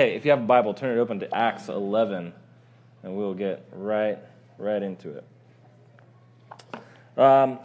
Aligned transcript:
hey, 0.00 0.14
if 0.14 0.24
you 0.24 0.30
have 0.30 0.40
a 0.40 0.46
Bible, 0.46 0.72
turn 0.72 0.96
it 0.96 0.98
open 0.98 1.20
to 1.20 1.36
Acts 1.36 1.68
11, 1.68 2.32
and 3.02 3.16
we'll 3.16 3.34
get 3.34 3.68
right, 3.70 4.16
right 4.56 4.82
into 4.82 5.18
it. 5.18 7.18
Um, 7.18 7.58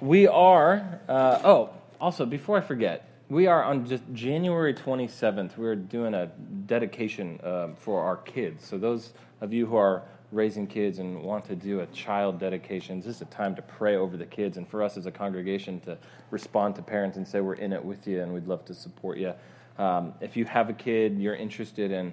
we 0.00 0.26
are, 0.26 1.00
uh, 1.06 1.40
oh, 1.44 1.70
also, 2.00 2.24
before 2.24 2.56
I 2.56 2.62
forget, 2.62 3.06
we 3.28 3.48
are 3.48 3.62
on 3.62 3.86
just 3.86 4.02
January 4.14 4.72
27th. 4.72 5.58
We're 5.58 5.76
doing 5.76 6.14
a 6.14 6.30
dedication 6.64 7.38
uh, 7.44 7.74
for 7.76 8.02
our 8.02 8.16
kids. 8.16 8.66
So, 8.66 8.78
those 8.78 9.12
of 9.42 9.52
you 9.52 9.66
who 9.66 9.76
are 9.76 10.04
raising 10.32 10.66
kids 10.66 11.00
and 11.00 11.22
want 11.22 11.44
to 11.48 11.54
do 11.54 11.80
a 11.80 11.86
child 11.88 12.40
dedication, 12.40 13.02
this 13.02 13.16
is 13.16 13.20
a 13.20 13.26
time 13.26 13.54
to 13.56 13.62
pray 13.62 13.96
over 13.96 14.16
the 14.16 14.24
kids 14.24 14.56
and 14.56 14.66
for 14.66 14.82
us 14.82 14.96
as 14.96 15.04
a 15.04 15.10
congregation 15.10 15.80
to 15.80 15.98
respond 16.30 16.76
to 16.76 16.82
parents 16.82 17.18
and 17.18 17.28
say, 17.28 17.42
We're 17.42 17.56
in 17.56 17.74
it 17.74 17.84
with 17.84 18.06
you 18.06 18.22
and 18.22 18.32
we'd 18.32 18.46
love 18.46 18.64
to 18.64 18.74
support 18.74 19.18
you. 19.18 19.34
Um, 19.78 20.14
if 20.20 20.36
you 20.36 20.44
have 20.44 20.70
a 20.70 20.72
kid, 20.72 21.18
you're 21.18 21.34
interested 21.34 21.90
in 21.90 22.12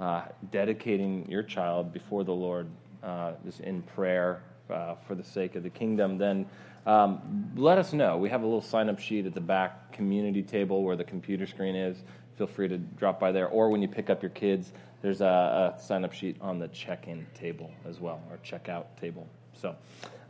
uh, 0.00 0.22
dedicating 0.50 1.28
your 1.30 1.42
child 1.42 1.92
before 1.92 2.24
the 2.24 2.32
Lord, 2.32 2.66
uh, 3.02 3.32
in 3.62 3.82
prayer 3.82 4.42
uh, 4.70 4.94
for 5.06 5.14
the 5.14 5.24
sake 5.24 5.54
of 5.54 5.62
the 5.62 5.70
kingdom, 5.70 6.18
then 6.18 6.46
um, 6.86 7.50
let 7.56 7.78
us 7.78 7.92
know. 7.92 8.16
We 8.16 8.28
have 8.30 8.42
a 8.42 8.44
little 8.44 8.62
sign 8.62 8.88
up 8.88 8.98
sheet 8.98 9.26
at 9.26 9.34
the 9.34 9.40
back 9.40 9.92
community 9.92 10.42
table 10.42 10.82
where 10.82 10.96
the 10.96 11.04
computer 11.04 11.46
screen 11.46 11.76
is. 11.76 12.02
Feel 12.36 12.46
free 12.46 12.68
to 12.68 12.78
drop 12.78 13.20
by 13.20 13.30
there. 13.30 13.48
Or 13.48 13.68
when 13.70 13.82
you 13.82 13.88
pick 13.88 14.10
up 14.10 14.22
your 14.22 14.30
kids, 14.30 14.72
there's 15.02 15.20
a, 15.20 15.74
a 15.76 15.80
sign 15.80 16.04
up 16.04 16.12
sheet 16.12 16.36
on 16.40 16.58
the 16.58 16.68
check 16.68 17.06
in 17.06 17.26
table 17.34 17.70
as 17.86 18.00
well, 18.00 18.20
or 18.30 18.38
checkout 18.38 18.86
table. 19.00 19.28
So, 19.54 19.76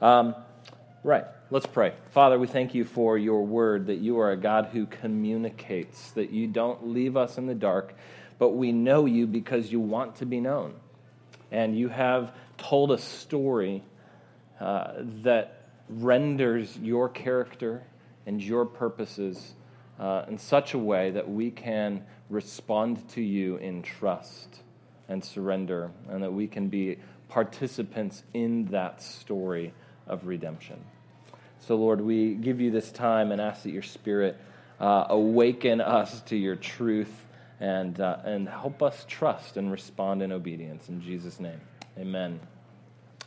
um, 0.01 0.35
right, 1.03 1.25
let's 1.51 1.67
pray. 1.67 1.95
Father, 2.11 2.39
we 2.39 2.47
thank 2.47 2.75
you 2.75 2.85
for 2.85 3.19
your 3.19 3.45
word 3.45 3.87
that 3.87 3.99
you 3.99 4.19
are 4.21 4.31
a 4.31 4.37
God 4.37 4.71
who 4.73 4.87
communicates, 4.87 6.13
that 6.13 6.31
you 6.31 6.47
don't 6.47 6.89
leave 6.89 7.17
us 7.17 7.39
in 7.39 7.47
the 7.47 7.55
dark, 7.55 7.95
but 8.39 8.51
we 8.51 8.73
know 8.73 9.07
you 9.07 9.27
because 9.27 9.71
you 9.71 9.81
want 9.81 10.17
to 10.17 10.27
be 10.27 10.41
known. 10.41 10.75
And 11.51 11.77
you 11.77 11.89
have 11.89 12.33
told 12.57 12.93
a 12.93 12.99
story 12.99 13.83
uh, 14.61 14.93
that 15.23 15.67
renders 15.89 16.77
your 16.79 17.09
character 17.09 17.83
and 18.27 18.43
your 18.43 18.65
purposes 18.65 19.55
uh, 19.99 20.25
in 20.29 20.39
such 20.39 20.75
a 20.75 20.79
way 20.79 21.11
that 21.11 21.29
we 21.29 21.51
can 21.51 22.05
respond 22.31 23.07
to 23.11 23.21
you 23.21 23.57
in 23.57 23.83
trust 23.83 24.61
and 25.09 25.23
surrender, 25.23 25.91
and 26.09 26.23
that 26.23 26.33
we 26.33 26.47
can 26.47 26.69
be 26.69 26.97
participants 27.29 28.23
in 28.33 28.65
that 28.67 29.03
story 29.03 29.75
of 30.07 30.27
redemption. 30.27 30.83
So, 31.61 31.77
Lord, 31.77 32.01
we 32.01 32.35
give 32.35 32.61
you 32.61 32.71
this 32.71 32.91
time 32.91 33.31
and 33.31 33.41
ask 33.41 33.63
that 33.63 33.71
your 33.71 33.83
Spirit 33.83 34.37
uh, 34.81 35.07
awaken 35.09 35.81
us 35.81 36.21
to 36.23 36.37
your 36.37 36.57
truth 36.57 37.13
and, 37.61 38.01
uh, 38.01 38.17
and 38.25 38.49
help 38.49 38.83
us 38.83 39.05
trust 39.09 39.57
and 39.57 39.71
respond 39.71 40.23
in 40.23 40.33
obedience. 40.33 40.89
In 40.89 41.01
Jesus' 41.01 41.39
name, 41.39 41.61
amen. 41.97 42.41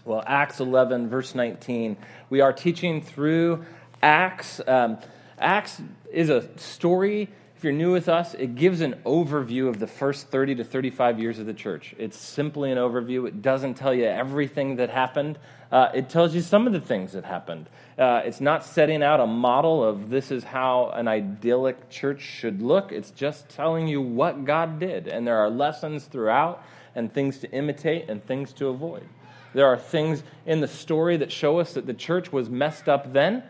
Well, 0.04 0.22
Acts 0.28 0.60
11, 0.60 1.10
verse 1.10 1.34
19. 1.34 1.98
We 2.30 2.42
are 2.42 2.52
teaching 2.52 3.02
through 3.02 3.66
Acts. 4.04 4.62
Um, 4.68 4.98
Acts 5.40 5.82
is 6.12 6.30
a 6.30 6.48
story. 6.58 7.30
If 7.58 7.64
you're 7.64 7.72
new 7.72 7.94
with 7.94 8.10
us, 8.10 8.34
it 8.34 8.56
gives 8.56 8.82
an 8.82 8.96
overview 9.06 9.70
of 9.70 9.80
the 9.80 9.88
first 9.88 10.28
30 10.28 10.56
to 10.56 10.64
35 10.66 11.22
years 11.22 11.40
of 11.40 11.46
the 11.46 11.54
church. 11.54 11.96
It's 11.98 12.18
simply 12.18 12.70
an 12.70 12.78
overview. 12.78 13.26
It 13.30 13.42
doesn't 13.42 13.76
tell 13.76 13.94
you 13.94 14.04
everything 14.04 14.76
that 14.76 14.90
happened, 14.90 15.40
uh, 15.72 15.90
it 15.94 16.10
tells 16.10 16.36
you 16.36 16.42
some 16.42 16.68
of 16.68 16.74
the 16.74 16.82
things 16.82 17.14
that 17.14 17.24
happened. 17.24 17.70
Uh, 17.98 18.22
it's 18.26 18.42
not 18.42 18.66
setting 18.66 19.02
out 19.02 19.22
a 19.22 19.26
model 19.26 19.84
of 19.84 20.10
this 20.10 20.32
is 20.32 20.44
how 20.44 20.90
an 20.96 21.08
idyllic 21.08 21.90
church 21.90 22.22
should 22.22 22.62
look. 22.62 22.92
It's 22.92 23.12
just 23.12 23.48
telling 23.48 23.88
you 23.88 24.02
what 24.02 24.44
God 24.44 24.78
did. 24.78 25.08
And 25.08 25.26
there 25.26 25.38
are 25.38 25.50
lessons 25.50 26.06
throughout, 26.06 26.62
and 26.94 27.12
things 27.12 27.40
to 27.40 27.52
imitate, 27.52 28.10
and 28.10 28.24
things 28.26 28.52
to 28.54 28.68
avoid. 28.68 29.08
There 29.54 29.66
are 29.66 29.78
things 29.78 30.24
in 30.46 30.60
the 30.60 30.68
story 30.68 31.16
that 31.18 31.32
show 31.32 31.60
us 31.60 31.74
that 31.76 31.86
the 31.86 31.94
church 31.94 32.34
was 32.34 32.50
messed 32.50 32.90
up 32.90 33.14
then, 33.14 33.44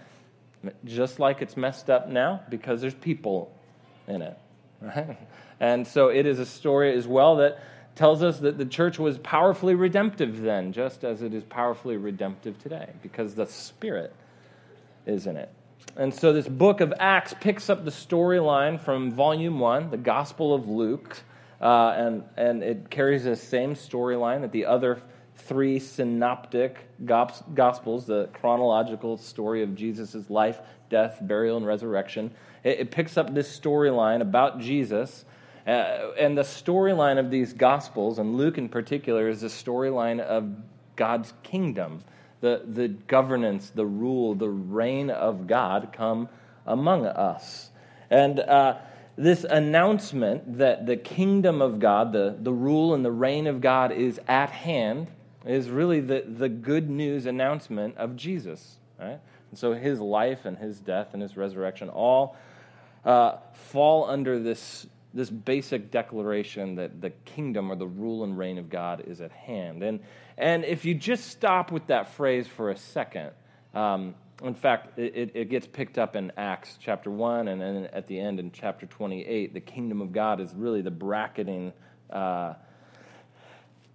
just 0.84 1.20
like 1.20 1.42
it's 1.42 1.58
messed 1.58 1.90
up 1.90 2.08
now, 2.08 2.42
because 2.50 2.82
there's 2.82 2.94
people 2.94 3.55
in 4.08 4.22
it. 4.22 4.38
Right? 4.82 5.18
And 5.58 5.88
so 5.88 6.10
it 6.10 6.26
is 6.26 6.38
a 6.40 6.46
story 6.46 6.94
as 6.98 7.08
well 7.08 7.38
that 7.38 7.58
tells 7.96 8.22
us 8.22 8.40
that 8.40 8.58
the 8.58 8.66
church 8.66 9.00
was 9.00 9.18
powerfully 9.20 9.74
redemptive 9.74 10.42
then, 10.42 10.74
just 10.74 11.06
as 11.06 11.22
it 11.22 11.34
is 11.34 11.46
powerfully 11.46 11.96
redemptive 11.96 12.60
today, 12.60 12.90
because 13.02 13.36
the 13.36 13.46
Spirit 13.46 14.14
is 15.06 15.28
in 15.28 15.38
it. 15.38 15.50
And 15.96 16.14
so 16.14 16.34
this 16.34 16.48
book 16.48 16.82
of 16.82 16.94
Acts 17.00 17.34
picks 17.40 17.70
up 17.70 17.86
the 17.86 17.92
storyline 17.92 18.82
from 18.82 19.12
volume 19.12 19.60
one, 19.60 19.92
the 19.92 19.98
Gospel 19.98 20.54
of 20.54 20.68
Luke, 20.68 21.22
uh, 21.62 21.94
and, 21.96 22.24
and 22.36 22.64
it 22.64 22.90
carries 22.90 23.24
the 23.24 23.36
same 23.36 23.76
storyline 23.76 24.42
that 24.42 24.52
the 24.52 24.66
other 24.66 25.02
three 25.36 25.80
synoptic 25.80 26.88
gospels, 27.06 28.06
the 28.06 28.30
chronological 28.34 29.18
story 29.18 29.62
of 29.62 29.76
Jesus' 29.76 30.30
life, 30.30 30.60
death, 30.90 31.20
burial, 31.22 31.58
and 31.58 31.66
resurrection. 31.66 32.32
It, 32.64 32.90
picks 32.92 33.18
up 33.18 33.34
this 33.34 33.60
storyline 33.60 34.22
about 34.22 34.60
Jesus. 34.60 35.26
Uh, 35.68 36.12
and 36.18 36.38
the 36.38 36.44
storyline 36.44 37.20
of 37.20 37.30
these 37.30 37.54
gospels, 37.54 38.18
and 38.18 38.36
Luke 38.36 38.58
in 38.58 38.70
particular, 38.70 39.30
is 39.30 39.42
the 39.42 39.48
storyline 39.48 40.20
of 40.20 40.56
God's 40.96 41.34
kingdom, 41.44 42.04
the, 42.42 42.64
the 42.66 42.88
governance, 42.88 43.70
the 43.70 43.86
rule, 43.86 44.36
the 44.36 44.50
reign 44.50 45.10
of 45.10 45.48
God 45.48 45.90
come 45.92 46.30
among 46.66 47.06
us. 47.06 47.70
And 48.10 48.40
uh, 48.40 48.78
this 49.18 49.44
announcement 49.44 50.58
that 50.58 50.86
the 50.86 50.98
kingdom 50.98 51.62
of 51.62 51.80
God, 51.80 52.14
the, 52.14 52.36
the 52.40 52.54
rule 52.54 52.94
and 52.94 53.04
the 53.04 53.12
reign 53.12 53.48
of 53.48 53.62
God 53.62 53.92
is 53.92 54.20
at 54.28 54.50
hand, 54.50 55.08
is 55.46 55.70
really 55.70 56.00
the, 56.00 56.24
the 56.28 56.50
good 56.50 56.90
news 56.90 57.26
announcement 57.26 57.98
of 57.98 58.16
Jesus. 58.16 58.78
Right? 59.00 59.20
And 59.52 59.60
so 59.60 59.74
his 59.74 60.00
life 60.00 60.46
and 60.46 60.58
his 60.58 60.80
death 60.80 61.10
and 61.14 61.22
his 61.22 61.38
resurrection 61.38 61.90
all 61.90 62.36
uh, 63.04 63.38
fall 63.54 64.10
under 64.10 64.40
this, 64.40 64.88
this 65.14 65.30
basic 65.30 65.92
declaration 65.92 66.76
that 66.76 67.02
the 67.02 67.12
kingdom 67.12 67.72
or 67.72 67.76
the 67.76 67.88
rule 67.88 68.24
and 68.24 68.38
reign 68.38 68.58
of 68.58 68.70
God 68.70 69.04
is 69.06 69.22
at 69.22 69.32
hand. 69.32 69.84
And, 69.84 70.00
and 70.38 70.66
if 70.66 70.86
you 70.86 70.96
just 70.96 71.28
stop 71.30 71.72
with 71.72 71.88
that 71.88 72.10
phrase 72.16 72.48
for 72.48 72.72
a 72.72 72.78
second, 72.78 73.32
um, 73.74 74.16
in 74.44 74.56
fact, 74.56 75.00
it, 75.00 75.32
it, 75.34 75.50
gets 75.50 75.66
picked 75.66 75.98
up 75.98 76.16
in 76.16 76.32
Acts 76.36 76.78
chapter 76.82 77.10
1, 77.10 77.48
and 77.48 77.62
then 77.62 77.90
at 77.94 78.08
the 78.08 78.20
end 78.20 78.40
in 78.40 78.52
chapter 78.52 78.86
28, 78.86 79.54
the 79.54 79.62
kingdom 79.62 80.02
of 80.02 80.12
God 80.12 80.42
is 80.42 80.54
really 80.54 80.82
the 80.82 80.92
bracketing 80.92 81.72
uh, 82.10 82.56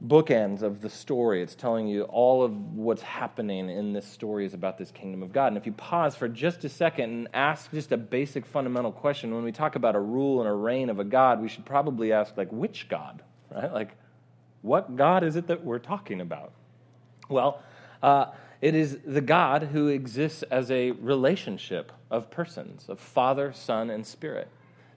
bookends 0.07 0.63
of 0.63 0.81
the 0.81 0.89
story. 0.89 1.43
It's 1.43 1.55
telling 1.55 1.87
you 1.87 2.05
all 2.05 2.43
of 2.43 2.53
what's 2.75 3.03
happening 3.03 3.69
in 3.69 3.93
this 3.93 4.07
story 4.07 4.47
is 4.47 4.55
about 4.55 4.79
this 4.79 4.91
kingdom 4.91 5.23
of 5.23 5.33
God. 5.33 5.49
And 5.49 5.57
if 5.59 5.67
you 5.67 5.73
pause 5.73 6.17
for 6.17 6.29
just 6.29 6.65
a 6.65 6.69
second 6.69 7.11
and 7.11 7.29
ask 7.35 7.71
just 7.71 7.93
a 7.93 7.99
basic 7.99 8.47
fundamental 8.47 8.93
question, 8.93 9.35
when 9.35 9.45
we 9.45 9.53
talk 9.53 9.77
about 9.77 9.95
a 9.95 10.01
rule 10.01 10.41
and 10.41 10.49
a 10.49 10.53
reign 10.53 10.89
of 10.89 11.01
a 11.01 11.05
God, 11.05 11.43
we 11.43 11.49
should 11.49 11.67
probably 11.67 12.13
ask, 12.13 12.37
like, 12.37 12.51
which 12.51 12.89
God? 12.89 13.23
Right? 13.51 13.73
Like, 13.73 13.91
what 14.63 14.97
God 14.97 15.23
is 15.23 15.37
it 15.37 15.47
that 15.49 15.65
we're 15.65 15.79
talking 15.79 16.21
about? 16.21 16.53
Well, 17.29 17.63
uh, 18.03 18.27
it 18.63 18.75
is 18.75 18.99
the 19.05 19.21
God 19.21 19.65
who 19.65 19.89
exists 19.89 20.43
as 20.45 20.71
a 20.71 20.93
relationship 20.93 21.93
of 22.11 22.31
persons, 22.31 22.89
of 22.89 23.01
Father, 23.01 23.53
Son, 23.53 23.91
and 23.91 24.07
Spirit. 24.07 24.49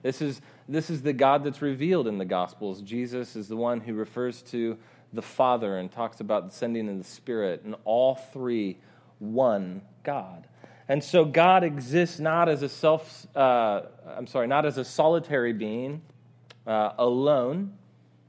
This 0.02 0.20
is, 0.20 0.42
this 0.68 0.90
is 0.90 1.00
the 1.00 1.14
God 1.14 1.44
that's 1.44 1.62
revealed 1.62 2.06
in 2.06 2.18
the 2.18 2.26
Gospels. 2.26 2.82
Jesus 2.82 3.36
is 3.36 3.48
the 3.48 3.56
one 3.56 3.80
who 3.80 3.94
refers 3.94 4.42
to 4.42 4.76
the 5.14 5.22
Father 5.22 5.78
and 5.78 5.90
talks 5.90 6.20
about 6.20 6.48
the 6.48 6.54
sending 6.54 6.88
in 6.88 6.98
the 6.98 7.04
Spirit, 7.04 7.62
and 7.64 7.74
all 7.84 8.14
three 8.14 8.78
one 9.18 9.82
God. 10.02 10.46
And 10.88 11.02
so 11.02 11.24
God 11.24 11.64
exists 11.64 12.20
not 12.20 12.48
as 12.48 12.62
a 12.62 12.68
self, 12.68 13.26
uh, 13.34 13.82
I'm 14.06 14.26
sorry, 14.26 14.46
not 14.46 14.66
as 14.66 14.76
a 14.76 14.84
solitary 14.84 15.52
being, 15.52 16.02
uh, 16.66 16.92
alone, 16.98 17.72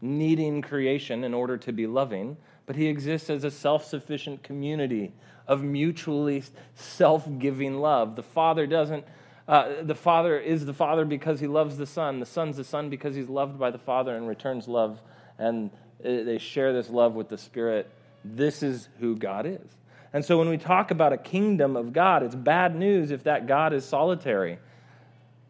needing 0.01 0.61
creation 0.61 1.23
in 1.23 1.33
order 1.33 1.57
to 1.57 1.73
be 1.73 1.87
loving, 1.87 2.37
but 2.65 2.75
he 2.75 2.87
exists 2.87 3.29
as 3.29 3.43
a 3.43 3.51
self 3.51 3.85
sufficient 3.85 4.43
community 4.43 5.13
of 5.47 5.63
mutually 5.63 6.43
self 6.75 7.27
giving 7.39 7.79
love. 7.79 8.15
The 8.15 8.23
Father 8.23 8.65
doesn't. 8.65 9.05
Uh, 9.47 9.83
the 9.83 9.95
Father 9.95 10.39
is 10.39 10.65
the 10.65 10.73
Father 10.73 11.05
because 11.05 11.39
he 11.39 11.45
loves 11.45 11.77
the 11.77 11.85
Son. 11.85 12.19
The 12.19 12.25
Son's 12.25 12.57
the 12.57 12.63
Son 12.63 12.89
because 12.89 13.15
he's 13.15 13.29
loved 13.29 13.59
by 13.59 13.69
the 13.69 13.77
Father 13.77 14.15
and 14.15 14.27
returns 14.27 14.67
love. 14.67 15.01
And 15.37 15.69
Uh, 16.03 16.23
they 16.23 16.37
share 16.37 16.73
this 16.73 16.89
love 16.89 17.13
with 17.13 17.29
the 17.29 17.37
Spirit. 17.37 17.89
This 18.23 18.63
is 18.63 18.89
who 18.99 19.15
God 19.15 19.45
is. 19.45 19.75
And 20.13 20.23
so 20.23 20.37
when 20.37 20.49
we 20.49 20.57
talk 20.57 20.91
about 20.91 21.13
a 21.13 21.17
kingdom 21.17 21.75
of 21.75 21.91
God, 21.91 22.23
it's 22.23 22.35
bad 22.35 22.75
news 22.75 23.11
if 23.11 23.23
that 23.23 23.47
God 23.47 23.73
is 23.73 23.83
solitary 23.85 24.59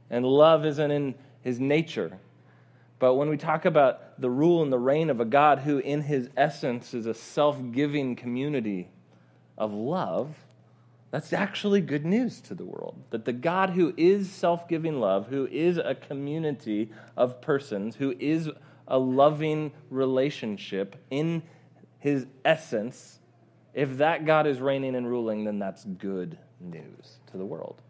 and 0.10 0.26
love 0.26 0.66
isn't 0.66 0.92
in 0.92 1.16
his 1.42 1.60
nature. 1.60 2.18
But 3.00 3.16
when 3.16 3.30
we 3.30 3.38
talk 3.38 3.66
about 3.66 4.20
the 4.20 4.30
rule 4.30 4.64
and 4.64 4.72
the 4.72 4.80
reign 4.80 5.10
of 5.10 5.20
a 5.20 5.26
God 5.26 5.60
who, 5.60 5.80
in 5.80 6.02
his 6.02 6.30
essence, 6.36 6.94
is 6.94 7.06
a 7.06 7.14
self 7.14 7.60
giving 7.72 8.16
community 8.16 8.88
of 9.58 9.74
love, 9.74 10.36
that's 11.12 11.34
actually 11.34 11.82
good 11.82 12.06
news 12.06 12.42
to 12.42 12.56
the 12.56 12.66
world. 12.66 12.96
That 13.12 13.26
the 13.26 13.34
God 13.34 13.72
who 13.72 13.94
is 13.98 14.32
self 14.32 14.68
giving 14.68 15.00
love, 15.00 15.28
who 15.28 15.48
is 15.48 15.78
a 15.78 15.96
community 15.96 16.92
of 17.16 17.42
persons, 17.42 17.96
who 17.96 18.16
is 18.20 18.50
a 18.88 18.98
loving 18.98 19.72
relationship 19.90 20.96
in 21.10 21.44
his 22.00 22.26
essence, 22.44 23.20
if 23.74 23.98
that 23.98 24.26
God 24.26 24.48
is 24.48 24.60
reigning 24.60 24.96
and 24.96 25.08
ruling, 25.08 25.44
then 25.44 25.60
that's 25.60 25.84
good 25.86 26.38
news 26.60 27.20
to 27.32 27.38
the 27.38 27.46
world. 27.46 27.82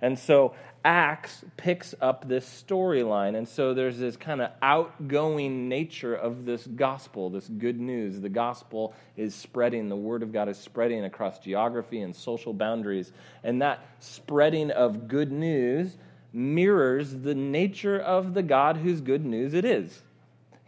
And 0.00 0.18
so 0.18 0.54
Acts 0.84 1.44
picks 1.56 1.94
up 2.00 2.28
this 2.28 2.46
storyline. 2.46 3.36
And 3.36 3.48
so 3.48 3.74
there's 3.74 3.98
this 3.98 4.16
kind 4.16 4.40
of 4.40 4.52
outgoing 4.62 5.68
nature 5.68 6.14
of 6.14 6.44
this 6.44 6.66
gospel, 6.66 7.30
this 7.30 7.48
good 7.48 7.78
news. 7.78 8.20
The 8.20 8.28
gospel 8.28 8.94
is 9.16 9.34
spreading, 9.34 9.88
the 9.88 9.96
word 9.96 10.22
of 10.22 10.32
God 10.32 10.48
is 10.48 10.56
spreading 10.56 11.04
across 11.04 11.40
geography 11.40 12.00
and 12.00 12.14
social 12.14 12.52
boundaries. 12.52 13.12
And 13.42 13.60
that 13.60 13.84
spreading 13.98 14.70
of 14.70 15.08
good 15.08 15.32
news 15.32 15.96
mirrors 16.32 17.12
the 17.12 17.34
nature 17.34 17.98
of 17.98 18.34
the 18.34 18.42
God 18.42 18.76
whose 18.76 19.00
good 19.00 19.24
news 19.24 19.54
it 19.54 19.64
is. 19.64 20.02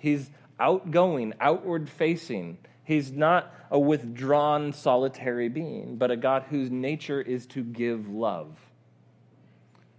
He's 0.01 0.31
outgoing, 0.59 1.35
outward 1.41 1.89
facing. 1.89 2.59
He's 2.85 3.13
not 3.13 3.55
a 3.71 3.79
withdrawn, 3.79 4.73
solitary 4.73 5.49
being, 5.49 5.97
but 5.97 6.11
a 6.11 6.17
God 6.17 6.45
whose 6.51 6.71
nature 6.71 7.21
is 7.21 7.47
to 7.49 7.63
give 7.63 8.09
love. 8.09 8.59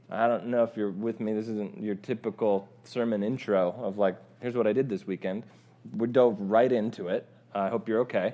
I 0.09 0.27
don't 0.27 0.47
know 0.47 0.63
if 0.63 0.75
you're 0.75 0.91
with 0.91 1.21
me. 1.21 1.33
This 1.33 1.47
isn't 1.47 1.81
your 1.81 1.95
typical 1.95 2.67
sermon 2.83 3.23
intro 3.23 3.73
of 3.81 3.97
like, 3.97 4.17
here's 4.41 4.55
what 4.55 4.67
I 4.67 4.73
did 4.73 4.89
this 4.89 5.07
weekend. 5.07 5.43
We 5.95 6.07
dove 6.07 6.35
right 6.39 6.71
into 6.71 7.07
it. 7.07 7.25
I 7.55 7.69
hope 7.69 7.87
you're 7.87 8.01
okay. 8.01 8.33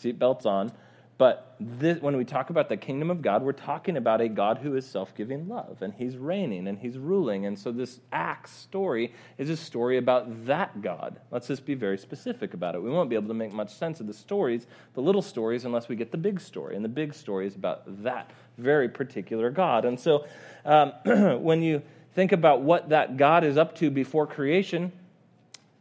Seatbelts 0.00 0.46
on. 0.46 0.70
But 1.18 1.56
this, 1.58 2.02
when 2.02 2.16
we 2.18 2.26
talk 2.26 2.50
about 2.50 2.68
the 2.68 2.76
kingdom 2.76 3.10
of 3.10 3.22
God, 3.22 3.42
we're 3.42 3.52
talking 3.52 3.96
about 3.96 4.20
a 4.20 4.28
God 4.28 4.58
who 4.58 4.76
is 4.76 4.86
self 4.86 5.14
giving 5.14 5.48
love, 5.48 5.78
and 5.80 5.94
he's 5.94 6.16
reigning 6.18 6.68
and 6.68 6.78
he's 6.78 6.98
ruling. 6.98 7.46
And 7.46 7.58
so 7.58 7.72
this 7.72 8.00
Acts 8.12 8.52
story 8.52 9.14
is 9.38 9.48
a 9.48 9.56
story 9.56 9.96
about 9.96 10.46
that 10.46 10.82
God. 10.82 11.18
Let's 11.30 11.46
just 11.46 11.64
be 11.64 11.74
very 11.74 11.96
specific 11.96 12.52
about 12.52 12.74
it. 12.74 12.82
We 12.82 12.90
won't 12.90 13.08
be 13.08 13.16
able 13.16 13.28
to 13.28 13.34
make 13.34 13.52
much 13.52 13.74
sense 13.74 14.00
of 14.00 14.06
the 14.06 14.12
stories, 14.12 14.66
the 14.92 15.00
little 15.00 15.22
stories, 15.22 15.64
unless 15.64 15.88
we 15.88 15.96
get 15.96 16.10
the 16.10 16.18
big 16.18 16.38
story. 16.38 16.76
And 16.76 16.84
the 16.84 16.90
big 16.90 17.14
story 17.14 17.46
is 17.46 17.54
about 17.54 17.82
that 18.02 18.30
very 18.58 18.88
particular 18.88 19.50
God. 19.50 19.86
And 19.86 19.98
so 19.98 20.26
um, 20.66 20.92
when 21.42 21.62
you 21.62 21.80
think 22.14 22.32
about 22.32 22.60
what 22.60 22.90
that 22.90 23.16
God 23.16 23.42
is 23.42 23.56
up 23.56 23.74
to 23.76 23.90
before 23.90 24.26
creation, 24.26 24.92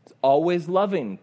it's 0.05 0.13
always 0.21 0.69
loving, 0.69 1.19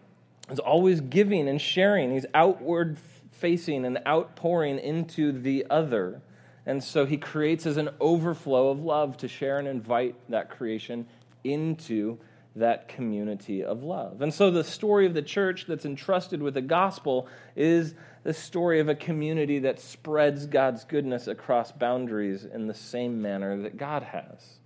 it's 0.51 0.59
always 0.59 1.01
giving 1.01 1.47
and 1.47 1.59
sharing. 1.59 2.11
He's 2.11 2.27
outward 2.35 2.99
facing 3.43 3.83
and 3.83 3.99
outpouring 4.07 4.79
into 4.79 5.33
the 5.33 5.65
other. 5.69 6.21
And 6.65 6.81
so 6.81 7.05
he 7.05 7.17
creates 7.17 7.65
as 7.65 7.75
an 7.75 7.89
overflow 7.99 8.69
of 8.69 8.79
love 8.79 9.17
to 9.17 9.27
share 9.27 9.59
and 9.59 9.67
invite 9.67 10.15
that 10.29 10.49
creation 10.49 11.05
into 11.43 12.19
that 12.55 12.87
community 12.87 13.61
of 13.61 13.83
love. 13.83 14.21
And 14.21 14.33
so 14.33 14.49
the 14.49 14.63
story 14.63 15.05
of 15.05 15.13
the 15.13 15.21
church 15.21 15.65
that's 15.67 15.83
entrusted 15.83 16.41
with 16.41 16.53
the 16.53 16.61
gospel 16.61 17.27
is 17.53 17.95
the 18.23 18.33
story 18.33 18.79
of 18.79 18.87
a 18.87 18.95
community 18.95 19.59
that 19.59 19.81
spreads 19.81 20.45
God's 20.45 20.85
goodness 20.85 21.27
across 21.27 21.73
boundaries 21.73 22.45
in 22.45 22.67
the 22.67 22.73
same 22.73 23.21
manner 23.21 23.61
that 23.63 23.75
God 23.75 24.03
has, 24.03 24.59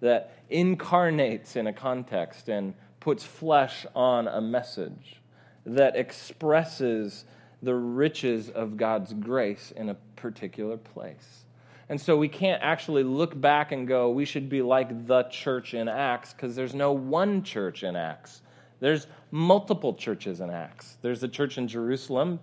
that 0.00 0.36
incarnates 0.50 1.54
in 1.54 1.68
a 1.68 1.72
context 1.72 2.48
and 2.48 2.74
puts 2.98 3.22
flesh 3.22 3.86
on 3.94 4.26
a 4.26 4.40
message, 4.40 5.20
that 5.64 5.94
expresses 5.94 7.24
the 7.62 7.74
riches 7.74 8.50
of 8.50 8.76
God's 8.76 9.12
grace 9.12 9.72
in 9.76 9.88
a 9.88 9.94
particular 10.16 10.76
place. 10.76 11.44
And 11.88 12.00
so 12.00 12.16
we 12.16 12.28
can't 12.28 12.62
actually 12.62 13.04
look 13.04 13.40
back 13.40 13.72
and 13.72 13.86
go, 13.86 14.10
we 14.10 14.24
should 14.24 14.48
be 14.48 14.60
like 14.60 15.06
the 15.06 15.22
church 15.24 15.74
in 15.74 15.88
Acts, 15.88 16.32
because 16.32 16.56
there's 16.56 16.74
no 16.74 16.92
one 16.92 17.42
church 17.42 17.84
in 17.84 17.94
Acts. 17.94 18.42
There's 18.80 19.06
multiple 19.30 19.94
churches 19.94 20.40
in 20.40 20.50
Acts. 20.50 20.96
There's 21.00 21.22
a 21.22 21.28
church 21.28 21.58
in 21.58 21.68
Jerusalem, 21.68 22.40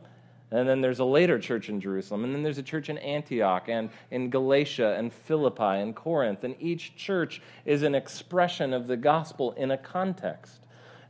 and 0.52 0.68
then 0.68 0.82
there's 0.82 1.00
a 1.00 1.06
later 1.06 1.40
church 1.40 1.70
in 1.70 1.82
Jerusalem, 1.82 2.24
and 2.24 2.34
then 2.34 2.42
there's 2.42 2.58
a 2.58 2.64
church 2.64 2.90
in 2.90 2.98
Antioch, 3.00 3.68
and 3.68 3.90
in 4.12 4.30
Galatia, 4.30 4.96
and 4.98 5.12
Philippi, 5.12 5.82
and 5.82 5.96
Corinth. 5.96 6.44
And 6.44 6.56
each 6.60 6.96
church 6.96 7.42
is 7.66 7.84
an 7.84 7.96
expression 7.96 8.74
of 8.74 8.88
the 8.88 8.98
gospel 8.98 9.52
in 9.54 9.72
a 9.72 9.78
context. 9.78 10.63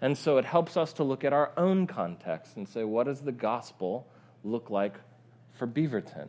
And 0.04 0.18
so 0.18 0.38
it 0.38 0.44
helps 0.44 0.76
us 0.76 0.92
to 0.94 1.04
look 1.06 1.24
at 1.24 1.32
our 1.32 1.54
own 1.56 1.88
context 1.88 2.58
and 2.58 2.68
say, 2.68 2.84
what 2.84 3.06
does 3.06 3.22
the 3.22 3.32
gospel 3.32 4.06
look 4.44 4.70
like 4.70 4.96
for 5.54 5.66
Beaverton? 5.66 6.28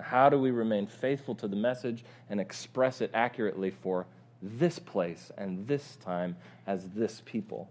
How 0.00 0.30
do 0.30 0.38
we 0.38 0.50
remain 0.50 0.86
faithful 0.86 1.34
to 1.34 1.46
the 1.46 1.54
message 1.54 2.02
and 2.30 2.40
express 2.40 3.02
it 3.02 3.10
accurately 3.12 3.72
for 3.72 4.06
this 4.40 4.78
place 4.78 5.30
and 5.36 5.68
this 5.68 5.96
time 5.96 6.34
as 6.66 6.88
this 6.94 7.20
people? 7.26 7.68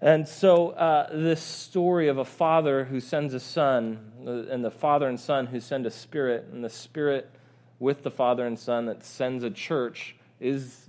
And 0.00 0.26
so, 0.26 0.70
uh, 0.70 1.14
this 1.14 1.42
story 1.42 2.08
of 2.08 2.16
a 2.16 2.24
father 2.24 2.84
who 2.84 3.00
sends 3.00 3.34
a 3.34 3.40
son, 3.40 4.12
uh, 4.26 4.50
and 4.50 4.64
the 4.64 4.70
father 4.70 5.06
and 5.06 5.20
son 5.20 5.44
who 5.44 5.60
send 5.60 5.84
a 5.84 5.90
spirit, 5.90 6.48
and 6.50 6.64
the 6.64 6.70
spirit 6.70 7.30
with 7.78 8.02
the 8.02 8.10
father 8.10 8.46
and 8.46 8.58
son 8.58 8.86
that 8.86 9.04
sends 9.04 9.44
a 9.44 9.50
church 9.50 10.16
is 10.40 10.83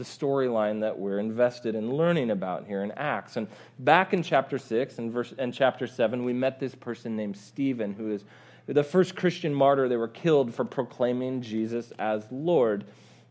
the 0.00 0.06
storyline 0.06 0.80
that 0.80 0.98
we're 0.98 1.18
invested 1.18 1.74
in 1.74 1.92
learning 1.92 2.30
about 2.30 2.66
here 2.66 2.82
in 2.82 2.90
Acts. 2.92 3.36
And 3.36 3.46
back 3.80 4.14
in 4.14 4.22
chapter 4.22 4.56
6 4.56 4.96
and, 4.96 5.12
verse, 5.12 5.34
and 5.38 5.52
chapter 5.52 5.86
7, 5.86 6.24
we 6.24 6.32
met 6.32 6.58
this 6.58 6.74
person 6.74 7.16
named 7.16 7.36
Stephen, 7.36 7.92
who 7.92 8.10
is 8.10 8.24
the 8.66 8.82
first 8.82 9.14
Christian 9.14 9.52
martyr, 9.52 9.90
they 9.90 9.98
were 9.98 10.08
killed 10.08 10.54
for 10.54 10.64
proclaiming 10.64 11.42
Jesus 11.42 11.92
as 11.98 12.24
Lord, 12.30 12.86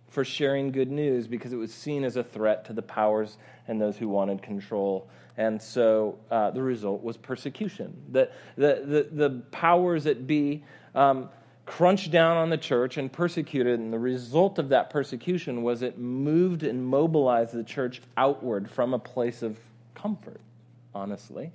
for 0.10 0.24
sharing 0.24 0.72
good 0.72 0.92
news 0.92 1.26
because 1.26 1.54
it 1.54 1.56
was 1.58 1.74
seen 1.74 2.04
as 2.04 2.18
a 2.18 2.24
threat 2.24 2.66
to 2.66 2.74
the 2.74 2.84
powers 2.84 3.40
and 3.68 3.82
those 3.82 3.98
who 3.98 4.08
wanted 4.08 4.44
control. 4.44 5.10
And 5.38 5.60
so 5.60 6.20
uh, 6.30 6.52
the 6.52 6.62
result 6.62 7.02
was 7.02 7.18
persecution. 7.18 8.00
The, 8.12 8.30
the, 8.58 9.08
the, 9.12 9.28
the 9.28 9.30
powers 9.50 10.04
that 10.04 10.28
be 10.28 10.64
um, 10.94 11.30
crunched 11.70 12.10
down 12.10 12.36
on 12.36 12.50
the 12.50 12.58
church 12.58 12.98
and 12.98 13.14
persecuted, 13.14 13.80
and 13.80 13.94
the 13.94 14.00
result 14.00 14.58
of 14.58 14.70
that 14.70 14.90
persecution 14.90 15.62
was 15.62 15.84
it 15.84 16.00
moved 16.00 16.64
and 16.64 16.84
mobilized 16.84 17.54
the 17.54 17.64
church 17.64 18.02
outward 18.18 18.68
from 18.72 18.96
a 18.96 19.00
place 19.00 19.44
of 19.44 19.56
comfort, 19.94 20.42
honestly, 20.96 21.52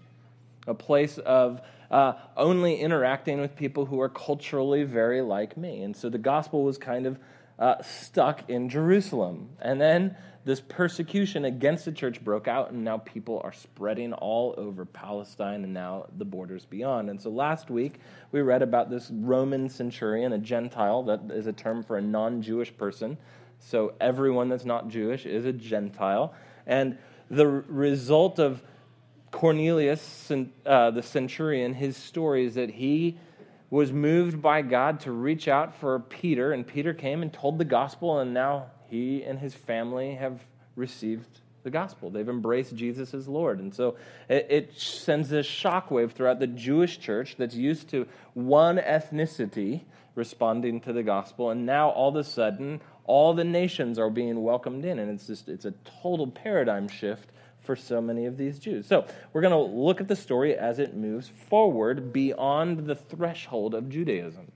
a 0.68 0.74
place 0.74 1.18
of 1.18 1.60
uh, 1.90 2.12
only 2.36 2.76
interacting 2.76 3.40
with 3.40 3.56
people 3.56 3.86
who 3.86 4.00
are 4.00 4.08
culturally 4.08 4.84
very 4.84 5.20
like 5.20 5.56
me. 5.56 5.82
And 5.82 5.96
so 5.96 6.08
the 6.08 6.18
gospel 6.18 6.62
was 6.62 6.78
kind 6.78 7.06
of 7.06 7.18
uh, 7.58 7.82
stuck 7.82 8.48
in 8.48 8.68
Jerusalem. 8.68 9.48
And 9.60 9.80
then 9.80 10.16
this 10.44 10.60
persecution 10.60 11.46
against 11.46 11.86
the 11.86 11.92
church 11.92 12.22
broke 12.22 12.48
out, 12.48 12.70
and 12.70 12.84
now 12.84 12.98
people 12.98 13.40
are 13.42 13.52
spreading 13.52 14.12
all 14.12 14.54
over 14.58 14.84
Palestine 14.84 15.64
and 15.64 15.72
now 15.72 16.06
the 16.18 16.24
borders 16.24 16.66
beyond. 16.66 17.08
And 17.08 17.20
so 17.20 17.30
last 17.30 17.70
week, 17.70 17.98
we 18.30 18.42
read 18.42 18.60
about 18.60 18.90
this 18.90 19.10
Roman 19.10 19.70
centurion, 19.70 20.34
a 20.34 20.38
Gentile, 20.38 21.02
that 21.04 21.20
is 21.30 21.46
a 21.46 21.52
term 21.52 21.82
for 21.82 21.96
a 21.96 22.02
non 22.02 22.42
Jewish 22.42 22.76
person. 22.76 23.16
So 23.58 23.94
everyone 24.00 24.50
that's 24.50 24.66
not 24.66 24.88
Jewish 24.88 25.24
is 25.24 25.46
a 25.46 25.52
Gentile. 25.52 26.34
And 26.66 26.98
the 27.30 27.46
result 27.46 28.38
of 28.38 28.62
Cornelius, 29.30 30.30
uh, 30.66 30.90
the 30.90 31.02
centurion, 31.02 31.72
his 31.72 31.96
story 31.96 32.44
is 32.44 32.54
that 32.56 32.70
he 32.70 33.18
was 33.70 33.92
moved 33.92 34.40
by 34.40 34.62
God 34.62 35.00
to 35.00 35.10
reach 35.10 35.48
out 35.48 35.74
for 35.74 35.98
Peter, 35.98 36.52
and 36.52 36.66
Peter 36.66 36.92
came 36.94 37.22
and 37.22 37.32
told 37.32 37.58
the 37.58 37.64
gospel, 37.64 38.20
and 38.20 38.32
now 38.34 38.66
he 38.88 39.22
and 39.22 39.38
his 39.38 39.54
family 39.54 40.14
have 40.14 40.40
received 40.76 41.40
the 41.62 41.70
gospel. 41.70 42.10
They've 42.10 42.28
embraced 42.28 42.76
Jesus 42.76 43.14
as 43.14 43.26
Lord. 43.26 43.58
And 43.58 43.74
so 43.74 43.96
it, 44.28 44.46
it 44.50 44.78
sends 44.78 45.30
this 45.30 45.46
shockwave 45.46 46.12
throughout 46.12 46.38
the 46.38 46.46
Jewish 46.46 47.00
church 47.00 47.36
that's 47.36 47.54
used 47.54 47.88
to 47.90 48.06
one 48.34 48.76
ethnicity 48.76 49.82
responding 50.14 50.80
to 50.82 50.92
the 50.92 51.02
gospel. 51.02 51.50
And 51.50 51.66
now 51.66 51.88
all 51.88 52.10
of 52.10 52.16
a 52.16 52.24
sudden, 52.24 52.80
all 53.04 53.34
the 53.34 53.44
nations 53.44 53.98
are 53.98 54.10
being 54.10 54.42
welcomed 54.42 54.84
in. 54.84 54.98
And 54.98 55.10
it's 55.10 55.26
just, 55.26 55.48
it's 55.48 55.64
a 55.64 55.74
total 56.02 56.26
paradigm 56.26 56.86
shift 56.86 57.30
for 57.60 57.74
so 57.74 58.00
many 58.00 58.26
of 58.26 58.36
these 58.36 58.58
Jews. 58.58 58.86
So 58.86 59.06
we're 59.32 59.40
going 59.40 59.52
to 59.52 59.74
look 59.74 60.00
at 60.00 60.08
the 60.08 60.16
story 60.16 60.54
as 60.54 60.78
it 60.78 60.94
moves 60.94 61.28
forward 61.28 62.12
beyond 62.12 62.86
the 62.86 62.94
threshold 62.94 63.74
of 63.74 63.88
Judaism 63.88 64.52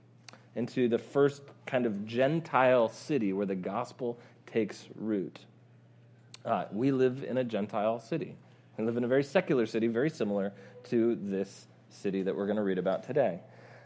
into 0.59 0.89
the 0.89 0.99
first 0.99 1.41
kind 1.65 1.85
of 1.85 2.05
Gentile 2.05 2.89
city 2.89 3.31
where 3.33 3.45
the 3.45 3.55
gospel 3.55 4.19
takes 4.45 4.87
root. 4.95 5.39
Uh, 6.43 6.65
we 6.71 6.91
live 6.91 7.23
in 7.23 7.37
a 7.37 7.43
Gentile 7.43 7.99
city. 7.99 8.35
We 8.77 8.83
live 8.83 8.97
in 8.97 9.05
a 9.05 9.07
very 9.07 9.23
secular 9.23 9.65
city, 9.65 9.87
very 9.87 10.09
similar 10.09 10.51
to 10.89 11.15
this 11.15 11.67
city 11.89 12.23
that 12.23 12.35
we're 12.35 12.45
going 12.45 12.57
to 12.57 12.63
read 12.63 12.77
about 12.77 13.03
today. 13.03 13.39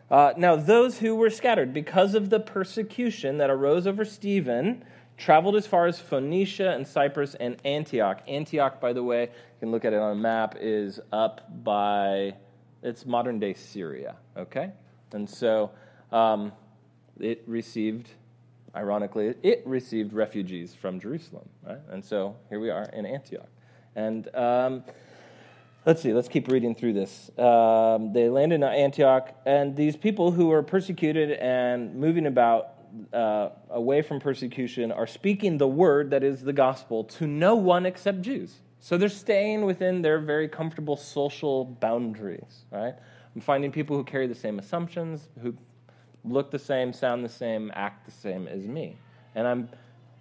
Uh, 0.10 0.34
now, 0.36 0.56
those 0.56 0.98
who 0.98 1.16
were 1.16 1.30
scattered 1.30 1.74
because 1.74 2.16
of 2.16 2.30
the 2.30 2.40
persecution 2.40 3.38
that 3.38 3.50
arose 3.50 3.88
over 3.88 4.04
Stephen 4.04 4.84
traveled 5.16 5.56
as 5.56 5.68
far 5.68 5.86
as 5.86 6.00
Phoenicia 6.00 6.72
and 6.72 6.88
Cyprus 6.88 7.36
and 7.36 7.56
Antioch. 7.64 8.22
Antioch, 8.28 8.82
by 8.82 8.94
the 8.94 9.04
way, 9.04 9.22
you 9.22 9.60
can 9.60 9.72
look 9.72 9.86
at 9.86 9.94
it 9.94 10.00
on 10.00 10.12
a 10.12 10.16
map, 10.16 10.56
is 10.60 11.00
up 11.12 11.64
by, 11.64 12.34
it's 12.82 13.06
modern 13.06 13.40
day 13.40 13.54
Syria, 13.54 14.16
okay? 14.36 14.72
And 15.12 15.30
so 15.30 15.72
um, 16.12 16.52
it 17.20 17.44
received, 17.48 18.10
ironically, 18.76 19.34
it 19.44 19.62
received 19.66 20.14
refugees 20.14 20.74
from 20.74 21.00
Jerusalem, 21.00 21.48
right? 21.66 21.80
And 21.90 22.04
so 22.04 22.36
here 22.50 22.60
we 22.60 22.70
are 22.70 22.84
in 22.94 23.06
Antioch. 23.06 23.50
And 23.96 24.34
um, 24.36 24.84
let's 25.86 26.02
see, 26.02 26.14
let's 26.14 26.28
keep 26.28 26.48
reading 26.48 26.76
through 26.76 26.94
this. 26.94 27.30
Um, 27.38 28.14
they 28.14 28.30
landed 28.30 28.56
in 28.56 28.64
Antioch, 28.64 29.36
and 29.46 29.76
these 29.76 29.96
people 29.96 30.32
who 30.32 30.52
are 30.52 30.64
persecuted 30.64 31.32
and 31.32 31.96
moving 31.96 32.26
about 32.26 32.70
uh, 33.12 33.50
away 33.70 34.02
from 34.02 34.20
persecution 34.20 34.92
are 34.92 35.08
speaking 35.08 35.58
the 35.58 35.68
word 35.68 36.12
that 36.12 36.24
is 36.24 36.42
the 36.42 36.54
gospel 36.54 37.04
to 37.04 37.28
no 37.28 37.56
one 37.56 37.86
except 37.86 38.22
Jews. 38.22 38.62
So 38.80 38.98
they're 38.98 39.10
staying 39.10 39.66
within 39.66 40.02
their 40.02 40.20
very 40.20 40.48
comfortable 40.48 40.98
social 40.98 41.66
boundaries, 41.66 42.66
right? 42.70 42.94
I'm 43.34 43.42
finding 43.42 43.72
people 43.72 43.96
who 43.96 44.04
carry 44.04 44.28
the 44.28 44.36
same 44.36 44.60
assumptions, 44.60 45.30
who 45.42 45.56
look 46.26 46.52
the 46.52 46.60
same, 46.60 46.94
sound 46.94 47.24
the 47.24 47.30
same, 47.30 47.72
act 47.76 48.06
the 48.06 48.12
same 48.12 48.48
as 48.48 48.66
me. 48.66 48.98
And 49.36 49.48
I'm 49.48 49.70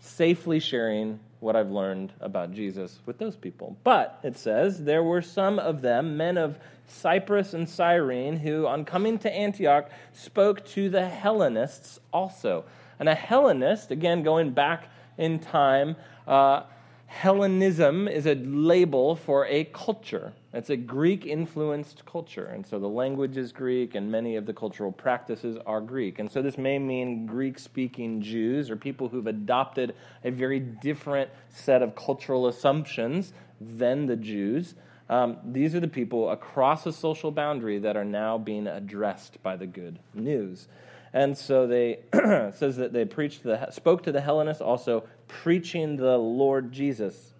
safely 0.01 0.59
sharing 0.59 1.21
what 1.41 1.57
I've 1.57 1.71
learned 1.71 2.13
about 2.21 2.53
Jesus 2.53 3.01
with 3.07 3.19
those 3.19 3.37
people. 3.37 3.77
But 3.85 4.19
it 4.23 4.37
says 4.37 4.85
there 4.85 5.03
were 5.03 5.23
some 5.23 5.59
of 5.59 5.83
them, 5.83 6.17
men 6.17 6.37
of 6.37 6.59
Cyprus 6.87 7.55
and 7.55 7.69
Cyrene, 7.69 8.37
who 8.37 8.67
on 8.67 8.85
coming 8.85 9.19
to 9.21 9.33
Antioch 9.33 9.91
spoke 10.13 10.65
to 10.67 10.89
the 10.89 11.07
Hellenists 11.09 11.99
also. 12.13 12.65
And 12.99 13.09
a 13.09 13.15
Hellenist, 13.15 13.91
again 13.91 14.23
going 14.23 14.51
back 14.51 14.89
in 15.19 15.39
time, 15.39 15.97
uh, 16.27 16.65
Hellenism 17.13 18.09
is 18.09 18.27
a 18.27 18.35
label 18.37 19.15
for 19.15 19.47
a 19.47 19.65
culture. 19.65 20.33
It's 20.55 20.71
a 20.71 20.77
Greek 20.77 21.27
influenced 21.27 22.05
culture. 22.07 22.47
And 22.47 22.67
so 22.67 22.81
the 22.81 22.89
language 22.89 23.37
is 23.37 23.53
Greek, 23.53 23.95
and 23.95 24.11
many 24.11 24.37
of 24.37 24.47
the 24.47 24.55
cultural 24.55 24.91
practices 24.91 25.59
are 25.67 25.83
Greek. 25.83 26.19
And 26.19 26.33
so 26.33 26.41
this 26.41 26.57
may 26.57 26.79
mean 26.79 27.27
Greek 27.27 27.59
speaking 27.59 28.23
Jews 28.23 28.71
or 28.71 28.77
people 28.77 29.09
who've 29.09 29.27
adopted 29.27 29.95
a 30.25 30.31
very 30.31 30.59
different 30.59 31.31
set 31.51 31.83
of 31.83 31.95
cultural 31.95 32.49
assumptions 32.49 33.35
than 33.61 34.07
the 34.07 34.17
Jews. 34.17 34.75
Um, 35.11 35.37
these 35.45 35.75
are 35.75 35.81
the 35.81 35.89
people 35.89 36.31
across 36.31 36.87
a 36.87 36.93
social 36.93 37.31
boundary 37.31 37.79
that 37.81 37.95
are 37.95 38.07
now 38.07 38.39
being 38.39 38.67
addressed 38.67 39.41
by 39.43 39.57
the 39.57 39.67
good 39.67 39.99
news. 40.15 40.67
And 41.13 41.37
so 41.37 41.67
they 41.67 41.99
says 42.55 42.79
that 42.79 42.93
they 42.93 43.05
preached 43.05 43.43
the, 43.43 43.71
spoke 43.71 44.03
to 44.05 44.13
the 44.13 44.21
Hellenists 44.21 44.63
also 44.63 45.05
preaching 45.33 45.97
the 45.97 46.19
Lord 46.19 46.73
Jesus. 46.73 47.33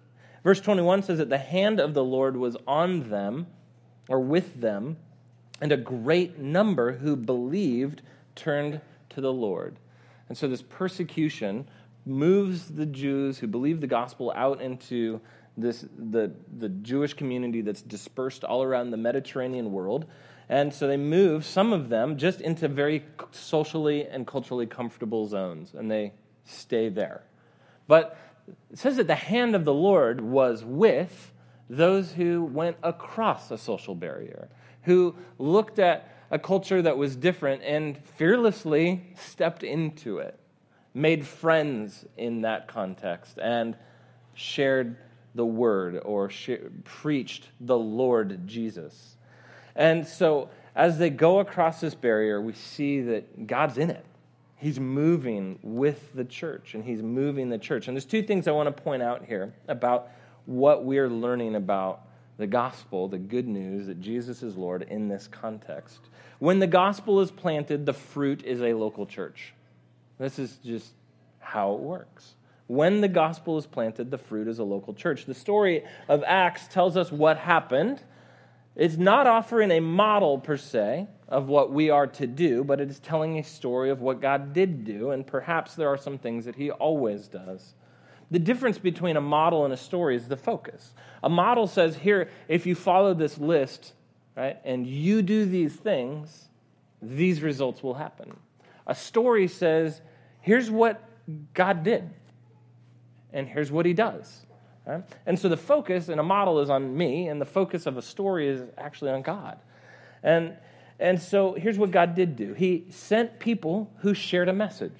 Verse 0.43 0.59
21 0.59 1.03
says 1.03 1.19
that 1.19 1.29
the 1.29 1.37
hand 1.37 1.79
of 1.79 1.93
the 1.93 2.03
Lord 2.03 2.35
was 2.35 2.57
on 2.67 3.09
them 3.09 3.47
or 4.09 4.19
with 4.19 4.59
them, 4.59 4.97
and 5.61 5.71
a 5.71 5.77
great 5.77 6.39
number 6.39 6.93
who 6.93 7.15
believed 7.15 8.01
turned 8.35 8.81
to 9.09 9.21
the 9.21 9.31
Lord. 9.31 9.77
And 10.27 10.37
so 10.37 10.47
this 10.47 10.61
persecution 10.61 11.67
moves 12.05 12.67
the 12.67 12.85
Jews 12.85 13.37
who 13.37 13.47
believe 13.47 13.79
the 13.79 13.87
gospel 13.87 14.33
out 14.35 14.61
into 14.61 15.21
this 15.55 15.85
the, 15.97 16.33
the 16.57 16.69
Jewish 16.69 17.13
community 17.13 17.61
that's 17.61 17.83
dispersed 17.83 18.43
all 18.43 18.63
around 18.63 18.89
the 18.89 18.97
Mediterranean 18.97 19.71
world. 19.71 20.05
And 20.49 20.73
so 20.73 20.87
they 20.87 20.97
move 20.97 21.45
some 21.45 21.71
of 21.71 21.89
them 21.89 22.17
just 22.17 22.41
into 22.41 22.67
very 22.67 23.05
socially 23.31 24.05
and 24.05 24.27
culturally 24.27 24.65
comfortable 24.65 25.27
zones, 25.27 25.73
and 25.73 25.89
they 25.89 26.11
stay 26.43 26.89
there. 26.89 27.23
But 27.87 28.17
it 28.71 28.77
says 28.77 28.97
that 28.97 29.07
the 29.07 29.15
hand 29.15 29.55
of 29.55 29.65
the 29.65 29.73
Lord 29.73 30.21
was 30.21 30.63
with 30.63 31.31
those 31.69 32.11
who 32.11 32.43
went 32.43 32.77
across 32.83 33.49
a 33.51 33.57
social 33.57 33.95
barrier, 33.95 34.49
who 34.83 35.15
looked 35.39 35.79
at 35.79 36.09
a 36.29 36.39
culture 36.39 36.81
that 36.81 36.97
was 36.97 37.15
different 37.15 37.61
and 37.63 37.97
fearlessly 38.15 39.13
stepped 39.15 39.63
into 39.63 40.17
it, 40.17 40.37
made 40.93 41.25
friends 41.25 42.05
in 42.17 42.41
that 42.41 42.67
context, 42.67 43.37
and 43.41 43.75
shared 44.33 44.97
the 45.35 45.45
word 45.45 45.99
or 46.03 46.29
preached 46.83 47.49
the 47.59 47.77
Lord 47.77 48.47
Jesus. 48.47 49.17
And 49.75 50.05
so, 50.07 50.49
as 50.75 50.97
they 50.97 51.09
go 51.09 51.39
across 51.39 51.81
this 51.81 51.95
barrier, 51.95 52.41
we 52.41 52.53
see 52.53 53.01
that 53.01 53.47
God's 53.47 53.77
in 53.77 53.89
it. 53.89 54.05
He's 54.63 54.79
moving 54.79 55.59
with 55.61 56.13
the 56.13 56.23
church, 56.23 56.73
and 56.73 56.85
he's 56.85 57.01
moving 57.01 57.49
the 57.49 57.57
church. 57.57 57.89
And 57.89 57.97
there's 57.97 58.05
two 58.05 58.23
things 58.23 58.47
I 58.47 58.51
want 58.51 58.73
to 58.73 58.83
point 58.83 59.03
out 59.03 59.25
here 59.25 59.53
about 59.67 60.07
what 60.45 60.85
we're 60.85 61.09
learning 61.09 61.55
about 61.55 62.07
the 62.37 62.47
gospel, 62.47 63.09
the 63.09 63.17
good 63.17 63.45
news 63.45 63.87
that 63.87 63.99
Jesus 63.99 64.41
is 64.41 64.55
Lord 64.55 64.83
in 64.83 65.09
this 65.09 65.27
context. 65.27 65.99
When 66.39 66.59
the 66.59 66.67
gospel 66.67 67.19
is 67.19 67.29
planted, 67.29 67.85
the 67.85 67.91
fruit 67.91 68.45
is 68.45 68.61
a 68.61 68.73
local 68.73 69.05
church. 69.05 69.53
This 70.17 70.39
is 70.39 70.55
just 70.63 70.93
how 71.39 71.73
it 71.73 71.81
works. 71.81 72.35
When 72.67 73.01
the 73.01 73.09
gospel 73.09 73.57
is 73.57 73.65
planted, 73.65 74.11
the 74.11 74.17
fruit 74.17 74.47
is 74.47 74.59
a 74.59 74.63
local 74.63 74.93
church. 74.93 75.25
The 75.25 75.33
story 75.33 75.83
of 76.07 76.23
Acts 76.25 76.69
tells 76.69 76.95
us 76.95 77.11
what 77.11 77.37
happened. 77.37 78.01
It's 78.77 78.95
not 78.95 79.27
offering 79.27 79.71
a 79.71 79.81
model 79.81 80.37
per 80.39 80.55
se, 80.55 81.09
of 81.27 81.47
what 81.47 81.71
we 81.71 81.89
are 81.89 82.07
to 82.07 82.27
do, 82.27 82.63
but 82.63 82.79
it 82.79 82.89
is 82.89 82.99
telling 82.99 83.39
a 83.39 83.43
story 83.43 83.89
of 83.89 84.01
what 84.01 84.21
God 84.21 84.53
did 84.53 84.85
do, 84.85 85.11
and 85.11 85.25
perhaps 85.25 85.75
there 85.75 85.87
are 85.87 85.97
some 85.97 86.17
things 86.17 86.45
that 86.45 86.55
He 86.55 86.71
always 86.71 87.27
does. 87.27 87.73
The 88.31 88.39
difference 88.39 88.77
between 88.77 89.15
a 89.15 89.21
model 89.21 89.65
and 89.65 89.73
a 89.73 89.77
story 89.77 90.15
is 90.15 90.27
the 90.27 90.37
focus. 90.37 90.93
A 91.21 91.29
model 91.29 91.67
says, 91.67 91.95
here, 91.95 92.29
if 92.47 92.65
you 92.65 92.75
follow 92.75 93.13
this 93.13 93.37
list, 93.37 93.93
right, 94.35 94.57
and 94.65 94.85
you 94.85 95.21
do 95.21 95.45
these 95.45 95.75
things, 95.75 96.49
these 97.01 97.41
results 97.41 97.83
will 97.83 97.93
happen. 97.93 98.35
A 98.87 98.95
story 98.95 99.47
says, 99.47 100.01
here's 100.41 100.69
what 100.69 101.03
God 101.53 101.83
did, 101.83 102.09
and 103.31 103.47
here's 103.47 103.71
what 103.71 103.85
He 103.85 103.93
does. 103.93 104.45
Right? 104.85 105.03
And 105.25 105.39
so 105.39 105.47
the 105.47 105.55
focus 105.55 106.09
in 106.09 106.19
a 106.19 106.23
model 106.23 106.59
is 106.59 106.69
on 106.69 106.97
me, 106.97 107.27
and 107.29 107.39
the 107.39 107.45
focus 107.45 107.85
of 107.85 107.97
a 107.97 108.01
story 108.01 108.49
is 108.49 108.61
actually 108.77 109.11
on 109.11 109.21
God. 109.21 109.59
And 110.21 110.57
and 110.99 111.21
so 111.21 111.53
here's 111.53 111.77
what 111.77 111.91
God 111.91 112.15
did 112.15 112.35
do 112.35 112.53
He 112.53 112.85
sent 112.89 113.39
people 113.39 113.91
who 113.97 114.13
shared 114.13 114.49
a 114.49 114.53
message. 114.53 114.97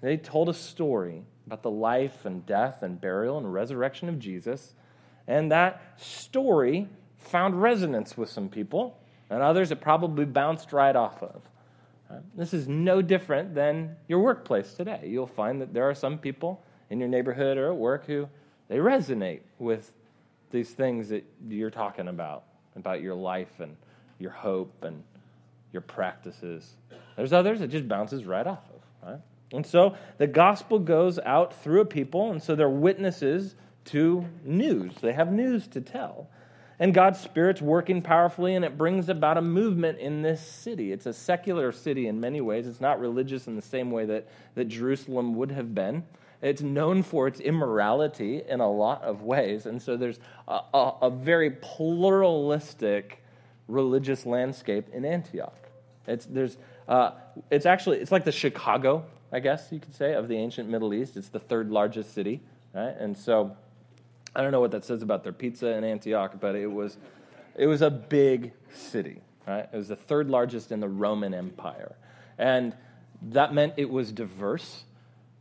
They 0.00 0.16
told 0.16 0.48
a 0.48 0.54
story 0.54 1.22
about 1.46 1.62
the 1.62 1.70
life 1.70 2.24
and 2.24 2.46
death 2.46 2.82
and 2.82 3.00
burial 3.00 3.38
and 3.38 3.52
resurrection 3.52 4.08
of 4.08 4.18
Jesus. 4.18 4.74
And 5.26 5.50
that 5.52 6.00
story 6.00 6.88
found 7.18 7.60
resonance 7.60 8.16
with 8.16 8.30
some 8.30 8.48
people, 8.48 8.98
and 9.28 9.42
others 9.42 9.70
it 9.70 9.80
probably 9.80 10.24
bounced 10.24 10.72
right 10.72 10.96
off 10.96 11.22
of. 11.22 11.42
This 12.34 12.52
is 12.52 12.66
no 12.66 13.02
different 13.02 13.54
than 13.54 13.96
your 14.08 14.20
workplace 14.20 14.74
today. 14.74 15.02
You'll 15.04 15.26
find 15.26 15.60
that 15.60 15.72
there 15.72 15.88
are 15.88 15.94
some 15.94 16.18
people 16.18 16.62
in 16.88 16.98
your 16.98 17.08
neighborhood 17.08 17.56
or 17.56 17.70
at 17.70 17.76
work 17.76 18.06
who 18.06 18.28
they 18.68 18.78
resonate 18.78 19.40
with 19.58 19.92
these 20.50 20.70
things 20.70 21.08
that 21.10 21.24
you're 21.48 21.70
talking 21.70 22.08
about, 22.08 22.44
about 22.74 23.00
your 23.00 23.14
life 23.14 23.60
and 23.60 23.76
your 24.18 24.32
hope 24.32 24.82
and 24.82 25.02
your 25.72 25.82
practices. 25.82 26.74
There's 27.16 27.32
others 27.32 27.60
it 27.60 27.68
just 27.68 27.88
bounces 27.88 28.24
right 28.24 28.46
off 28.46 28.62
of, 28.74 29.08
right? 29.08 29.20
And 29.52 29.66
so 29.66 29.96
the 30.18 30.26
gospel 30.26 30.78
goes 30.78 31.18
out 31.18 31.62
through 31.62 31.80
a 31.80 31.84
people, 31.84 32.30
and 32.30 32.42
so 32.42 32.54
they're 32.54 32.68
witnesses 32.68 33.56
to 33.86 34.24
news. 34.44 34.94
They 35.00 35.12
have 35.12 35.32
news 35.32 35.66
to 35.68 35.80
tell. 35.80 36.28
And 36.78 36.94
God's 36.94 37.20
Spirit's 37.20 37.60
working 37.60 38.00
powerfully, 38.00 38.54
and 38.54 38.64
it 38.64 38.78
brings 38.78 39.10
about 39.10 39.36
a 39.36 39.42
movement 39.42 39.98
in 39.98 40.22
this 40.22 40.40
city. 40.40 40.92
It's 40.92 41.04
a 41.04 41.12
secular 41.12 41.72
city 41.72 42.06
in 42.06 42.20
many 42.20 42.40
ways. 42.40 42.66
It's 42.66 42.80
not 42.80 43.00
religious 43.00 43.46
in 43.46 43.56
the 43.56 43.62
same 43.62 43.90
way 43.90 44.06
that, 44.06 44.28
that 44.54 44.66
Jerusalem 44.66 45.34
would 45.34 45.50
have 45.50 45.74
been. 45.74 46.04
It's 46.40 46.62
known 46.62 47.02
for 47.02 47.26
its 47.26 47.38
immorality 47.38 48.42
in 48.48 48.60
a 48.60 48.70
lot 48.70 49.02
of 49.02 49.20
ways. 49.20 49.66
And 49.66 49.82
so 49.82 49.98
there's 49.98 50.20
a, 50.48 50.60
a, 50.72 50.92
a 51.02 51.10
very 51.10 51.50
pluralistic 51.50 53.22
religious 53.70 54.26
landscape 54.26 54.88
in 54.92 55.04
Antioch. 55.04 55.56
It's, 56.06 56.26
there's, 56.26 56.56
uh, 56.88 57.12
it's 57.50 57.66
actually, 57.66 57.98
it's 57.98 58.12
like 58.12 58.24
the 58.24 58.32
Chicago, 58.32 59.04
I 59.32 59.40
guess 59.40 59.68
you 59.70 59.80
could 59.80 59.94
say, 59.94 60.14
of 60.14 60.28
the 60.28 60.36
ancient 60.36 60.68
Middle 60.68 60.92
East. 60.92 61.16
It's 61.16 61.28
the 61.28 61.40
third 61.40 61.70
largest 61.70 62.14
city, 62.14 62.40
right? 62.74 62.94
And 62.98 63.16
so 63.16 63.56
I 64.34 64.42
don't 64.42 64.52
know 64.52 64.60
what 64.60 64.70
that 64.72 64.84
says 64.84 65.02
about 65.02 65.22
their 65.22 65.32
pizza 65.32 65.68
in 65.68 65.84
Antioch, 65.84 66.34
but 66.40 66.54
it 66.54 66.70
was, 66.70 66.96
it 67.56 67.66
was 67.66 67.82
a 67.82 67.90
big 67.90 68.52
city, 68.72 69.20
right? 69.46 69.68
It 69.72 69.76
was 69.76 69.88
the 69.88 69.96
third 69.96 70.28
largest 70.28 70.72
in 70.72 70.80
the 70.80 70.88
Roman 70.88 71.34
Empire. 71.34 71.96
And 72.38 72.74
that 73.22 73.52
meant 73.52 73.74
it 73.76 73.88
was 73.88 74.12
diverse 74.12 74.84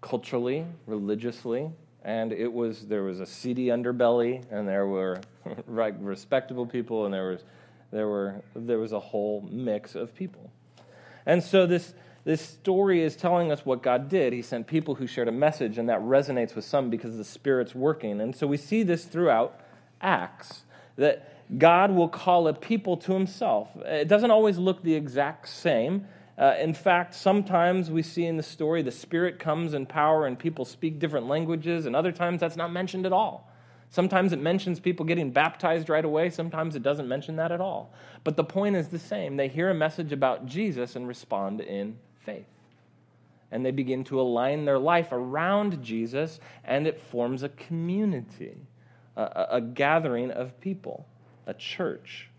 culturally, 0.01 0.65
religiously, 0.87 1.69
and 2.03 2.31
it 2.31 2.51
was 2.51 2.87
there 2.87 3.03
was 3.03 3.19
a 3.19 3.25
seedy 3.25 3.67
underbelly, 3.67 4.43
and 4.51 4.67
there 4.67 4.87
were 4.87 5.21
right, 5.67 5.99
respectable 5.99 6.65
people, 6.65 7.05
and 7.05 7.13
there 7.13 7.29
was 7.29 7.43
there, 7.91 8.07
were, 8.07 8.41
there 8.55 8.79
was 8.79 8.91
a 8.91 8.99
whole 8.99 9.47
mix 9.49 9.95
of 9.95 10.15
people. 10.15 10.51
And 11.25 11.43
so 11.43 11.65
this, 11.65 11.93
this 12.23 12.41
story 12.41 13.01
is 13.01 13.15
telling 13.15 13.51
us 13.51 13.65
what 13.65 13.81
God 13.81 14.09
did. 14.09 14.33
He 14.33 14.41
sent 14.41 14.67
people 14.67 14.95
who 14.95 15.07
shared 15.07 15.27
a 15.27 15.31
message, 15.31 15.77
and 15.77 15.89
that 15.89 15.99
resonates 16.01 16.55
with 16.55 16.65
some 16.65 16.89
because 16.89 17.17
the 17.17 17.23
Spirit's 17.23 17.73
working. 17.73 18.21
And 18.21 18.35
so 18.35 18.47
we 18.47 18.57
see 18.57 18.83
this 18.83 19.05
throughout 19.05 19.59
Acts 20.01 20.63
that 20.95 21.57
God 21.57 21.91
will 21.91 22.09
call 22.09 22.47
a 22.47 22.53
people 22.53 22.97
to 22.97 23.13
himself. 23.13 23.69
It 23.85 24.07
doesn't 24.07 24.31
always 24.31 24.57
look 24.57 24.83
the 24.83 24.93
exact 24.93 25.49
same. 25.49 26.05
Uh, 26.37 26.55
in 26.59 26.73
fact, 26.73 27.15
sometimes 27.15 27.89
we 27.89 28.03
see 28.03 28.25
in 28.25 28.37
the 28.37 28.43
story 28.43 28.81
the 28.81 28.91
Spirit 28.91 29.39
comes 29.39 29.73
in 29.73 29.85
power 29.85 30.25
and 30.25 30.37
people 30.37 30.63
speak 30.63 30.99
different 30.99 31.27
languages, 31.27 31.85
and 31.85 31.95
other 31.95 32.11
times 32.11 32.39
that's 32.39 32.55
not 32.55 32.71
mentioned 32.71 33.05
at 33.05 33.13
all. 33.13 33.48
Sometimes 33.89 34.33
it 34.33 34.39
mentions 34.39 34.79
people 34.79 35.05
getting 35.05 35.31
baptized 35.31 35.89
right 35.89 36.05
away, 36.05 36.29
sometimes 36.29 36.75
it 36.75 36.83
doesn't 36.83 37.07
mention 37.07 37.37
that 37.37 37.51
at 37.51 37.59
all. 37.59 37.91
But 38.23 38.37
the 38.37 38.43
point 38.43 38.75
is 38.75 38.89
the 38.89 38.99
same. 38.99 39.35
They 39.35 39.47
hear 39.47 39.69
a 39.69 39.73
message 39.73 40.11
about 40.11 40.45
Jesus 40.45 40.95
and 40.95 41.07
respond 41.07 41.61
in 41.61 41.97
faith. 42.23 42.45
And 43.51 43.65
they 43.65 43.71
begin 43.71 44.03
to 44.05 44.21
align 44.21 44.65
their 44.65 44.77
life 44.77 45.07
around 45.11 45.81
Jesus, 45.81 46.39
and 46.63 46.85
it 46.85 47.01
forms 47.01 47.41
a 47.41 47.49
community, 47.49 48.57
a, 49.15 49.47
a 49.51 49.61
gathering 49.61 50.29
of 50.29 50.59
people, 50.61 51.07
a 51.47 51.55
church. 51.55 52.29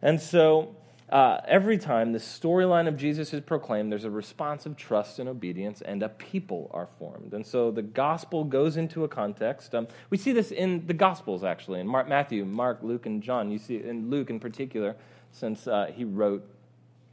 And 0.00 0.20
so 0.20 0.76
uh, 1.12 1.42
every 1.46 1.76
time 1.76 2.12
the 2.12 2.18
storyline 2.18 2.88
of 2.88 2.96
Jesus 2.96 3.34
is 3.34 3.42
proclaimed, 3.42 3.92
there's 3.92 4.06
a 4.06 4.10
response 4.10 4.64
of 4.64 4.78
trust 4.78 5.18
and 5.18 5.28
obedience, 5.28 5.82
and 5.82 6.02
a 6.02 6.08
people 6.08 6.70
are 6.72 6.88
formed. 6.98 7.34
And 7.34 7.44
so 7.44 7.70
the 7.70 7.82
gospel 7.82 8.44
goes 8.44 8.78
into 8.78 9.04
a 9.04 9.08
context. 9.08 9.74
Um, 9.74 9.88
we 10.08 10.16
see 10.16 10.32
this 10.32 10.50
in 10.50 10.86
the 10.86 10.94
gospels, 10.94 11.44
actually, 11.44 11.80
in 11.80 11.86
Mark, 11.86 12.08
Matthew, 12.08 12.46
Mark, 12.46 12.78
Luke, 12.82 13.04
and 13.04 13.22
John. 13.22 13.50
You 13.50 13.58
see 13.58 13.76
in 13.76 14.08
Luke 14.08 14.30
in 14.30 14.40
particular, 14.40 14.96
since 15.32 15.66
uh, 15.66 15.92
he 15.94 16.04
wrote 16.04 16.48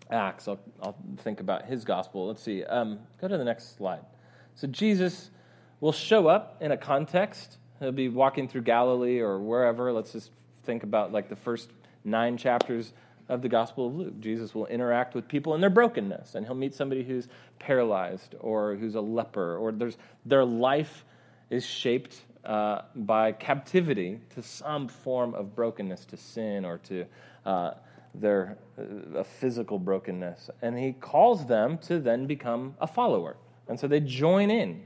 Acts. 0.09 0.47
I'll, 0.47 0.59
I'll, 0.81 0.95
think 1.17 1.41
about 1.41 1.65
his 1.65 1.83
gospel. 1.83 2.25
Let's 2.25 2.41
see. 2.41 2.63
Um, 2.63 2.99
go 3.19 3.27
to 3.27 3.37
the 3.37 3.43
next 3.43 3.77
slide. 3.77 4.05
So 4.55 4.65
Jesus 4.67 5.29
will 5.81 5.91
show 5.91 6.27
up 6.27 6.57
in 6.61 6.71
a 6.71 6.77
context. 6.77 7.57
He'll 7.79 7.91
be 7.91 8.07
walking 8.07 8.47
through 8.47 8.61
Galilee 8.61 9.19
or 9.19 9.39
wherever. 9.39 9.91
Let's 9.91 10.13
just 10.13 10.31
think 10.63 10.83
about 10.83 11.11
like 11.11 11.27
the 11.27 11.35
first 11.35 11.69
nine 12.05 12.37
chapters 12.37 12.93
of 13.29 13.41
the 13.41 13.49
Gospel 13.49 13.87
of 13.87 13.95
Luke. 13.95 14.19
Jesus 14.19 14.53
will 14.53 14.65
interact 14.65 15.15
with 15.15 15.27
people 15.27 15.55
in 15.55 15.61
their 15.61 15.69
brokenness, 15.69 16.35
and 16.35 16.45
he'll 16.45 16.55
meet 16.55 16.73
somebody 16.73 17.03
who's 17.03 17.27
paralyzed 17.59 18.35
or 18.39 18.75
who's 18.75 18.95
a 18.95 19.01
leper, 19.01 19.57
or 19.57 19.71
there's, 19.71 19.97
their 20.25 20.43
life 20.43 21.05
is 21.49 21.65
shaped 21.65 22.21
uh, 22.45 22.81
by 22.95 23.31
captivity 23.31 24.19
to 24.35 24.41
some 24.41 24.87
form 24.87 25.33
of 25.35 25.55
brokenness, 25.55 26.05
to 26.05 26.17
sin, 26.17 26.65
or 26.65 26.79
to 26.79 27.05
uh, 27.45 27.71
their 28.15 28.57
uh, 28.77 29.23
physical 29.23 29.77
brokenness. 29.77 30.49
And 30.61 30.77
he 30.77 30.93
calls 30.93 31.45
them 31.45 31.77
to 31.79 31.99
then 31.99 32.25
become 32.25 32.75
a 32.81 32.87
follower. 32.87 33.37
And 33.67 33.79
so 33.79 33.87
they 33.87 33.99
join 33.99 34.49
in 34.49 34.83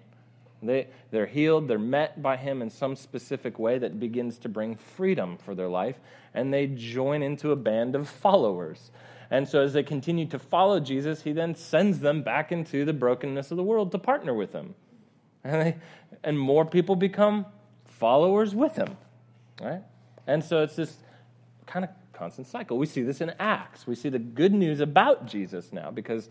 they, 0.67 0.88
they're 1.12 1.25
healed, 1.25 1.67
they're 1.67 1.79
met 1.79 2.22
by 2.22 2.38
Him 2.38 2.62
in 2.62 2.70
some 2.70 2.96
specific 2.96 3.60
way 3.60 3.77
that 3.79 4.00
begins 4.00 4.38
to 4.39 4.50
bring 4.50 4.75
freedom 4.75 5.38
for 5.38 5.55
their 5.55 5.67
life, 5.67 6.00
and 6.34 6.53
they 6.53 6.67
join 6.67 7.22
into 7.22 7.51
a 7.51 7.55
band 7.55 7.96
of 7.96 8.08
followers. 8.10 8.91
And 9.32 9.48
so, 9.48 9.62
as 9.62 9.74
they 9.74 9.84
continue 9.84 10.27
to 10.27 10.39
follow 10.39 10.79
Jesus, 10.79 11.24
He 11.24 11.32
then 11.32 11.55
sends 11.55 12.00
them 12.00 12.22
back 12.22 12.51
into 12.51 12.86
the 12.86 12.93
brokenness 12.93 13.51
of 13.51 13.58
the 13.58 13.63
world 13.63 13.91
to 13.91 14.00
partner 14.00 14.34
with 14.34 14.53
Him. 14.53 14.75
And, 15.43 15.62
they, 15.62 15.75
and 16.24 16.39
more 16.39 16.65
people 16.65 16.96
become 16.96 17.46
followers 17.86 18.53
with 18.53 18.75
Him. 18.75 18.96
Right? 19.62 19.82
And 20.27 20.43
so, 20.43 20.63
it's 20.63 20.75
this 20.75 20.98
kind 21.65 21.84
of 21.84 21.91
constant 22.13 22.48
cycle. 22.48 22.77
We 22.77 22.86
see 22.86 23.01
this 23.01 23.22
in 23.22 23.34
Acts. 23.39 23.88
We 23.88 23.96
see 23.96 24.10
the 24.10 24.20
good 24.20 24.53
news 24.53 24.79
about 24.79 25.25
Jesus 25.25 25.74
now 25.74 25.91
because 25.91 26.29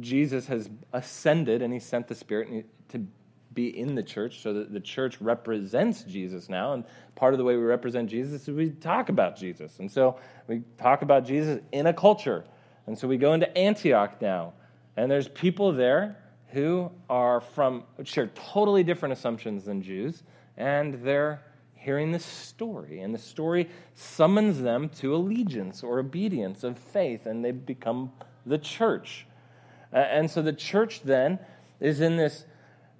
Jesus 0.00 0.46
has 0.46 0.70
ascended 0.92 1.62
and 1.62 1.72
he 1.72 1.78
sent 1.78 2.08
the 2.08 2.14
Spirit 2.14 2.66
to 2.90 3.06
be 3.54 3.78
in 3.78 3.94
the 3.94 4.02
church 4.02 4.40
so 4.40 4.54
that 4.54 4.72
the 4.72 4.80
church 4.80 5.20
represents 5.20 6.02
Jesus 6.04 6.48
now. 6.48 6.72
And 6.72 6.84
part 7.14 7.34
of 7.34 7.38
the 7.38 7.44
way 7.44 7.56
we 7.56 7.62
represent 7.62 8.08
Jesus 8.08 8.42
is 8.42 8.54
we 8.54 8.70
talk 8.70 9.08
about 9.08 9.36
Jesus. 9.36 9.78
And 9.78 9.90
so 9.90 10.18
we 10.46 10.62
talk 10.78 11.02
about 11.02 11.24
Jesus 11.24 11.60
in 11.72 11.86
a 11.86 11.92
culture. 11.92 12.44
And 12.86 12.98
so 12.98 13.06
we 13.06 13.16
go 13.16 13.32
into 13.32 13.56
Antioch 13.56 14.20
now. 14.20 14.54
And 14.96 15.10
there's 15.10 15.28
people 15.28 15.72
there 15.72 16.16
who 16.48 16.90
are 17.08 17.40
from, 17.40 17.84
share 18.04 18.28
totally 18.28 18.82
different 18.82 19.12
assumptions 19.12 19.64
than 19.64 19.82
Jews. 19.82 20.22
And 20.56 20.94
they're 21.02 21.42
hearing 21.74 22.12
this 22.12 22.24
story. 22.24 23.00
And 23.00 23.14
the 23.14 23.18
story 23.18 23.68
summons 23.94 24.60
them 24.60 24.88
to 25.00 25.14
allegiance 25.14 25.82
or 25.82 25.98
obedience 25.98 26.64
of 26.64 26.78
faith. 26.78 27.26
And 27.26 27.44
they 27.44 27.52
become 27.52 28.12
the 28.44 28.58
church. 28.58 29.26
And 29.92 30.30
so 30.30 30.42
the 30.42 30.52
church 30.52 31.02
then 31.02 31.38
is 31.80 32.00
in 32.00 32.16
this 32.16 32.44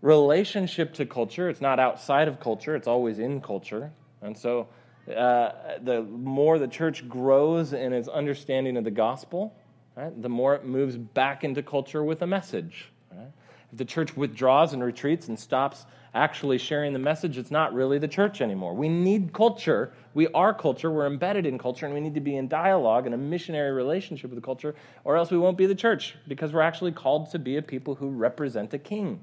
relationship 0.03 0.95
to 0.95 1.07
culture. 1.07 1.49
It's 1.49 1.61
not 1.61 1.81
outside 1.81 2.29
of 2.29 2.41
culture, 2.41 2.75
it's 2.77 2.89
always 2.89 3.19
in 3.19 3.41
culture. 3.41 3.93
And 4.21 4.37
so 4.37 4.69
uh, 5.09 5.51
the 5.83 6.03
more 6.03 6.59
the 6.59 6.69
church 6.69 7.09
grows 7.09 7.73
in 7.73 7.93
its 7.93 8.09
understanding 8.09 8.77
of 8.77 8.85
the 8.85 8.91
gospel, 8.91 9.55
right, 9.97 10.21
the 10.21 10.29
more 10.29 10.55
it 10.55 10.65
moves 10.65 10.97
back 10.97 11.45
into 11.45 11.63
culture 11.63 12.05
with 12.05 12.23
a 12.23 12.27
message. 12.27 12.91
Right? 13.11 13.33
If 13.73 13.79
the 13.79 13.85
church 13.85 14.17
withdraws 14.17 14.75
and 14.75 14.83
retreats 14.83 15.29
and 15.29 15.39
stops 15.39 15.87
actually 16.15 16.59
sharing 16.59 16.93
the 16.93 16.99
message, 16.99 17.39
it's 17.39 17.51
not 17.51 17.73
really 17.73 17.99
the 17.99 18.09
church 18.09 18.41
anymore. 18.41 18.75
We 18.75 18.89
need 18.89 19.33
culture. 19.33 19.93
We 20.15 20.29
are 20.29 20.53
culture. 20.53 20.91
We're 20.91 21.07
embedded 21.07 21.47
in 21.47 21.59
culture, 21.59 21.87
and 21.87 21.95
we 21.95 22.01
need 22.01 22.15
to 22.15 22.21
be 22.21 22.37
in 22.37 22.49
dialogue 22.49 23.07
and 23.07 23.15
a 23.15 23.19
missionary 23.19 23.73
relationship 23.73 24.31
with 24.31 24.39
the 24.39 24.45
culture, 24.45 24.75
or 25.05 25.17
else 25.17 25.31
we 25.31 25.39
won't 25.39 25.57
be 25.57 25.67
the 25.67 25.75
church 25.75 26.15
because 26.29 26.53
we're 26.53 26.61
actually 26.61 26.93
called 26.93 27.31
to 27.31 27.39
be 27.39 27.57
a 27.57 27.63
people 27.63 27.95
who 27.95 28.09
represent 28.09 28.75
a 28.75 28.79
king. 28.79 29.21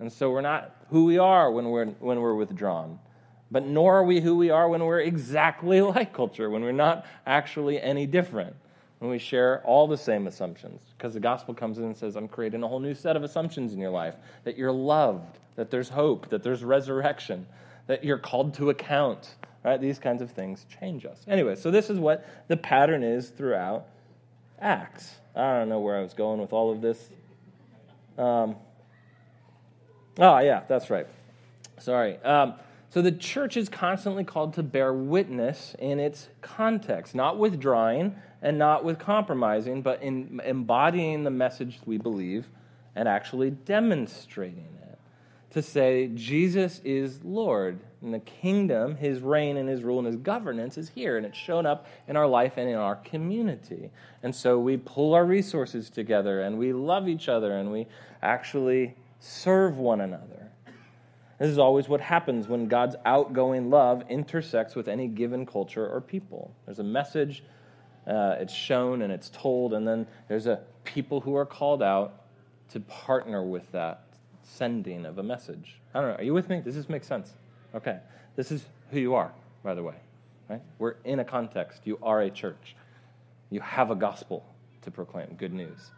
And 0.00 0.10
so 0.10 0.30
we're 0.30 0.40
not 0.40 0.74
who 0.90 1.04
we 1.04 1.18
are 1.18 1.50
when 1.50 1.68
we're, 1.68 1.86
when 1.86 2.20
we're 2.20 2.34
withdrawn. 2.34 2.98
But 3.50 3.66
nor 3.66 3.98
are 3.98 4.04
we 4.04 4.20
who 4.20 4.36
we 4.36 4.50
are 4.50 4.68
when 4.68 4.84
we're 4.84 5.00
exactly 5.00 5.80
like 5.82 6.12
culture, 6.14 6.48
when 6.50 6.62
we're 6.62 6.72
not 6.72 7.06
actually 7.26 7.80
any 7.80 8.06
different 8.06 8.56
when 9.04 9.10
we 9.10 9.18
share 9.18 9.60
all 9.64 9.86
the 9.86 9.98
same 9.98 10.26
assumptions. 10.26 10.80
Because 10.96 11.12
the 11.12 11.20
gospel 11.20 11.52
comes 11.52 11.76
in 11.76 11.84
and 11.84 11.94
says, 11.94 12.16
I'm 12.16 12.26
creating 12.26 12.62
a 12.62 12.68
whole 12.68 12.80
new 12.80 12.94
set 12.94 13.16
of 13.16 13.22
assumptions 13.22 13.74
in 13.74 13.78
your 13.78 13.90
life 13.90 14.14
that 14.44 14.56
you're 14.56 14.72
loved, 14.72 15.38
that 15.56 15.70
there's 15.70 15.88
hope, 15.88 16.30
that 16.30 16.42
there's 16.42 16.64
resurrection, 16.64 17.46
that 17.86 18.04
you're 18.04 18.18
called 18.18 18.54
to 18.54 18.70
account. 18.70 19.34
Right? 19.64 19.80
These 19.80 19.98
kinds 19.98 20.20
of 20.20 20.30
things 20.30 20.66
change 20.78 21.06
us. 21.06 21.24
Anyway, 21.26 21.56
so 21.56 21.70
this 21.70 21.88
is 21.88 21.98
what 21.98 22.26
the 22.48 22.56
pattern 22.56 23.02
is 23.02 23.30
throughout 23.30 23.86
Acts. 24.60 25.14
I 25.34 25.58
don't 25.58 25.68
know 25.68 25.80
where 25.80 25.96
I 25.96 26.02
was 26.02 26.12
going 26.12 26.40
with 26.40 26.52
all 26.52 26.70
of 26.70 26.80
this. 26.80 27.08
Um, 28.18 28.56
oh, 30.18 30.38
yeah, 30.38 30.62
that's 30.68 30.90
right. 30.90 31.06
Sorry. 31.78 32.18
Um, 32.18 32.54
so 32.90 33.02
the 33.02 33.10
church 33.10 33.56
is 33.56 33.68
constantly 33.68 34.22
called 34.22 34.54
to 34.54 34.62
bear 34.62 34.92
witness 34.92 35.74
in 35.78 35.98
its 35.98 36.28
context, 36.42 37.14
not 37.14 37.38
withdrawing, 37.38 38.14
and 38.40 38.58
not 38.58 38.84
with 38.84 38.98
compromising, 38.98 39.82
but 39.82 40.02
in 40.02 40.40
embodying 40.44 41.24
the 41.24 41.30
message 41.30 41.80
we 41.86 41.98
believe 41.98 42.46
and 42.94 43.08
actually 43.08 43.50
demonstrating 43.50 44.68
it. 44.82 44.83
To 45.54 45.62
say 45.62 46.10
Jesus 46.16 46.80
is 46.84 47.20
Lord, 47.22 47.78
and 48.02 48.12
the 48.12 48.18
kingdom, 48.18 48.96
his 48.96 49.20
reign 49.20 49.56
and 49.56 49.68
his 49.68 49.84
rule 49.84 49.98
and 49.98 50.06
his 50.08 50.16
governance 50.16 50.76
is 50.76 50.88
here, 50.88 51.16
and 51.16 51.24
it's 51.24 51.38
shown 51.38 51.64
up 51.64 51.86
in 52.08 52.16
our 52.16 52.26
life 52.26 52.54
and 52.56 52.68
in 52.68 52.74
our 52.74 52.96
community. 52.96 53.92
And 54.24 54.34
so 54.34 54.58
we 54.58 54.76
pull 54.76 55.14
our 55.14 55.24
resources 55.24 55.90
together, 55.90 56.40
and 56.40 56.58
we 56.58 56.72
love 56.72 57.08
each 57.08 57.28
other, 57.28 57.52
and 57.56 57.70
we 57.70 57.86
actually 58.20 58.96
serve 59.20 59.78
one 59.78 60.00
another. 60.00 60.50
This 61.38 61.50
is 61.50 61.58
always 61.58 61.88
what 61.88 62.00
happens 62.00 62.48
when 62.48 62.66
God's 62.66 62.96
outgoing 63.04 63.70
love 63.70 64.02
intersects 64.08 64.74
with 64.74 64.88
any 64.88 65.06
given 65.06 65.46
culture 65.46 65.86
or 65.86 66.00
people. 66.00 66.52
There's 66.66 66.80
a 66.80 66.82
message 66.82 67.44
uh, 68.08 68.38
it's 68.40 68.52
shown 68.52 69.02
and 69.02 69.12
it's 69.12 69.30
told, 69.30 69.72
and 69.72 69.86
then 69.86 70.08
there's 70.26 70.48
a 70.48 70.62
people 70.82 71.20
who 71.20 71.36
are 71.36 71.46
called 71.46 71.80
out 71.80 72.24
to 72.70 72.80
partner 72.80 73.44
with 73.44 73.70
that 73.70 74.03
sending 74.44 75.06
of 75.06 75.18
a 75.18 75.22
message. 75.22 75.80
I 75.94 76.00
don't 76.00 76.10
know. 76.10 76.16
Are 76.16 76.22
you 76.22 76.34
with 76.34 76.48
me? 76.48 76.60
Does 76.60 76.74
this 76.74 76.88
make 76.88 77.04
sense? 77.04 77.32
Okay. 77.74 77.98
This 78.36 78.52
is 78.52 78.64
who 78.90 79.00
you 79.00 79.14
are, 79.14 79.32
by 79.62 79.74
the 79.74 79.82
way. 79.82 79.94
Right? 80.48 80.62
We're 80.78 80.96
in 81.04 81.18
a 81.20 81.24
context. 81.24 81.82
You 81.84 81.98
are 82.02 82.20
a 82.22 82.30
church. 82.30 82.76
You 83.50 83.60
have 83.60 83.90
a 83.90 83.94
gospel 83.94 84.44
to 84.82 84.90
proclaim, 84.90 85.34
good 85.38 85.52
news. 85.52 85.90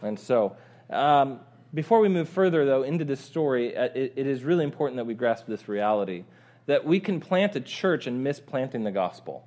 And 0.00 0.18
so, 0.18 0.56
um, 0.90 1.40
before 1.74 2.00
we 2.00 2.08
move 2.08 2.28
further, 2.28 2.64
though, 2.64 2.82
into 2.82 3.04
this 3.04 3.20
story, 3.20 3.76
uh, 3.76 3.84
it, 3.94 4.14
it 4.16 4.26
is 4.26 4.44
really 4.44 4.64
important 4.64 4.96
that 4.96 5.04
we 5.04 5.14
grasp 5.14 5.46
this 5.46 5.68
reality 5.68 6.24
that 6.66 6.84
we 6.84 7.00
can 7.00 7.20
plant 7.20 7.56
a 7.56 7.60
church 7.60 8.06
and 8.06 8.22
miss 8.22 8.40
planting 8.40 8.84
the 8.84 8.90
gospel. 8.90 9.44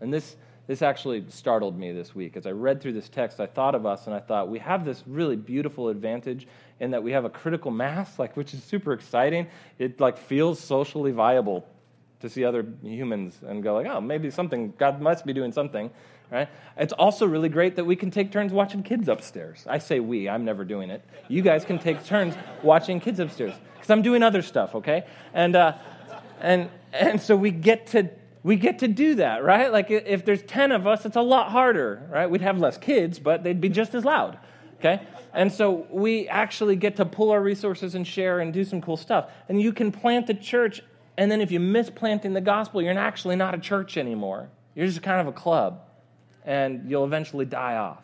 And 0.00 0.12
this 0.12 0.36
this 0.72 0.80
actually 0.80 1.22
startled 1.28 1.78
me 1.78 1.92
this 1.92 2.14
week. 2.14 2.34
As 2.34 2.46
I 2.46 2.52
read 2.52 2.80
through 2.80 2.94
this 2.94 3.10
text, 3.10 3.40
I 3.40 3.44
thought 3.44 3.74
of 3.74 3.84
us 3.84 4.06
and 4.06 4.16
I 4.16 4.20
thought, 4.20 4.48
we 4.48 4.58
have 4.60 4.86
this 4.86 5.02
really 5.06 5.36
beautiful 5.36 5.90
advantage 5.90 6.48
in 6.80 6.92
that 6.92 7.02
we 7.02 7.12
have 7.12 7.26
a 7.26 7.28
critical 7.28 7.70
mass, 7.70 8.18
like 8.18 8.38
which 8.38 8.54
is 8.54 8.64
super 8.64 8.94
exciting. 8.94 9.48
It 9.78 10.00
like 10.00 10.16
feels 10.16 10.58
socially 10.58 11.12
viable 11.12 11.68
to 12.20 12.30
see 12.30 12.42
other 12.42 12.64
humans 12.82 13.36
and 13.46 13.62
go 13.62 13.74
like, 13.74 13.86
oh, 13.86 14.00
maybe 14.00 14.30
something, 14.30 14.72
God 14.78 15.02
must 15.02 15.26
be 15.26 15.34
doing 15.34 15.52
something, 15.52 15.90
right? 16.30 16.48
It's 16.78 16.94
also 16.94 17.26
really 17.26 17.50
great 17.50 17.76
that 17.76 17.84
we 17.84 17.94
can 17.94 18.10
take 18.10 18.32
turns 18.32 18.50
watching 18.50 18.82
kids 18.82 19.08
upstairs. 19.08 19.66
I 19.68 19.76
say 19.76 20.00
we, 20.00 20.26
I'm 20.26 20.46
never 20.46 20.64
doing 20.64 20.88
it. 20.88 21.04
You 21.28 21.42
guys 21.42 21.66
can 21.66 21.78
take 21.80 22.02
turns 22.02 22.34
watching 22.62 22.98
kids 22.98 23.20
upstairs 23.20 23.52
because 23.74 23.90
I'm 23.90 24.00
doing 24.00 24.22
other 24.22 24.40
stuff, 24.40 24.74
okay? 24.76 25.04
And, 25.34 25.54
uh, 25.54 25.74
and, 26.40 26.70
and 26.94 27.20
so 27.20 27.36
we 27.36 27.50
get 27.50 27.88
to 27.88 28.08
we 28.42 28.56
get 28.56 28.80
to 28.80 28.88
do 28.88 29.16
that, 29.16 29.44
right? 29.44 29.70
Like 29.70 29.90
if 29.90 30.24
there's 30.24 30.42
10 30.42 30.72
of 30.72 30.86
us, 30.86 31.06
it's 31.06 31.16
a 31.16 31.22
lot 31.22 31.50
harder, 31.50 32.08
right? 32.10 32.28
We'd 32.28 32.42
have 32.42 32.58
less 32.58 32.76
kids, 32.76 33.18
but 33.18 33.44
they'd 33.44 33.60
be 33.60 33.68
just 33.68 33.94
as 33.94 34.04
loud, 34.04 34.38
okay? 34.78 35.02
And 35.32 35.50
so 35.52 35.86
we 35.90 36.28
actually 36.28 36.76
get 36.76 36.96
to 36.96 37.04
pull 37.04 37.30
our 37.30 37.40
resources 37.40 37.94
and 37.94 38.06
share 38.06 38.40
and 38.40 38.52
do 38.52 38.64
some 38.64 38.80
cool 38.80 38.96
stuff. 38.96 39.30
And 39.48 39.60
you 39.60 39.72
can 39.72 39.92
plant 39.92 40.28
a 40.28 40.34
church 40.34 40.82
And 41.16 41.30
then 41.30 41.40
if 41.40 41.52
you 41.52 41.60
miss 41.60 41.90
planting 41.90 42.32
the 42.32 42.40
gospel, 42.40 42.80
you're 42.80 42.98
actually 42.98 43.36
not 43.36 43.54
a 43.54 43.58
church 43.58 43.96
anymore. 43.96 44.48
You're 44.74 44.86
just 44.86 45.02
kind 45.02 45.20
of 45.20 45.26
a 45.26 45.32
club, 45.32 45.82
and 46.44 46.90
you'll 46.90 47.04
eventually 47.04 47.44
die 47.44 47.76
off. 47.76 48.02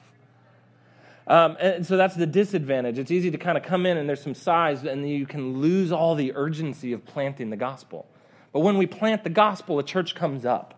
Um, 1.26 1.56
and 1.60 1.86
so 1.86 1.96
that's 1.96 2.14
the 2.14 2.26
disadvantage. 2.26 2.98
It's 2.98 3.10
easy 3.10 3.30
to 3.30 3.38
kind 3.38 3.58
of 3.58 3.64
come 3.64 3.86
in 3.86 3.96
and 3.96 4.08
there's 4.08 4.22
some 4.22 4.34
size, 4.34 4.84
and 4.84 5.08
you 5.08 5.26
can 5.26 5.58
lose 5.58 5.92
all 5.92 6.14
the 6.14 6.32
urgency 6.34 6.92
of 6.92 7.04
planting 7.04 7.50
the 7.50 7.56
gospel. 7.56 8.06
But 8.52 8.60
when 8.60 8.78
we 8.78 8.86
plant 8.86 9.24
the 9.24 9.30
gospel, 9.30 9.78
a 9.78 9.82
church 9.82 10.14
comes 10.14 10.44
up, 10.44 10.74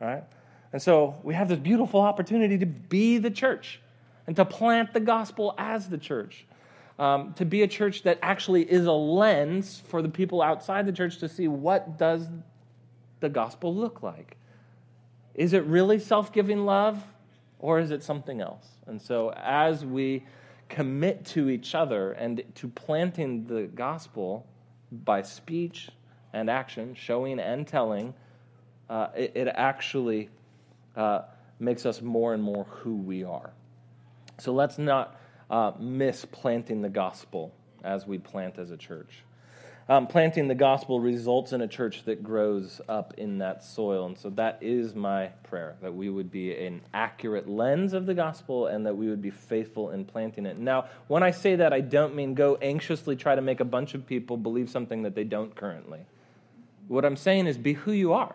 right? 0.00 0.24
And 0.72 0.80
so 0.80 1.16
we 1.22 1.34
have 1.34 1.48
this 1.48 1.58
beautiful 1.58 2.00
opportunity 2.00 2.58
to 2.58 2.66
be 2.66 3.18
the 3.18 3.30
church 3.30 3.80
and 4.26 4.36
to 4.36 4.44
plant 4.44 4.92
the 4.92 5.00
gospel 5.00 5.54
as 5.58 5.88
the 5.88 5.98
church. 5.98 6.46
Um, 6.98 7.32
to 7.34 7.46
be 7.46 7.62
a 7.62 7.68
church 7.68 8.02
that 8.02 8.18
actually 8.20 8.70
is 8.70 8.84
a 8.84 8.92
lens 8.92 9.82
for 9.88 10.02
the 10.02 10.08
people 10.08 10.42
outside 10.42 10.86
the 10.86 10.92
church 10.92 11.16
to 11.18 11.28
see 11.28 11.48
what 11.48 11.98
does 11.98 12.28
the 13.20 13.28
gospel 13.28 13.74
look 13.74 14.02
like. 14.02 14.36
Is 15.34 15.54
it 15.54 15.64
really 15.64 15.98
self-giving 15.98 16.66
love 16.66 17.02
or 17.58 17.78
is 17.78 17.90
it 17.90 18.02
something 18.02 18.42
else? 18.42 18.68
And 18.86 19.00
so 19.00 19.32
as 19.32 19.84
we 19.84 20.26
commit 20.68 21.24
to 21.26 21.48
each 21.48 21.74
other 21.74 22.12
and 22.12 22.42
to 22.56 22.68
planting 22.68 23.46
the 23.46 23.62
gospel 23.62 24.46
by 24.92 25.22
speech 25.22 25.88
and 26.32 26.48
action, 26.48 26.94
showing 26.94 27.38
and 27.38 27.66
telling, 27.66 28.14
uh, 28.88 29.08
it, 29.16 29.32
it, 29.34 29.48
actually 29.48 30.28
uh, 30.96 31.22
makes 31.58 31.86
us 31.86 32.02
more 32.02 32.34
and 32.34 32.42
more 32.42 32.64
who 32.64 32.96
we 32.96 33.24
are. 33.24 33.50
So 34.38 34.52
let's 34.52 34.78
not 34.78 35.16
uh, 35.50 35.72
miss 35.78 36.24
planting 36.24 36.82
the 36.82 36.88
gospel 36.88 37.52
as 37.84 38.06
we 38.06 38.18
plant 38.18 38.58
as 38.58 38.70
a 38.70 38.76
church. 38.76 39.22
Um, 39.88 40.06
planting 40.06 40.46
the 40.46 40.54
gospel 40.54 41.00
results 41.00 41.52
in 41.52 41.62
a 41.62 41.66
church 41.66 42.04
that 42.04 42.22
grows 42.22 42.80
up 42.88 43.14
in 43.16 43.38
that 43.38 43.64
soil. 43.64 44.06
And 44.06 44.16
so 44.16 44.30
that 44.30 44.58
is 44.60 44.94
my 44.94 45.28
prayer 45.42 45.74
that 45.82 45.92
we 45.92 46.08
would 46.08 46.30
be 46.30 46.54
an 46.54 46.80
accurate 46.94 47.48
lens 47.48 47.92
of 47.92 48.06
the 48.06 48.14
gospel 48.14 48.68
and 48.68 48.86
that 48.86 48.96
we 48.96 49.08
would 49.08 49.20
be 49.20 49.30
faithful 49.30 49.90
in 49.90 50.04
planting 50.04 50.46
it. 50.46 50.58
Now, 50.58 50.84
when 51.08 51.24
I 51.24 51.32
say 51.32 51.56
that, 51.56 51.72
I 51.72 51.80
don't 51.80 52.14
mean 52.14 52.34
go 52.34 52.56
anxiously 52.62 53.16
try 53.16 53.34
to 53.34 53.42
make 53.42 53.58
a 53.58 53.64
bunch 53.64 53.94
of 53.94 54.06
people 54.06 54.36
believe 54.36 54.70
something 54.70 55.02
that 55.02 55.16
they 55.16 55.24
don't 55.24 55.56
currently. 55.56 56.00
What 56.90 57.04
I'm 57.04 57.14
saying 57.14 57.46
is 57.46 57.56
be 57.56 57.74
who 57.74 57.92
you 57.92 58.14
are. 58.14 58.34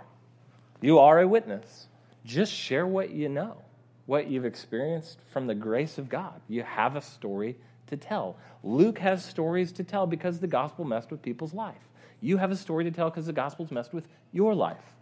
You 0.80 1.00
are 1.00 1.20
a 1.20 1.28
witness. 1.28 1.88
Just 2.24 2.54
share 2.54 2.88
what 2.88 3.10
you 3.10 3.28
know, 3.28 3.58
what 4.06 4.30
you've 4.30 4.46
experienced 4.46 5.20
from 5.34 5.46
the 5.46 5.54
grace 5.54 5.98
of 5.98 6.08
God. 6.08 6.40
You 6.48 6.64
have 6.64 6.96
a 6.96 7.02
story 7.02 7.58
to 7.88 7.98
tell. 7.98 8.38
Luke 8.64 8.98
has 9.00 9.26
stories 9.26 9.74
to 9.74 9.84
tell 9.84 10.08
because 10.08 10.40
the 10.40 10.48
gospel 10.48 10.86
messed 10.86 11.12
with 11.12 11.22
people's 11.22 11.54
life. 11.54 11.76
You 12.22 12.38
have 12.38 12.50
a 12.50 12.56
story 12.56 12.86
to 12.86 12.92
tell 12.92 13.10
because 13.10 13.26
the 13.26 13.34
gospel's 13.34 13.72
messed 13.72 13.94
with 13.94 14.08
your 14.32 14.56
life. 14.56 14.96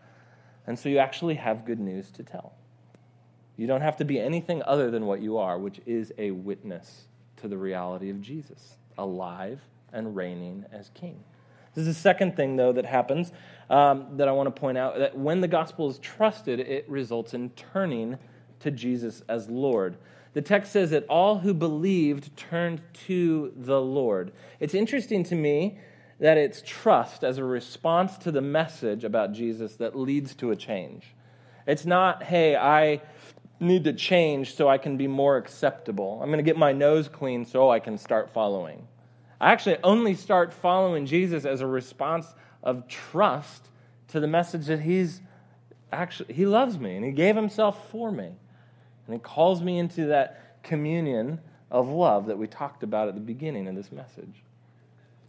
And 0.65 0.79
so 0.79 0.89
you 0.89 0.97
actually 0.97 1.35
have 1.35 1.63
good 1.63 1.79
news 1.79 2.09
to 2.13 2.23
tell. 2.23 2.53
You 3.55 3.67
don't 3.67 3.81
have 3.81 3.97
to 3.97 4.05
be 4.05 4.19
anything 4.19 4.63
other 4.63 4.89
than 4.89 5.05
what 5.05 5.21
you 5.21 5.37
are, 5.37 5.59
which 5.59 5.79
is 5.85 6.11
a 6.17 6.31
witness 6.31 7.03
to 7.37 7.47
the 7.47 7.57
reality 7.57 8.09
of 8.09 8.19
Jesus, 8.19 8.77
alive 8.97 9.61
and 9.91 10.15
reigning 10.15 10.65
as 10.71 10.89
king. 10.95 11.23
This 11.73 11.88
is 11.88 11.95
the 11.95 12.01
second 12.01 12.36
thing, 12.36 12.55
though, 12.55 12.73
that 12.73 12.86
happens 12.86 13.31
um, 13.69 14.17
that 14.17 14.27
I 14.27 14.31
want 14.31 14.53
to 14.53 14.59
point 14.59 14.77
out 14.77 14.97
that 14.99 15.17
when 15.17 15.41
the 15.41 15.47
gospel 15.47 15.89
is 15.89 15.97
trusted, 15.99 16.59
it 16.59 16.88
results 16.89 17.33
in 17.33 17.49
turning 17.51 18.17
to 18.59 18.71
Jesus 18.71 19.23
as 19.27 19.49
Lord. 19.49 19.97
The 20.33 20.41
text 20.41 20.71
says 20.71 20.91
that 20.91 21.05
all 21.07 21.39
who 21.39 21.53
believed 21.53 22.36
turned 22.36 22.81
to 23.07 23.53
the 23.55 23.79
Lord. 23.79 24.31
It's 24.59 24.73
interesting 24.73 25.23
to 25.25 25.36
me 25.36 25.79
that 26.19 26.38
it's 26.38 26.62
trust 26.65 27.23
as 27.23 27.38
a 27.38 27.43
response 27.43 28.17
to 28.19 28.31
the 28.31 28.41
message 28.41 29.03
about 29.03 29.33
Jesus 29.33 29.75
that 29.75 29.97
leads 29.97 30.36
to 30.36 30.51
a 30.51 30.55
change. 30.55 31.15
It's 31.67 31.86
not, 31.86 32.23
hey, 32.23 32.55
I 32.55 33.01
need 33.59 33.83
to 33.86 33.93
change 33.93 34.55
so 34.55 34.67
I 34.67 34.77
can 34.77 34.97
be 34.97 35.07
more 35.07 35.38
acceptable. 35.38 36.19
I'm 36.21 36.29
going 36.29 36.38
to 36.38 36.43
get 36.43 36.57
my 36.57 36.71
nose 36.71 37.07
clean 37.07 37.45
so 37.45 37.69
I 37.69 37.79
can 37.79 37.97
start 37.97 38.29
following. 38.31 38.88
I 39.43 39.51
actually 39.51 39.75
only 39.84 40.15
start 40.15 40.53
following 40.53 41.06
Jesus 41.06 41.43
as 41.43 41.60
a 41.60 41.67
response 41.67 42.34
of 42.63 42.88
trust 42.88 43.67
to 44.08 44.21
the 44.21 44.27
message 44.27 44.67
that 44.67 44.79
he's 44.79 45.19
actually 45.91 46.34
he 46.34 46.45
loves 46.45 46.79
me 46.79 46.95
and 46.95 47.03
he 47.03 47.12
gave 47.12 47.36
himself 47.36 47.89
for 47.91 48.10
me. 48.10 48.27
And 49.06 49.13
he 49.13 49.19
calls 49.19 49.62
me 49.62 49.79
into 49.79 50.06
that 50.06 50.63
communion 50.63 51.41
of 51.69 51.89
love 51.89 52.27
that 52.27 52.38
we 52.38 52.47
talked 52.47 52.84
about 52.84 53.10
at 53.10 53.15
the 53.15 53.19
beginning 53.19 53.67
of 53.67 53.75
this 53.75 53.91
message. 53.91 54.43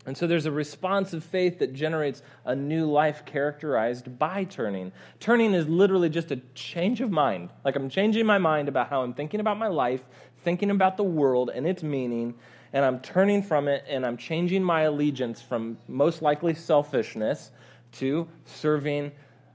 And 0.07 0.17
so 0.17 0.29
there's 0.29 0.47
a 0.47 0.53
response 0.53 1.13
of 1.13 1.25
faith 1.25 1.59
that 1.59 1.73
generates 1.73 2.23
a 2.45 2.55
new 2.55 2.89
life 2.89 3.25
characterized 3.25 4.17
by 4.17 4.45
turning. 4.45 4.93
Turning 5.19 5.55
is 5.55 5.67
literally 5.67 6.09
just 6.09 6.31
a 6.31 6.37
change 6.55 7.01
of 7.01 7.11
mind. 7.11 7.51
Like 7.65 7.75
I'm 7.75 7.89
changing 7.89 8.27
my 8.27 8.39
mind 8.39 8.69
about 8.69 8.91
how 8.91 9.03
I'm 9.03 9.13
thinking 9.13 9.41
about 9.41 9.59
my 9.59 9.67
life, 9.67 10.05
thinking 10.45 10.71
about 10.71 10.97
the 10.97 11.03
world 11.03 11.51
and 11.53 11.67
its 11.67 11.83
meaning, 11.83 12.35
and 12.75 12.85
I'm 12.85 12.99
turning 12.99 13.41
from 13.41 13.69
it 13.69 13.85
and 13.89 14.05
I'm 14.05 14.17
changing 14.17 14.63
my 14.63 14.83
allegiance 14.83 15.41
from 15.41 15.79
most 15.87 16.23
likely 16.23 16.55
selfishness 16.55 17.53
to 17.93 18.29
serving 18.45 19.13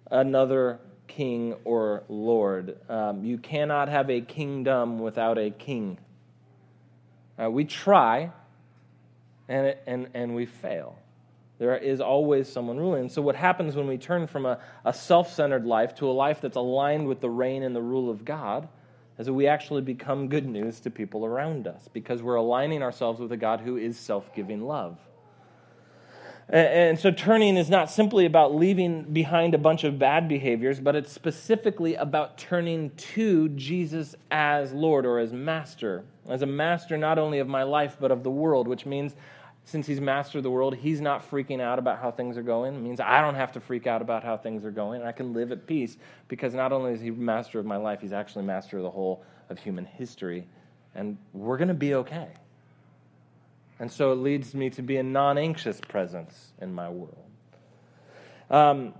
another 0.09 0.79
king 1.05 1.53
or 1.65 2.03
lord. 2.07 2.77
Um, 2.89 3.25
you 3.25 3.37
cannot 3.37 3.89
have 3.89 4.09
a 4.09 4.21
kingdom 4.21 4.99
without 4.99 5.37
a 5.37 5.49
king. 5.49 5.97
Uh, 7.37 7.51
we 7.51 7.65
try 7.65 8.31
and, 9.49 9.67
it, 9.67 9.83
and, 9.85 10.07
and 10.13 10.33
we 10.33 10.45
fail. 10.45 10.97
There 11.57 11.75
is 11.75 11.99
always 11.99 12.47
someone 12.47 12.77
ruling. 12.77 13.09
So, 13.09 13.21
what 13.21 13.35
happens 13.35 13.75
when 13.75 13.87
we 13.87 13.97
turn 13.97 14.27
from 14.27 14.45
a, 14.45 14.59
a 14.85 14.93
self 14.93 15.33
centered 15.33 15.65
life 15.65 15.95
to 15.95 16.09
a 16.09 16.13
life 16.13 16.39
that's 16.39 16.55
aligned 16.55 17.05
with 17.05 17.19
the 17.19 17.29
reign 17.29 17.63
and 17.63 17.75
the 17.75 17.81
rule 17.81 18.09
of 18.09 18.23
God 18.23 18.69
that 19.25 19.33
we 19.33 19.47
actually 19.47 19.81
become 19.81 20.29
good 20.29 20.45
news 20.45 20.79
to 20.81 20.89
people 20.89 21.25
around 21.25 21.67
us 21.67 21.89
because 21.91 22.23
we're 22.23 22.35
aligning 22.35 22.81
ourselves 22.81 23.19
with 23.19 23.31
a 23.31 23.37
God 23.37 23.59
who 23.59 23.77
is 23.77 23.97
self 23.97 24.33
giving 24.33 24.61
love. 24.61 24.97
And 26.51 26.97
so 26.97 27.11
turning 27.11 27.57
is 27.57 27.69
not 27.69 27.91
simply 27.91 28.25
about 28.25 28.55
leaving 28.55 29.03
behind 29.03 29.53
a 29.53 29.59
bunch 29.59 29.83
of 29.83 29.99
bad 29.99 30.27
behaviors, 30.27 30.79
but 30.79 30.95
it's 30.95 31.11
specifically 31.11 31.93
about 31.93 32.39
turning 32.39 32.89
to 33.13 33.49
Jesus 33.49 34.15
as 34.31 34.73
Lord 34.73 35.05
or 35.05 35.19
as 35.19 35.31
Master, 35.31 36.05
as 36.27 36.41
a 36.41 36.47
master 36.47 36.97
not 36.97 37.19
only 37.19 37.37
of 37.37 37.47
my 37.47 37.61
life, 37.61 37.97
but 37.99 38.09
of 38.09 38.23
the 38.23 38.31
world, 38.31 38.67
which 38.67 38.87
means 38.87 39.15
since 39.69 39.85
he's 39.85 40.01
master 40.01 40.39
of 40.39 40.43
the 40.43 40.51
world, 40.51 40.75
he's 40.75 40.99
not 40.99 41.29
freaking 41.29 41.61
out 41.61 41.79
about 41.79 41.99
how 41.99 42.11
things 42.11 42.37
are 42.37 42.43
going. 42.43 42.75
It 42.75 42.79
means 42.79 42.99
I 42.99 43.21
don't 43.21 43.35
have 43.35 43.51
to 43.53 43.59
freak 43.59 43.87
out 43.87 44.01
about 44.01 44.23
how 44.23 44.35
things 44.35 44.65
are 44.65 44.71
going. 44.71 45.03
I 45.03 45.11
can 45.11 45.33
live 45.33 45.51
at 45.51 45.67
peace 45.67 45.97
because 46.27 46.53
not 46.53 46.71
only 46.71 46.93
is 46.93 47.01
he 47.01 47.11
master 47.11 47.59
of 47.59 47.65
my 47.65 47.77
life, 47.77 48.01
he's 48.01 48.11
actually 48.11 48.45
master 48.45 48.77
of 48.77 48.83
the 48.83 48.89
whole 48.89 49.23
of 49.49 49.59
human 49.59 49.85
history. 49.85 50.47
And 50.95 51.17
we're 51.33 51.57
going 51.57 51.67
to 51.67 51.73
be 51.73 51.93
okay. 51.93 52.29
And 53.79 53.91
so 53.91 54.11
it 54.11 54.15
leads 54.15 54.53
me 54.53 54.69
to 54.71 54.81
be 54.81 54.97
a 54.97 55.03
non 55.03 55.37
anxious 55.37 55.79
presence 55.79 56.51
in 56.59 56.73
my 56.73 56.89
world. 56.89 57.25
Um, 58.49 58.93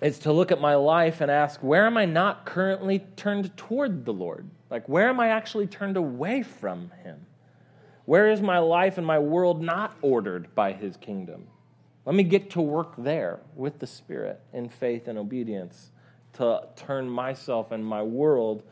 it's 0.00 0.18
to 0.20 0.32
look 0.32 0.52
at 0.52 0.60
my 0.60 0.74
life 0.74 1.20
and 1.20 1.30
ask, 1.30 1.60
where 1.60 1.86
am 1.86 1.96
I 1.96 2.04
not 2.04 2.44
currently 2.44 3.00
turned 3.16 3.56
toward 3.56 4.04
the 4.04 4.12
Lord? 4.12 4.48
Like, 4.70 4.88
where 4.88 5.08
am 5.08 5.20
I 5.20 5.28
actually 5.28 5.66
turned 5.66 5.96
away 5.96 6.42
from 6.42 6.90
Him? 7.02 7.26
Where 8.06 8.30
is 8.30 8.40
my 8.40 8.58
life 8.58 8.98
and 8.98 9.06
my 9.06 9.18
world 9.18 9.60
not 9.60 9.96
ordered 10.00 10.54
by 10.54 10.72
His 10.72 10.96
kingdom? 10.96 11.46
Let 12.04 12.14
me 12.14 12.22
get 12.22 12.50
to 12.50 12.62
work 12.62 12.94
there 12.96 13.40
with 13.54 13.80
the 13.80 13.86
Spirit 13.86 14.40
in 14.52 14.68
faith 14.68 15.08
and 15.08 15.18
obedience 15.18 15.90
to 16.34 16.62
turn 16.76 17.08
myself 17.10 17.72
and 17.72 17.84
my 17.84 18.02
world 18.02 18.62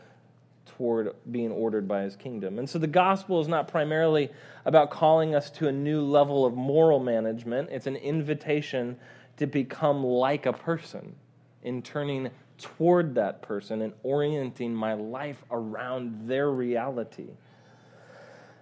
toward 0.67 1.15
being 1.31 1.51
ordered 1.51 1.87
by 1.87 2.03
his 2.03 2.17
kingdom. 2.17 2.59
And 2.59 2.69
so 2.69 2.79
the 2.79 2.87
gospel 2.87 3.41
is 3.41 3.49
not 3.49 3.69
primarily 3.69 4.31
about 4.65 4.91
calling 4.91 5.35
us 5.35 5.51
to 5.51 5.69
a 5.69 5.73
new 5.73 6.03
level 6.03 6.45
of 6.47 6.55
moral 6.55 7.01
management, 7.01 7.71
it's 7.71 7.87
an 7.87 7.97
invitation 7.97 8.97
to 9.37 9.47
become 9.47 10.05
like 10.05 10.47
a 10.47 10.53
person 10.53 11.15
in 11.63 11.83
turning 11.83 12.31
toward 12.59 13.15
that 13.17 13.43
person 13.43 13.83
and 13.83 13.93
orienting 14.03 14.75
my 14.75 14.95
life 14.95 15.43
around 15.51 16.29
their 16.29 16.51
reality. 16.51 17.31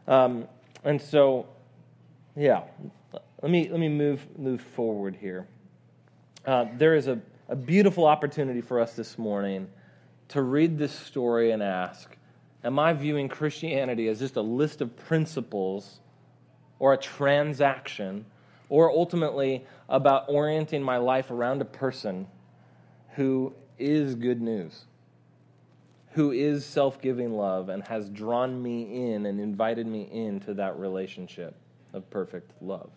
Um, 0.08 0.48
and 0.84 1.00
so, 1.00 1.46
yeah, 2.36 2.62
let 3.42 3.50
me, 3.50 3.68
let 3.68 3.80
me 3.80 3.88
move, 3.88 4.26
move 4.38 4.60
forward 4.60 5.16
here. 5.16 5.46
Uh, 6.44 6.66
there 6.76 6.94
is 6.94 7.06
a, 7.06 7.20
a 7.48 7.56
beautiful 7.56 8.06
opportunity 8.06 8.60
for 8.60 8.80
us 8.80 8.94
this 8.94 9.18
morning 9.18 9.68
to 10.28 10.42
read 10.42 10.78
this 10.78 10.92
story 10.92 11.50
and 11.50 11.62
ask 11.62 12.16
Am 12.64 12.78
I 12.78 12.92
viewing 12.92 13.28
Christianity 13.28 14.06
as 14.06 14.20
just 14.20 14.36
a 14.36 14.40
list 14.40 14.80
of 14.80 14.96
principles 14.96 15.98
or 16.78 16.92
a 16.92 16.96
transaction, 16.96 18.24
or 18.68 18.90
ultimately 18.90 19.64
about 19.88 20.28
orienting 20.28 20.82
my 20.82 20.96
life 20.96 21.30
around 21.30 21.60
a 21.60 21.64
person 21.64 22.26
who 23.14 23.52
is 23.78 24.14
good 24.14 24.40
news, 24.40 24.84
who 26.12 26.30
is 26.30 26.64
self 26.64 27.00
giving 27.00 27.32
love, 27.32 27.68
and 27.68 27.86
has 27.88 28.08
drawn 28.08 28.62
me 28.62 29.12
in 29.12 29.26
and 29.26 29.40
invited 29.40 29.86
me 29.86 30.08
into 30.10 30.54
that 30.54 30.78
relationship 30.78 31.54
of 31.92 32.08
perfect 32.10 32.52
love? 32.60 32.90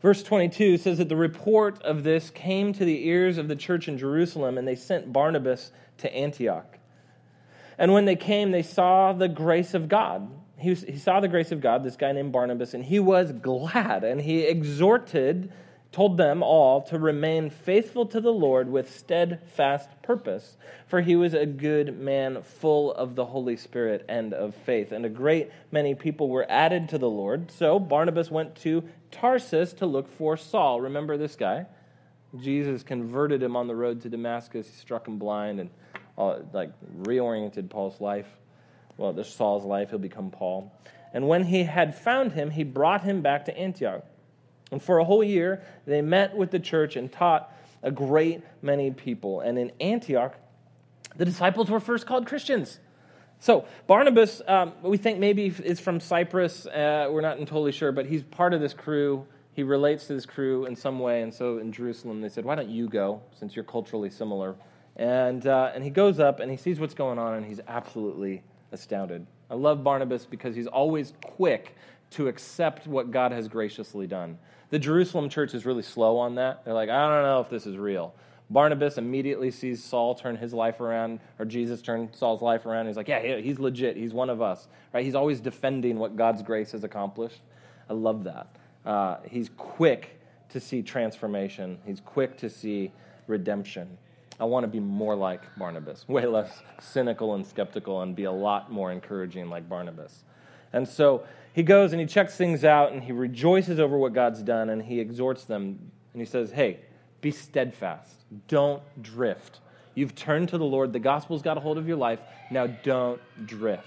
Verse 0.00 0.22
22 0.22 0.76
says 0.76 0.98
that 0.98 1.08
the 1.08 1.16
report 1.16 1.80
of 1.82 2.04
this 2.04 2.28
came 2.28 2.74
to 2.74 2.84
the 2.84 3.06
ears 3.08 3.38
of 3.38 3.48
the 3.48 3.56
church 3.56 3.88
in 3.88 3.96
Jerusalem, 3.96 4.58
and 4.58 4.68
they 4.68 4.76
sent 4.76 5.12
Barnabas 5.12 5.72
to 5.98 6.14
Antioch. 6.14 6.78
And 7.78 7.92
when 7.92 8.04
they 8.04 8.16
came, 8.16 8.50
they 8.50 8.62
saw 8.62 9.12
the 9.12 9.28
grace 9.28 9.72
of 9.72 9.88
God. 9.88 10.30
He, 10.58 10.70
was, 10.70 10.82
he 10.82 10.98
saw 10.98 11.20
the 11.20 11.28
grace 11.28 11.52
of 11.52 11.60
God, 11.60 11.82
this 11.82 11.96
guy 11.96 12.12
named 12.12 12.32
Barnabas, 12.32 12.74
and 12.74 12.84
he 12.84 13.00
was 13.00 13.32
glad, 13.32 14.04
and 14.04 14.20
he 14.20 14.42
exhorted 14.42 15.50
told 15.94 16.16
them 16.16 16.42
all 16.42 16.82
to 16.82 16.98
remain 16.98 17.48
faithful 17.48 18.04
to 18.04 18.20
the 18.20 18.32
Lord 18.32 18.68
with 18.68 18.92
steadfast 18.92 19.88
purpose, 20.02 20.56
for 20.88 21.00
he 21.00 21.14
was 21.14 21.34
a 21.34 21.46
good 21.46 21.96
man, 22.00 22.42
full 22.42 22.92
of 22.94 23.14
the 23.14 23.24
Holy 23.24 23.56
Spirit 23.56 24.04
and 24.08 24.34
of 24.34 24.56
faith. 24.56 24.90
And 24.90 25.06
a 25.06 25.08
great 25.08 25.52
many 25.70 25.94
people 25.94 26.28
were 26.28 26.46
added 26.48 26.88
to 26.88 26.98
the 26.98 27.08
Lord. 27.08 27.52
So 27.52 27.78
Barnabas 27.78 28.28
went 28.28 28.56
to 28.62 28.82
Tarsus 29.12 29.72
to 29.74 29.86
look 29.86 30.08
for 30.18 30.36
Saul. 30.36 30.80
Remember 30.80 31.16
this 31.16 31.36
guy? 31.36 31.66
Jesus 32.40 32.82
converted 32.82 33.40
him 33.40 33.54
on 33.54 33.68
the 33.68 33.76
road 33.76 34.02
to 34.02 34.08
Damascus. 34.08 34.66
He 34.66 34.74
struck 34.74 35.06
him 35.06 35.20
blind 35.20 35.60
and 35.60 35.70
uh, 36.18 36.40
like 36.52 36.72
reoriented 37.02 37.70
Paul's 37.70 38.00
life. 38.00 38.26
Well, 38.96 39.12
this 39.12 39.32
Saul's 39.32 39.64
life. 39.64 39.90
He'll 39.90 40.00
become 40.00 40.32
Paul. 40.32 40.72
And 41.12 41.28
when 41.28 41.44
he 41.44 41.62
had 41.62 41.96
found 41.96 42.32
him, 42.32 42.50
he 42.50 42.64
brought 42.64 43.02
him 43.02 43.22
back 43.22 43.44
to 43.44 43.56
Antioch. 43.56 44.04
And 44.74 44.82
for 44.82 44.98
a 44.98 45.04
whole 45.04 45.22
year, 45.22 45.62
they 45.86 46.02
met 46.02 46.36
with 46.36 46.50
the 46.50 46.58
church 46.58 46.96
and 46.96 47.10
taught 47.10 47.48
a 47.84 47.92
great 47.92 48.42
many 48.60 48.90
people. 48.90 49.38
And 49.38 49.56
in 49.56 49.70
Antioch, 49.80 50.34
the 51.16 51.24
disciples 51.24 51.70
were 51.70 51.78
first 51.78 52.08
called 52.08 52.26
Christians. 52.26 52.80
So, 53.38 53.66
Barnabas, 53.86 54.42
um, 54.48 54.72
we 54.82 54.96
think 54.96 55.20
maybe 55.20 55.46
is 55.46 55.78
from 55.78 56.00
Cyprus. 56.00 56.66
Uh, 56.66 57.06
we're 57.08 57.20
not 57.20 57.38
totally 57.38 57.70
sure, 57.70 57.92
but 57.92 58.06
he's 58.06 58.24
part 58.24 58.52
of 58.52 58.60
this 58.60 58.74
crew. 58.74 59.28
He 59.52 59.62
relates 59.62 60.08
to 60.08 60.14
this 60.14 60.26
crew 60.26 60.66
in 60.66 60.74
some 60.74 60.98
way. 60.98 61.22
And 61.22 61.32
so 61.32 61.58
in 61.58 61.70
Jerusalem, 61.70 62.20
they 62.20 62.28
said, 62.28 62.44
Why 62.44 62.56
don't 62.56 62.68
you 62.68 62.88
go, 62.88 63.22
since 63.38 63.54
you're 63.54 63.64
culturally 63.64 64.10
similar? 64.10 64.56
And, 64.96 65.46
uh, 65.46 65.70
and 65.72 65.84
he 65.84 65.90
goes 65.90 66.18
up 66.18 66.40
and 66.40 66.50
he 66.50 66.56
sees 66.56 66.80
what's 66.80 66.94
going 66.94 67.20
on, 67.20 67.34
and 67.34 67.46
he's 67.46 67.60
absolutely 67.68 68.42
astounded. 68.72 69.24
I 69.48 69.54
love 69.54 69.84
Barnabas 69.84 70.26
because 70.26 70.56
he's 70.56 70.66
always 70.66 71.12
quick 71.22 71.76
to 72.10 72.28
accept 72.28 72.86
what 72.86 73.10
God 73.10 73.32
has 73.32 73.48
graciously 73.48 74.06
done. 74.06 74.38
The 74.70 74.78
Jerusalem 74.78 75.28
church 75.28 75.54
is 75.54 75.66
really 75.66 75.82
slow 75.82 76.16
on 76.18 76.36
that. 76.36 76.64
They're 76.64 76.74
like, 76.74 76.88
I 76.88 77.08
don't 77.08 77.22
know 77.22 77.40
if 77.40 77.48
this 77.48 77.66
is 77.66 77.76
real. 77.76 78.14
Barnabas 78.50 78.98
immediately 78.98 79.50
sees 79.50 79.82
Saul 79.82 80.14
turn 80.14 80.36
his 80.36 80.52
life 80.52 80.80
around, 80.80 81.20
or 81.38 81.44
Jesus 81.44 81.80
turn 81.80 82.10
Saul's 82.12 82.42
life 82.42 82.66
around. 82.66 82.86
He's 82.86 82.96
like, 82.96 83.08
Yeah, 83.08 83.38
he's 83.38 83.58
legit. 83.58 83.96
He's 83.96 84.12
one 84.12 84.30
of 84.30 84.42
us. 84.42 84.68
Right? 84.92 85.04
He's 85.04 85.14
always 85.14 85.40
defending 85.40 85.98
what 85.98 86.16
God's 86.16 86.42
grace 86.42 86.72
has 86.72 86.84
accomplished. 86.84 87.40
I 87.88 87.94
love 87.94 88.24
that. 88.24 88.48
Uh, 88.84 89.16
he's 89.28 89.50
quick 89.56 90.20
to 90.50 90.60
see 90.60 90.82
transformation, 90.82 91.78
he's 91.84 92.00
quick 92.00 92.36
to 92.38 92.50
see 92.50 92.92
redemption. 93.26 93.98
I 94.38 94.44
want 94.44 94.64
to 94.64 94.68
be 94.68 94.80
more 94.80 95.14
like 95.14 95.42
Barnabas, 95.56 96.06
way 96.08 96.26
less 96.26 96.62
cynical 96.80 97.34
and 97.34 97.46
skeptical, 97.46 98.02
and 98.02 98.14
be 98.14 98.24
a 98.24 98.32
lot 98.32 98.70
more 98.70 98.92
encouraging 98.92 99.48
like 99.48 99.68
Barnabas. 99.68 100.24
And 100.72 100.86
so 100.86 101.24
he 101.54 101.62
goes 101.62 101.92
and 101.92 102.00
he 102.00 102.06
checks 102.06 102.36
things 102.36 102.64
out 102.64 102.92
and 102.92 103.02
he 103.02 103.12
rejoices 103.12 103.78
over 103.78 103.96
what 103.96 104.12
God's 104.12 104.42
done 104.42 104.70
and 104.70 104.82
he 104.82 104.98
exhorts 104.98 105.44
them 105.44 105.78
and 106.12 106.20
he 106.20 106.26
says, 106.26 106.50
Hey, 106.50 106.80
be 107.20 107.30
steadfast. 107.30 108.24
Don't 108.48 108.82
drift. 109.02 109.60
You've 109.94 110.16
turned 110.16 110.48
to 110.48 110.58
the 110.58 110.64
Lord. 110.64 110.92
The 110.92 110.98
gospel's 110.98 111.42
got 111.42 111.56
a 111.56 111.60
hold 111.60 111.78
of 111.78 111.86
your 111.86 111.96
life. 111.96 112.18
Now 112.50 112.66
don't 112.66 113.20
drift. 113.46 113.86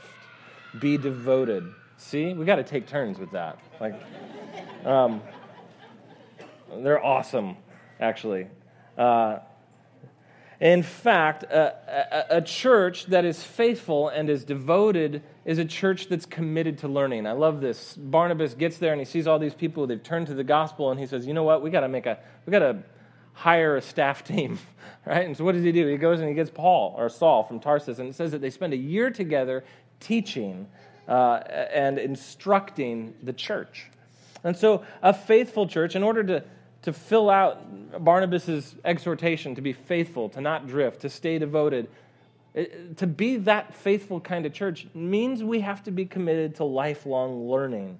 Be 0.79 0.97
devoted. 0.97 1.69
See, 1.97 2.33
we 2.33 2.45
got 2.45 2.55
to 2.55 2.63
take 2.63 2.87
turns 2.87 3.19
with 3.19 3.31
that. 3.31 3.59
Like, 3.81 4.01
um, 4.85 5.21
they're 6.77 7.03
awesome, 7.03 7.57
actually. 7.99 8.47
Uh, 8.97 9.39
in 10.59 10.81
fact, 10.81 11.43
a, 11.43 11.75
a, 12.31 12.37
a, 12.37 12.41
church 12.41 13.05
that 13.07 13.25
is 13.25 13.43
faithful 13.43 14.09
and 14.09 14.27
is 14.27 14.43
devoted 14.43 15.21
is 15.45 15.59
a 15.59 15.65
church 15.65 16.07
that's 16.07 16.25
committed 16.25 16.79
to 16.79 16.87
learning. 16.87 17.27
I 17.27 17.33
love 17.33 17.61
this. 17.61 17.93
Barnabas 17.95 18.55
gets 18.55 18.79
there 18.79 18.91
and 18.91 18.99
he 18.99 19.05
sees 19.05 19.27
all 19.27 19.37
these 19.37 19.53
people. 19.53 19.85
They've 19.85 20.01
turned 20.01 20.27
to 20.27 20.33
the 20.33 20.43
gospel, 20.43 20.89
and 20.89 20.99
he 20.99 21.05
says, 21.05 21.27
"You 21.27 21.35
know 21.35 21.43
what? 21.43 21.61
We 21.61 21.69
got 21.69 21.81
to 21.81 21.87
make 21.87 22.07
a. 22.07 22.17
We 22.45 22.51
got 22.51 22.59
to 22.59 22.79
hire 23.33 23.77
a 23.77 23.81
staff 23.81 24.23
team, 24.25 24.57
right?" 25.05 25.27
And 25.27 25.37
so, 25.37 25.43
what 25.43 25.51
does 25.51 25.63
he 25.63 25.71
do? 25.71 25.85
He 25.87 25.97
goes 25.97 26.19
and 26.19 26.27
he 26.27 26.33
gets 26.33 26.49
Paul 26.49 26.95
or 26.97 27.07
Saul 27.09 27.43
from 27.43 27.59
Tarsus, 27.59 27.99
and 27.99 28.09
it 28.09 28.15
says 28.15 28.31
that 28.31 28.41
they 28.41 28.49
spend 28.49 28.73
a 28.73 28.77
year 28.77 29.11
together 29.11 29.63
teaching 29.99 30.67
uh, 31.07 31.41
and 31.71 31.99
instructing 31.99 33.13
the 33.21 33.33
church. 33.33 33.91
And 34.43 34.57
so, 34.57 34.83
a 35.03 35.13
faithful 35.13 35.67
church, 35.67 35.95
in 35.95 36.01
order 36.01 36.23
to 36.23 36.43
to 36.83 36.93
fill 36.93 37.29
out 37.29 38.03
Barnabas' 38.03 38.75
exhortation 38.85 39.55
to 39.55 39.61
be 39.61 39.73
faithful, 39.73 40.29
to 40.29 40.41
not 40.41 40.67
drift, 40.67 41.01
to 41.01 41.09
stay 41.09 41.37
devoted. 41.39 41.89
to 42.95 43.05
be 43.05 43.37
that 43.37 43.73
faithful 43.73 44.19
kind 44.19 44.45
of 44.45 44.53
church 44.53 44.87
means 44.93 45.43
we 45.43 45.59
have 45.59 45.83
to 45.83 45.91
be 45.91 46.05
committed 46.05 46.55
to 46.55 46.63
lifelong 46.63 47.47
learning. 47.49 47.99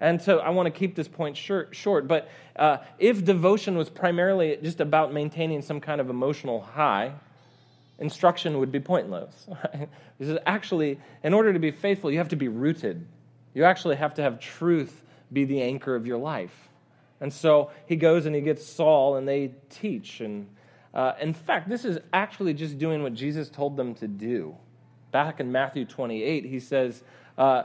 And 0.00 0.20
so 0.20 0.38
I 0.38 0.50
want 0.50 0.66
to 0.66 0.70
keep 0.70 0.94
this 0.94 1.08
point 1.08 1.36
short, 1.36 2.08
but 2.08 2.28
uh, 2.56 2.78
if 2.98 3.24
devotion 3.24 3.76
was 3.76 3.88
primarily 3.88 4.56
just 4.62 4.80
about 4.80 5.12
maintaining 5.12 5.62
some 5.62 5.80
kind 5.80 6.00
of 6.00 6.08
emotional 6.08 6.60
high, 6.60 7.12
instruction 7.98 8.58
would 8.58 8.72
be 8.72 8.80
pointless. 8.80 9.46
Right? 9.74 9.88
Because 10.18 10.38
actually, 10.46 10.98
in 11.22 11.32
order 11.32 11.52
to 11.52 11.58
be 11.60 11.70
faithful, 11.70 12.10
you 12.10 12.18
have 12.18 12.28
to 12.30 12.36
be 12.36 12.48
rooted. 12.48 13.06
You 13.54 13.64
actually 13.64 13.96
have 13.96 14.14
to 14.14 14.22
have 14.22 14.40
truth 14.40 15.02
be 15.32 15.44
the 15.44 15.62
anchor 15.62 15.94
of 15.94 16.06
your 16.06 16.18
life. 16.18 16.67
And 17.20 17.32
so 17.32 17.70
he 17.86 17.96
goes 17.96 18.26
and 18.26 18.34
he 18.34 18.40
gets 18.40 18.64
Saul, 18.64 19.16
and 19.16 19.26
they 19.26 19.52
teach. 19.70 20.20
And 20.20 20.48
uh, 20.94 21.12
in 21.20 21.34
fact, 21.34 21.68
this 21.68 21.84
is 21.84 21.98
actually 22.12 22.54
just 22.54 22.78
doing 22.78 23.02
what 23.02 23.14
Jesus 23.14 23.48
told 23.48 23.76
them 23.76 23.94
to 23.96 24.08
do. 24.08 24.56
Back 25.10 25.40
in 25.40 25.50
Matthew 25.50 25.84
28, 25.84 26.44
he 26.44 26.60
says, 26.60 27.02
uh, 27.36 27.64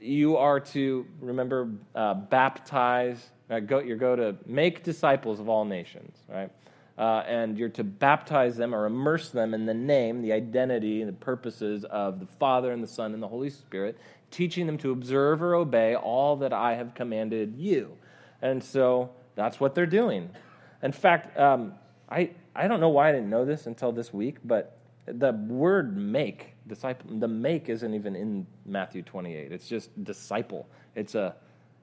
You 0.00 0.36
are 0.36 0.60
to, 0.60 1.06
remember, 1.20 1.70
uh, 1.94 2.14
baptize, 2.14 3.30
uh, 3.48 3.60
go, 3.60 3.80
you're 3.80 3.96
go 3.96 4.16
to 4.16 4.36
make 4.46 4.82
disciples 4.82 5.40
of 5.40 5.48
all 5.48 5.64
nations, 5.64 6.16
right? 6.28 6.50
Uh, 6.98 7.22
and 7.26 7.56
you're 7.56 7.70
to 7.70 7.84
baptize 7.84 8.56
them 8.56 8.74
or 8.74 8.84
immerse 8.84 9.30
them 9.30 9.54
in 9.54 9.64
the 9.64 9.74
name, 9.74 10.20
the 10.20 10.32
identity, 10.32 11.00
and 11.00 11.08
the 11.08 11.14
purposes 11.14 11.84
of 11.84 12.20
the 12.20 12.26
Father 12.26 12.72
and 12.72 12.82
the 12.82 12.88
Son 12.88 13.14
and 13.14 13.22
the 13.22 13.28
Holy 13.28 13.48
Spirit, 13.48 13.96
teaching 14.30 14.66
them 14.66 14.76
to 14.78 14.90
observe 14.90 15.42
or 15.42 15.54
obey 15.54 15.94
all 15.94 16.36
that 16.36 16.52
I 16.52 16.74
have 16.74 16.94
commanded 16.94 17.54
you. 17.56 17.96
And 18.42 18.62
so 18.62 19.10
that's 19.34 19.60
what 19.60 19.74
they're 19.74 19.86
doing. 19.86 20.30
In 20.82 20.92
fact, 20.92 21.38
um, 21.38 21.74
I, 22.08 22.30
I 22.54 22.68
don't 22.68 22.80
know 22.80 22.88
why 22.88 23.08
I 23.08 23.12
didn't 23.12 23.30
know 23.30 23.44
this 23.44 23.66
until 23.66 23.92
this 23.92 24.12
week, 24.12 24.38
but 24.44 24.78
the 25.06 25.32
word 25.32 25.96
make, 25.96 26.54
disciple, 26.66 27.18
the 27.18 27.28
make 27.28 27.68
isn't 27.68 27.94
even 27.94 28.16
in 28.16 28.46
Matthew 28.66 29.02
28. 29.02 29.52
It's 29.52 29.68
just 29.68 30.04
disciple. 30.04 30.68
It's 30.94 31.14
a, 31.14 31.34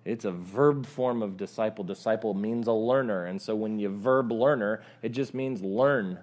it's 0.05 0.25
a 0.25 0.31
verb 0.31 0.85
form 0.85 1.21
of 1.21 1.37
disciple. 1.37 1.83
Disciple 1.83 2.33
means 2.33 2.67
a 2.67 2.73
learner. 2.73 3.25
And 3.25 3.41
so 3.41 3.55
when 3.55 3.79
you 3.79 3.89
verb 3.89 4.31
learner, 4.31 4.81
it 5.01 5.09
just 5.09 5.33
means 5.33 5.61
learn, 5.61 6.19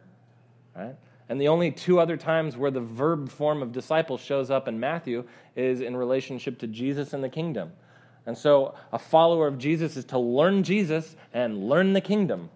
right? 0.77 0.97
And 1.29 1.41
the 1.41 1.49
only 1.49 1.71
two 1.71 2.01
other 2.01 2.17
times 2.17 2.57
where 2.57 2.71
the 2.71 2.81
verb 2.81 3.31
form 3.31 3.63
of 3.63 3.73
disciple 3.73 4.19
shows 4.19 4.51
up 4.51 4.69
in 4.69 4.79
Matthew 4.79 5.25
is 5.57 5.81
in 5.81 5.97
relationship 5.97 6.59
to 6.59 6.67
Jesus 6.67 7.13
and 7.13 7.25
the 7.25 7.29
kingdom. 7.29 7.73
And 8.27 8.37
so 8.37 8.75
a 8.93 8.99
follower 8.99 9.47
of 9.47 9.59
Jesus 9.59 9.97
is 9.97 10.07
to 10.07 10.19
learn 10.19 10.63
Jesus 10.63 11.15
and 11.33 11.69
learn 11.69 11.93
the 11.93 12.01
kingdom. 12.01 12.51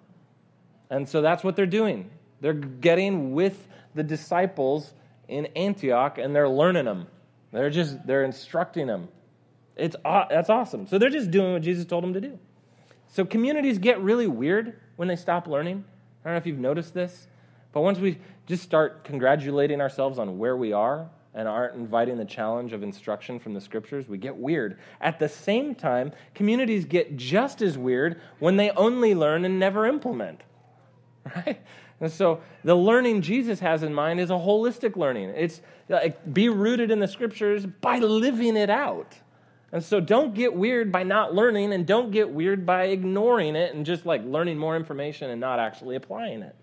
And 0.90 1.08
so 1.08 1.20
that's 1.20 1.44
what 1.44 1.56
they're 1.56 1.66
doing. 1.66 2.10
They're 2.40 2.54
getting 2.54 3.32
with 3.32 3.66
the 3.94 4.02
disciples 4.02 4.92
in 5.26 5.46
Antioch 5.56 6.18
and 6.18 6.34
they're 6.34 6.48
learning 6.48 6.86
them. 6.86 7.06
They're 7.52 7.70
just 7.70 8.06
they're 8.06 8.24
instructing 8.24 8.86
them. 8.86 9.08
It's 9.76 9.96
that's 10.02 10.50
awesome. 10.50 10.86
So 10.86 10.98
they're 10.98 11.10
just 11.10 11.30
doing 11.30 11.52
what 11.52 11.62
Jesus 11.62 11.84
told 11.84 12.04
them 12.04 12.14
to 12.14 12.20
do. 12.20 12.38
So 13.08 13.24
communities 13.24 13.78
get 13.78 14.00
really 14.00 14.26
weird 14.26 14.78
when 14.96 15.08
they 15.08 15.16
stop 15.16 15.46
learning. 15.46 15.84
I 16.24 16.28
don't 16.28 16.34
know 16.34 16.38
if 16.38 16.46
you've 16.46 16.58
noticed 16.58 16.94
this, 16.94 17.26
but 17.72 17.80
once 17.80 17.98
we 17.98 18.18
just 18.46 18.62
start 18.62 19.04
congratulating 19.04 19.80
ourselves 19.80 20.18
on 20.18 20.38
where 20.38 20.56
we 20.56 20.72
are 20.72 21.08
and 21.38 21.46
aren't 21.46 21.76
inviting 21.76 22.16
the 22.16 22.24
challenge 22.24 22.72
of 22.72 22.82
instruction 22.82 23.38
from 23.38 23.54
the 23.54 23.60
scriptures, 23.60 24.08
we 24.08 24.18
get 24.18 24.36
weird. 24.36 24.76
At 25.00 25.20
the 25.20 25.28
same 25.28 25.72
time, 25.72 26.10
communities 26.34 26.84
get 26.84 27.16
just 27.16 27.62
as 27.62 27.78
weird 27.78 28.20
when 28.40 28.56
they 28.56 28.70
only 28.72 29.14
learn 29.14 29.44
and 29.44 29.58
never 29.58 29.86
implement. 29.86 30.42
Right? 31.36 31.60
And 32.00 32.10
so 32.10 32.40
the 32.64 32.74
learning 32.74 33.20
Jesus 33.20 33.60
has 33.60 33.82
in 33.82 33.92
mind 33.92 34.18
is 34.18 34.30
a 34.30 34.34
holistic 34.34 34.96
learning. 34.96 35.30
It's 35.30 35.60
like 35.88 36.32
be 36.32 36.48
rooted 36.48 36.90
in 36.90 37.00
the 37.00 37.08
scriptures 37.08 37.66
by 37.66 37.98
living 37.98 38.56
it 38.56 38.70
out. 38.70 39.14
And 39.70 39.84
so 39.84 40.00
don't 40.00 40.32
get 40.32 40.54
weird 40.54 40.90
by 40.90 41.02
not 41.02 41.34
learning 41.34 41.74
and 41.74 41.86
don't 41.86 42.10
get 42.10 42.30
weird 42.30 42.64
by 42.64 42.84
ignoring 42.84 43.56
it 43.56 43.74
and 43.74 43.84
just 43.84 44.06
like 44.06 44.24
learning 44.24 44.56
more 44.56 44.74
information 44.74 45.28
and 45.28 45.40
not 45.40 45.58
actually 45.58 45.96
applying 45.96 46.40
it. 46.40 46.56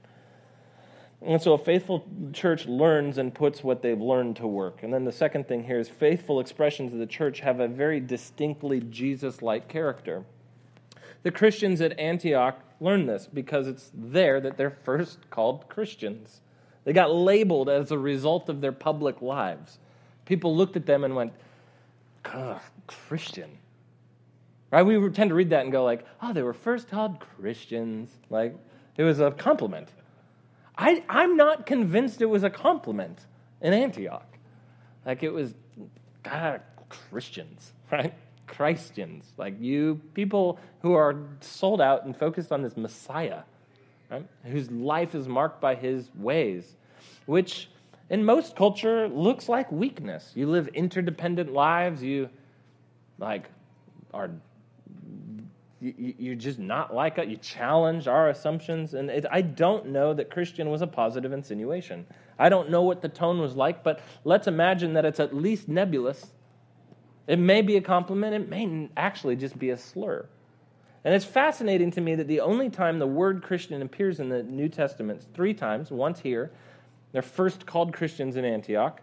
And 1.25 1.41
so 1.41 1.53
a 1.53 1.57
faithful 1.57 2.07
church 2.33 2.67
learns 2.67 3.17
and 3.17 3.33
puts 3.33 3.63
what 3.63 3.81
they've 3.81 3.99
learned 3.99 4.35
to 4.37 4.47
work. 4.47 4.83
And 4.83 4.93
then 4.93 5.05
the 5.05 5.11
second 5.11 5.47
thing 5.47 5.63
here 5.63 5.79
is 5.79 5.89
faithful 5.89 6.39
expressions 6.39 6.93
of 6.93 6.99
the 6.99 7.07
church 7.07 7.39
have 7.39 7.59
a 7.59 7.67
very 7.67 7.99
distinctly 7.99 8.81
Jesus 8.81 9.41
like 9.41 9.67
character. 9.67 10.23
The 11.23 11.31
Christians 11.31 11.81
at 11.81 11.97
Antioch 11.99 12.59
learned 12.79 13.09
this 13.09 13.27
because 13.31 13.67
it's 13.67 13.91
there 13.95 14.39
that 14.39 14.57
they're 14.57 14.77
first 14.83 15.27
called 15.31 15.67
Christians. 15.67 16.41
They 16.83 16.93
got 16.93 17.11
labeled 17.11 17.69
as 17.69 17.89
a 17.89 17.97
result 17.97 18.47
of 18.47 18.61
their 18.61 18.71
public 18.71 19.23
lives. 19.23 19.79
People 20.25 20.55
looked 20.55 20.75
at 20.75 20.85
them 20.85 21.03
and 21.03 21.15
went, 21.15 21.33
Christian. 22.85 23.57
Right? 24.71 24.83
We 24.83 25.09
tend 25.09 25.29
to 25.29 25.35
read 25.35 25.49
that 25.49 25.63
and 25.63 25.71
go 25.71 25.83
like, 25.83 26.05
oh, 26.21 26.33
they 26.33 26.43
were 26.43 26.53
first 26.53 26.89
called 26.89 27.19
Christians. 27.19 28.09
Like, 28.29 28.55
it 28.97 29.03
was 29.03 29.19
a 29.19 29.31
compliment. 29.31 29.89
I, 30.77 31.03
I'm 31.09 31.37
not 31.37 31.65
convinced 31.65 32.21
it 32.21 32.25
was 32.25 32.43
a 32.43 32.49
compliment 32.49 33.19
in 33.61 33.73
Antioch. 33.73 34.27
Like, 35.05 35.23
it 35.23 35.31
was, 35.31 35.53
God, 36.23 36.61
Christians, 36.89 37.73
right? 37.91 38.13
Christians, 38.47 39.33
like 39.37 39.59
you 39.59 39.99
people 40.13 40.59
who 40.81 40.93
are 40.93 41.15
sold 41.41 41.81
out 41.81 42.05
and 42.05 42.15
focused 42.15 42.51
on 42.51 42.61
this 42.61 42.77
Messiah, 42.77 43.41
right? 44.09 44.25
Whose 44.43 44.69
life 44.71 45.15
is 45.15 45.27
marked 45.27 45.59
by 45.61 45.75
his 45.75 46.09
ways, 46.15 46.75
which 47.25 47.69
in 48.09 48.23
most 48.23 48.55
culture 48.55 49.07
looks 49.07 49.49
like 49.49 49.71
weakness. 49.71 50.31
You 50.35 50.47
live 50.47 50.67
interdependent 50.69 51.51
lives, 51.51 52.03
you 52.03 52.29
like 53.17 53.49
are 54.13 54.29
you, 55.97 56.31
are 56.31 56.35
just 56.35 56.59
not 56.59 56.93
like 56.93 57.17
it. 57.17 57.27
You 57.27 57.37
challenge 57.37 58.07
our 58.07 58.29
assumptions. 58.29 58.93
And 58.93 59.09
it, 59.09 59.25
I 59.31 59.41
don't 59.41 59.87
know 59.87 60.13
that 60.13 60.29
Christian 60.29 60.69
was 60.69 60.81
a 60.81 60.87
positive 60.87 61.33
insinuation. 61.33 62.05
I 62.39 62.49
don't 62.49 62.69
know 62.69 62.81
what 62.83 63.01
the 63.01 63.09
tone 63.09 63.39
was 63.39 63.55
like, 63.55 63.83
but 63.83 63.99
let's 64.23 64.47
imagine 64.47 64.93
that 64.93 65.05
it's 65.05 65.19
at 65.19 65.35
least 65.35 65.67
nebulous 65.67 66.31
it 67.27 67.39
may 67.39 67.61
be 67.61 67.77
a 67.77 67.81
compliment, 67.81 68.35
it 68.35 68.49
may 68.49 68.89
actually 68.95 69.35
just 69.35 69.57
be 69.57 69.71
a 69.71 69.77
slur. 69.77 70.27
And 71.03 71.13
it's 71.13 71.25
fascinating 71.25 71.91
to 71.91 72.01
me 72.01 72.15
that 72.15 72.27
the 72.27 72.39
only 72.39 72.69
time 72.69 72.99
the 72.99 73.07
word 73.07 73.43
Christian 73.43 73.81
appears 73.81 74.19
in 74.19 74.29
the 74.29 74.43
New 74.43 74.69
Testament, 74.69 75.19
is 75.19 75.27
three 75.33 75.53
times, 75.53 75.91
once 75.91 76.19
here, 76.19 76.51
they're 77.11 77.21
first 77.21 77.65
called 77.65 77.93
Christians 77.93 78.35
in 78.35 78.45
Antioch. 78.45 79.01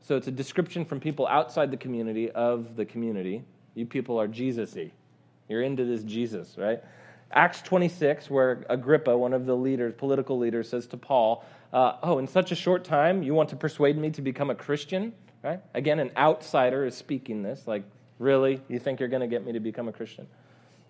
So 0.00 0.16
it's 0.16 0.26
a 0.26 0.32
description 0.32 0.84
from 0.84 1.00
people 1.00 1.26
outside 1.26 1.70
the 1.70 1.76
community 1.76 2.30
of 2.30 2.76
the 2.76 2.84
community. 2.84 3.44
You 3.74 3.86
people 3.86 4.20
are 4.20 4.28
Jesus 4.28 4.74
y. 4.74 4.92
You're 5.48 5.62
into 5.62 5.84
this 5.84 6.02
Jesus, 6.02 6.56
right? 6.58 6.82
Acts 7.32 7.60
26, 7.62 8.30
where 8.30 8.64
Agrippa, 8.68 9.16
one 9.16 9.32
of 9.32 9.46
the 9.46 9.54
leaders, 9.54 9.94
political 9.96 10.38
leaders, 10.38 10.68
says 10.68 10.86
to 10.88 10.96
Paul, 10.96 11.44
uh, 11.72 11.96
Oh, 12.02 12.18
in 12.18 12.26
such 12.26 12.52
a 12.52 12.54
short 12.54 12.84
time, 12.84 13.22
you 13.22 13.34
want 13.34 13.48
to 13.50 13.56
persuade 13.56 13.96
me 13.98 14.10
to 14.10 14.22
become 14.22 14.50
a 14.50 14.54
Christian? 14.54 15.12
Right? 15.42 15.60
Again, 15.74 15.98
an 15.98 16.10
outsider 16.16 16.86
is 16.86 16.96
speaking 16.96 17.42
this, 17.42 17.66
like, 17.66 17.84
really? 18.18 18.60
You 18.68 18.78
think 18.78 19.00
you're 19.00 19.08
going 19.08 19.20
to 19.20 19.26
get 19.28 19.44
me 19.44 19.52
to 19.52 19.60
become 19.60 19.88
a 19.88 19.92
Christian? 19.92 20.26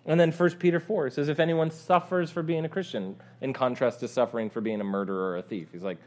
And 0.05 0.19
then 0.19 0.31
1 0.31 0.51
Peter 0.51 0.79
4 0.79 1.09
says, 1.09 1.27
if 1.27 1.39
anyone 1.39 1.69
suffers 1.69 2.31
for 2.31 2.41
being 2.41 2.63
a 2.63 2.69
Christian, 2.69 3.17
in 3.41 3.51
contrast 3.51 3.99
to 3.99 4.07
suffering 4.07 4.49
for 4.49 4.61
being 4.61 4.79
a 4.79 4.85
murderer 4.85 5.31
or 5.31 5.37
a 5.37 5.41
thief. 5.41 5.67
He's 5.71 5.83
like, 5.83 5.97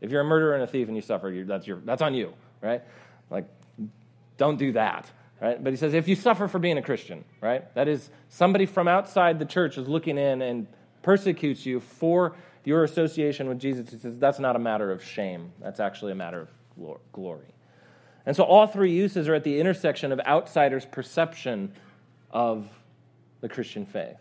if 0.00 0.10
you're 0.10 0.22
a 0.22 0.24
murderer 0.24 0.54
and 0.54 0.64
a 0.64 0.66
thief 0.66 0.88
and 0.88 0.96
you 0.96 1.02
suffer, 1.02 1.32
that's, 1.46 1.66
your, 1.66 1.78
that's 1.84 2.02
on 2.02 2.14
you, 2.14 2.34
right? 2.60 2.82
Like, 3.30 3.46
don't 4.36 4.58
do 4.58 4.72
that, 4.72 5.08
right? 5.40 5.62
But 5.62 5.72
he 5.72 5.76
says, 5.76 5.94
if 5.94 6.08
you 6.08 6.16
suffer 6.16 6.48
for 6.48 6.58
being 6.58 6.78
a 6.78 6.82
Christian, 6.82 7.24
right? 7.40 7.72
That 7.74 7.88
is, 7.88 8.10
somebody 8.28 8.66
from 8.66 8.88
outside 8.88 9.38
the 9.38 9.44
church 9.44 9.78
is 9.78 9.88
looking 9.88 10.18
in 10.18 10.42
and 10.42 10.66
persecutes 11.02 11.66
you 11.66 11.80
for 11.80 12.34
your 12.64 12.84
association 12.84 13.48
with 13.48 13.58
Jesus. 13.58 13.90
He 13.90 13.98
says, 13.98 14.18
that's 14.18 14.38
not 14.38 14.56
a 14.56 14.58
matter 14.58 14.90
of 14.90 15.04
shame. 15.04 15.52
That's 15.60 15.80
actually 15.80 16.12
a 16.12 16.14
matter 16.14 16.40
of 16.40 16.98
glory. 17.12 17.54
And 18.26 18.34
so 18.34 18.42
all 18.42 18.66
three 18.66 18.92
uses 18.92 19.28
are 19.28 19.34
at 19.34 19.44
the 19.44 19.60
intersection 19.60 20.12
of 20.12 20.20
outsiders' 20.20 20.86
perception 20.86 21.72
of 22.30 22.66
the 23.42 23.48
Christian 23.48 23.84
faith. 23.84 24.16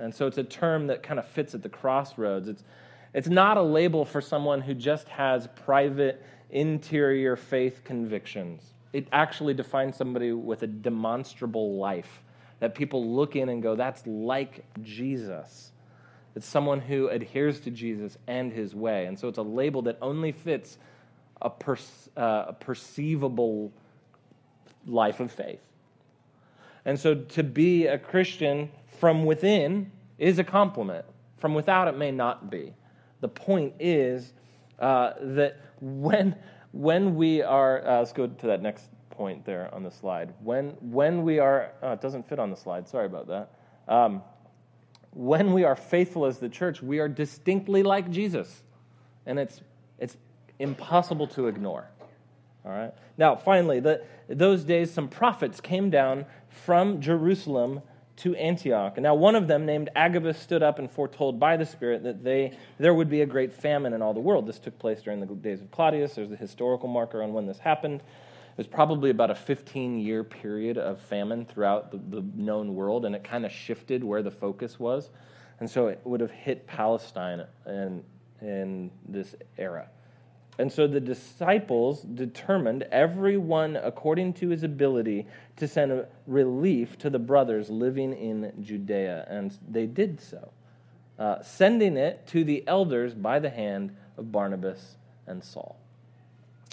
And 0.00 0.12
so 0.12 0.26
it's 0.26 0.38
a 0.38 0.44
term 0.44 0.88
that 0.88 1.04
kind 1.04 1.20
of 1.20 1.28
fits 1.28 1.54
at 1.54 1.62
the 1.62 1.68
crossroads. 1.68 2.48
It's, 2.48 2.64
it's 3.12 3.28
not 3.28 3.56
a 3.56 3.62
label 3.62 4.04
for 4.04 4.20
someone 4.20 4.60
who 4.60 4.74
just 4.74 5.08
has 5.08 5.46
private, 5.54 6.20
interior 6.50 7.36
faith 7.36 7.82
convictions. 7.84 8.73
It 8.94 9.08
actually 9.12 9.54
defines 9.54 9.96
somebody 9.96 10.30
with 10.30 10.62
a 10.62 10.68
demonstrable 10.68 11.78
life 11.78 12.22
that 12.60 12.76
people 12.76 13.14
look 13.14 13.34
in 13.34 13.48
and 13.48 13.60
go, 13.60 13.74
that's 13.74 14.06
like 14.06 14.64
Jesus. 14.82 15.72
It's 16.36 16.46
someone 16.46 16.80
who 16.80 17.08
adheres 17.08 17.58
to 17.60 17.72
Jesus 17.72 18.16
and 18.28 18.52
his 18.52 18.72
way. 18.72 19.06
And 19.06 19.18
so 19.18 19.26
it's 19.26 19.38
a 19.38 19.42
label 19.42 19.82
that 19.82 19.98
only 20.00 20.30
fits 20.30 20.78
a, 21.42 21.50
per, 21.50 21.76
uh, 22.16 22.44
a 22.48 22.52
perceivable 22.52 23.72
life 24.86 25.18
of 25.18 25.32
faith. 25.32 25.60
And 26.84 26.98
so 26.98 27.16
to 27.16 27.42
be 27.42 27.88
a 27.88 27.98
Christian 27.98 28.70
from 29.00 29.24
within 29.24 29.90
is 30.18 30.38
a 30.38 30.44
compliment. 30.44 31.04
From 31.38 31.52
without, 31.52 31.88
it 31.88 31.96
may 31.96 32.12
not 32.12 32.48
be. 32.48 32.74
The 33.20 33.28
point 33.28 33.74
is 33.80 34.32
uh, 34.78 35.14
that 35.20 35.60
when, 35.80 36.36
when 36.74 37.14
we 37.14 37.40
are, 37.40 37.86
uh, 37.86 37.98
let's 38.00 38.12
go 38.12 38.26
to 38.26 38.46
that 38.48 38.60
next 38.60 38.88
point 39.10 39.44
there 39.44 39.72
on 39.72 39.84
the 39.84 39.92
slide. 39.92 40.34
When, 40.42 40.70
when 40.80 41.22
we 41.22 41.38
are, 41.38 41.70
oh, 41.82 41.92
it 41.92 42.00
doesn't 42.00 42.28
fit 42.28 42.40
on 42.40 42.50
the 42.50 42.56
slide, 42.56 42.88
sorry 42.88 43.06
about 43.06 43.28
that. 43.28 43.50
Um, 43.86 44.22
when 45.12 45.52
we 45.52 45.62
are 45.62 45.76
faithful 45.76 46.26
as 46.26 46.38
the 46.38 46.48
church, 46.48 46.82
we 46.82 46.98
are 46.98 47.08
distinctly 47.08 47.84
like 47.84 48.10
Jesus. 48.10 48.64
And 49.24 49.38
it's, 49.38 49.60
it's 50.00 50.16
impossible 50.58 51.28
to 51.28 51.46
ignore. 51.46 51.88
All 52.64 52.72
right. 52.72 52.92
Now, 53.16 53.36
finally, 53.36 53.78
the, 53.78 54.02
those 54.28 54.64
days, 54.64 54.90
some 54.90 55.06
prophets 55.06 55.60
came 55.60 55.90
down 55.90 56.26
from 56.48 57.00
Jerusalem 57.00 57.82
to 58.16 58.34
Antioch. 58.36 58.94
And 58.96 59.02
now, 59.02 59.14
one 59.14 59.34
of 59.34 59.48
them, 59.48 59.66
named 59.66 59.90
Agabus, 59.96 60.38
stood 60.38 60.62
up 60.62 60.78
and 60.78 60.90
foretold 60.90 61.40
by 61.40 61.56
the 61.56 61.66
Spirit 61.66 62.04
that 62.04 62.22
they, 62.22 62.56
there 62.78 62.94
would 62.94 63.10
be 63.10 63.22
a 63.22 63.26
great 63.26 63.52
famine 63.52 63.92
in 63.92 64.02
all 64.02 64.14
the 64.14 64.20
world. 64.20 64.46
This 64.46 64.58
took 64.58 64.78
place 64.78 65.02
during 65.02 65.20
the 65.20 65.26
days 65.26 65.60
of 65.60 65.70
Claudius. 65.70 66.14
There's 66.14 66.30
a 66.30 66.36
historical 66.36 66.88
marker 66.88 67.22
on 67.22 67.32
when 67.32 67.46
this 67.46 67.58
happened. 67.58 68.00
It 68.00 68.58
was 68.58 68.66
probably 68.68 69.10
about 69.10 69.30
a 69.30 69.34
15 69.34 69.98
year 69.98 70.22
period 70.22 70.78
of 70.78 71.00
famine 71.00 71.44
throughout 71.44 71.90
the, 71.90 72.20
the 72.20 72.24
known 72.36 72.74
world, 72.76 73.04
and 73.04 73.14
it 73.14 73.24
kind 73.24 73.44
of 73.44 73.50
shifted 73.50 74.04
where 74.04 74.22
the 74.22 74.30
focus 74.30 74.78
was. 74.78 75.10
And 75.58 75.68
so 75.68 75.88
it 75.88 76.00
would 76.04 76.20
have 76.20 76.30
hit 76.30 76.66
Palestine 76.66 77.44
in, 77.66 78.04
in 78.40 78.90
this 79.08 79.34
era. 79.58 79.88
And 80.58 80.72
so 80.72 80.86
the 80.86 81.00
disciples 81.00 82.02
determined, 82.02 82.84
everyone 82.92 83.76
according 83.76 84.34
to 84.34 84.48
his 84.48 84.62
ability, 84.62 85.26
to 85.56 85.66
send 85.66 86.06
relief 86.26 86.96
to 86.98 87.10
the 87.10 87.18
brothers 87.18 87.70
living 87.70 88.12
in 88.12 88.52
Judea. 88.62 89.26
And 89.28 89.56
they 89.68 89.86
did 89.86 90.20
so, 90.20 90.52
uh, 91.18 91.42
sending 91.42 91.96
it 91.96 92.26
to 92.28 92.44
the 92.44 92.62
elders 92.68 93.14
by 93.14 93.40
the 93.40 93.50
hand 93.50 93.96
of 94.16 94.30
Barnabas 94.30 94.96
and 95.26 95.42
Saul. 95.42 95.76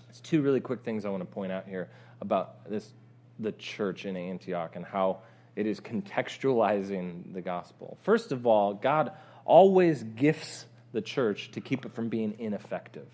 It's 0.10 0.20
two 0.20 0.42
really 0.42 0.60
quick 0.60 0.84
things 0.84 1.06
I 1.06 1.10
want 1.10 1.22
to 1.22 1.34
point 1.34 1.52
out 1.52 1.68
here 1.68 1.90
about 2.22 2.70
this, 2.70 2.94
the 3.40 3.52
church 3.54 4.06
in 4.06 4.16
Antioch 4.16 4.76
and 4.76 4.86
how 4.86 5.22
it 5.56 5.66
is 5.66 5.80
contextualizing 5.80 7.34
the 7.34 7.42
gospel. 7.42 7.98
First 8.04 8.32
of 8.32 8.46
all, 8.46 8.76
God 8.76 9.12
always 9.44 10.04
gifts 10.04 10.66
the 10.92 11.02
church 11.02 11.52
to 11.52 11.62
keep 11.62 11.86
it 11.86 11.94
from 11.94 12.10
being 12.10 12.36
ineffective. 12.38 13.08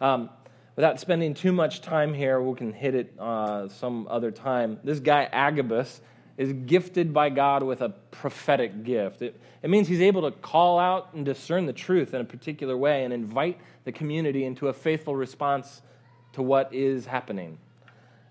Um, 0.00 0.30
without 0.76 0.98
spending 1.00 1.34
too 1.34 1.52
much 1.52 1.82
time 1.82 2.14
here, 2.14 2.40
we 2.40 2.56
can 2.56 2.72
hit 2.72 2.94
it 2.94 3.14
uh, 3.18 3.68
some 3.68 4.06
other 4.08 4.30
time. 4.30 4.78
This 4.82 5.00
guy, 5.00 5.28
Agabus, 5.30 6.00
is 6.36 6.52
gifted 6.52 7.12
by 7.12 7.28
God 7.28 7.62
with 7.62 7.82
a 7.82 7.90
prophetic 8.10 8.82
gift. 8.82 9.20
It, 9.20 9.38
it 9.62 9.68
means 9.68 9.88
he's 9.88 10.00
able 10.00 10.22
to 10.22 10.30
call 10.30 10.78
out 10.78 11.12
and 11.12 11.24
discern 11.24 11.66
the 11.66 11.72
truth 11.72 12.14
in 12.14 12.20
a 12.20 12.24
particular 12.24 12.76
way 12.76 13.04
and 13.04 13.12
invite 13.12 13.60
the 13.84 13.92
community 13.92 14.44
into 14.44 14.68
a 14.68 14.72
faithful 14.72 15.14
response 15.14 15.82
to 16.32 16.42
what 16.42 16.72
is 16.72 17.04
happening. 17.04 17.58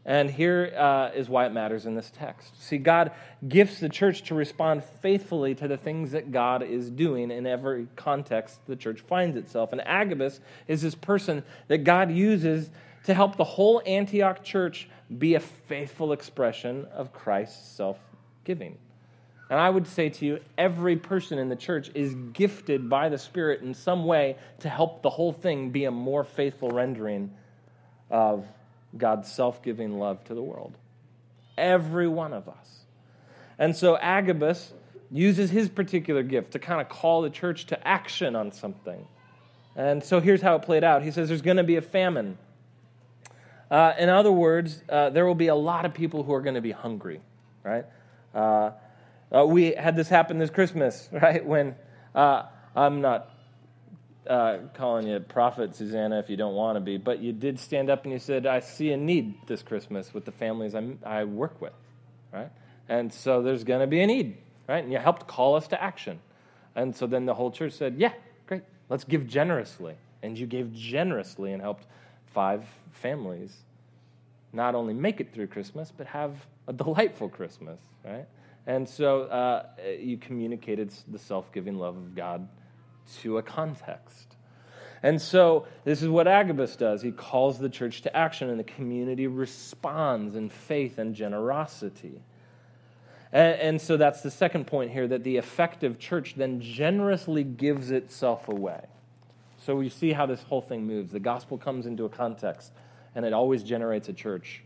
And 0.10 0.32
here 0.32 0.74
uh, 0.76 1.12
is 1.14 1.30
why 1.30 1.46
it 1.46 1.54
matters 1.54 1.86
in 1.86 1.94
this 1.94 2.10
text. 2.10 2.60
See, 2.64 2.80
God 2.80 3.12
gifts 3.48 3.80
the 3.80 3.90
church 3.90 4.24
to 4.24 4.34
respond 4.34 4.84
faithfully 4.84 5.54
to 5.54 5.68
the 5.68 5.78
things 5.78 6.14
that 6.14 6.32
God 6.32 6.64
is 6.64 6.90
doing 6.90 7.30
in 7.30 7.46
every 7.46 7.86
context 7.96 8.60
the 8.66 8.76
church 8.76 9.02
finds 9.02 9.38
itself. 9.38 9.72
And 9.72 9.80
Agabus 9.82 10.40
is 10.68 10.82
this 10.82 10.96
person 10.96 11.44
that 11.68 11.84
God 11.84 12.10
uses 12.12 12.72
to 13.04 13.14
help 13.14 13.36
the 13.36 13.44
whole 13.44 13.84
Antioch 13.86 14.44
church 14.44 14.90
be 15.20 15.36
a 15.36 15.40
faithful 15.40 16.12
expression 16.12 16.88
of 16.92 17.14
Christ's 17.14 17.70
self 17.70 18.00
giving. 18.46 18.80
And 19.52 19.60
I 19.60 19.70
would 19.70 19.86
say 19.86 20.10
to 20.10 20.26
you, 20.26 20.40
every 20.58 20.96
person 20.96 21.38
in 21.38 21.50
the 21.50 21.56
church 21.56 21.92
is 21.94 22.16
gifted 22.34 22.90
by 22.90 23.10
the 23.10 23.18
Spirit 23.20 23.62
in 23.62 23.76
some 23.76 24.06
way 24.06 24.38
to 24.62 24.70
help 24.70 25.04
the 25.04 25.12
whole 25.12 25.34
thing 25.34 25.70
be 25.70 25.86
a 25.86 25.92
more 25.92 26.24
faithful 26.24 26.72
rendering 26.72 27.32
of 28.10 28.48
God's 28.98 29.32
self 29.32 29.62
giving 29.62 30.00
love 30.00 30.24
to 30.26 30.34
the 30.34 30.42
world. 30.42 30.78
Every 31.58 32.08
one 32.08 32.34
of 32.34 32.48
us. 32.48 32.80
And 33.58 33.76
so 33.76 33.98
Agabus 33.98 34.74
uses 35.12 35.50
his 35.50 35.70
particular 35.70 36.24
gift 36.24 36.52
to 36.52 36.60
kind 36.60 36.82
of 36.82 36.90
call 36.90 37.22
the 37.22 37.30
church 37.30 37.68
to 37.68 37.88
action 37.88 38.36
on 38.36 38.52
something. 38.52 39.06
And 39.76 40.04
so 40.04 40.20
here's 40.20 40.42
how 40.42 40.56
it 40.56 40.62
played 40.64 40.84
out. 40.84 41.04
He 41.04 41.12
says 41.12 41.28
there's 41.28 41.42
going 41.42 41.58
to 41.58 41.64
be 41.64 41.76
a 41.76 41.82
famine. 41.82 42.38
Uh, 43.70 43.94
in 44.00 44.10
other 44.10 44.32
words, 44.32 44.82
uh, 44.90 45.10
there 45.10 45.26
will 45.26 45.36
be 45.36 45.48
a 45.48 45.56
lot 45.56 45.86
of 45.86 45.94
people 45.94 46.24
who 46.24 46.34
are 46.34 46.42
going 46.42 46.56
to 46.56 46.62
be 46.62 46.72
hungry, 46.72 47.22
right? 47.64 47.86
Uh, 48.34 48.72
Uh, 49.32 49.46
we 49.46 49.74
had 49.74 49.96
this 49.96 50.10
happen 50.10 50.40
this 50.40 50.50
Christmas, 50.50 51.08
right? 51.12 51.46
When 51.46 51.76
uh, 52.16 52.44
I'm 52.76 53.02
not 53.02 53.30
uh, 54.30 54.60
calling 54.76 55.08
you 55.08 55.16
a 55.16 55.20
prophet, 55.20 55.76
Susanna, 55.76 56.20
if 56.20 56.30
you 56.30 56.38
don't 56.38 56.54
want 56.54 56.76
to 56.76 56.80
be, 56.80 56.98
but 56.98 57.20
you 57.20 57.34
did 57.34 57.60
stand 57.60 57.90
up 57.90 58.04
and 58.04 58.14
you 58.14 58.20
said, 58.20 58.46
I 58.46 58.60
see 58.60 58.92
a 58.92 58.98
need 58.98 59.36
this 59.48 59.64
Christmas 59.64 60.14
with 60.14 60.24
the 60.24 60.32
families 60.32 60.76
I'm, 60.76 61.00
i 61.04 61.24
work 61.24 61.60
with, 61.60 61.74
right? 62.32 62.52
And 62.88 63.12
so 63.12 63.42
there's 63.42 63.64
going 63.64 63.82
to 63.82 63.88
be 63.88 64.02
a 64.02 64.08
need, 64.08 64.38
right? 64.68 64.84
And 64.84 64.94
you 64.94 65.00
helped 65.00 65.28
call 65.28 65.56
us 65.56 65.68
to 65.70 65.84
action. 65.84 66.20
And 66.76 66.96
so 66.96 67.08
then 67.08 67.26
the 67.26 67.34
whole 67.34 67.50
church 67.50 67.74
said, 67.74 67.96
Yeah, 67.98 68.14
great, 68.46 68.62
let's 68.88 69.04
give 69.04 69.28
generously. 69.28 69.96
And 70.22 70.38
you 70.38 70.46
gave 70.46 70.74
generously 70.74 71.52
and 71.52 71.62
helped 71.62 71.88
five 72.28 72.66
families 72.92 73.56
not 74.54 74.76
only 74.76 74.94
make 74.94 75.20
it 75.20 75.34
through 75.34 75.48
Christmas, 75.48 75.92
but 75.96 76.06
have 76.06 76.36
a 76.68 76.74
delightful 76.84 77.30
Christmas, 77.30 77.80
right? 78.06 78.28
And 78.68 78.88
so 78.88 79.24
uh, 79.24 79.66
you 80.00 80.18
communicated 80.18 80.94
the 81.08 81.18
self 81.18 81.52
giving 81.52 81.80
love 81.80 81.98
of 81.98 82.16
God 82.16 82.48
to 83.18 83.38
a 83.38 83.44
context. 83.44 84.36
And 85.02 85.22
so 85.22 85.68
this 85.86 86.02
is 86.02 86.10
what 86.10 86.28
Agabus 86.28 86.76
does. 86.76 87.02
He 87.02 87.12
calls 87.12 87.58
the 87.58 87.70
church 87.70 88.02
to 88.02 88.16
action, 88.16 88.50
and 88.50 88.60
the 88.60 88.66
community 88.66 89.28
responds 89.28 90.36
in 90.36 90.50
faith 90.50 90.98
and 90.98 91.16
generosity. 91.16 92.22
And, 93.32 93.60
and, 93.60 93.82
so 93.82 93.96
that's 93.96 94.22
the 94.22 94.32
second 94.32 94.68
point 94.68 94.92
here 94.92 95.08
that 95.08 95.24
the 95.24 95.38
effective 95.38 96.00
church 96.00 96.34
then 96.36 96.62
generously 96.62 97.44
gives 97.44 97.92
itself 97.92 98.48
away. 98.50 98.82
So 99.60 99.76
we 99.76 99.90
see 99.90 100.14
how 100.14 100.26
this 100.26 100.42
whole 100.44 100.62
thing 100.62 100.86
moves. 100.86 101.12
The 101.12 101.20
gospel 101.20 101.58
comes 101.58 101.86
into 101.86 102.06
a 102.06 102.10
context, 102.10 102.72
and 103.16 103.24
it 103.24 103.34
always 103.34 103.64
generates 103.64 104.10
a 104.10 104.14
church. 104.14 104.64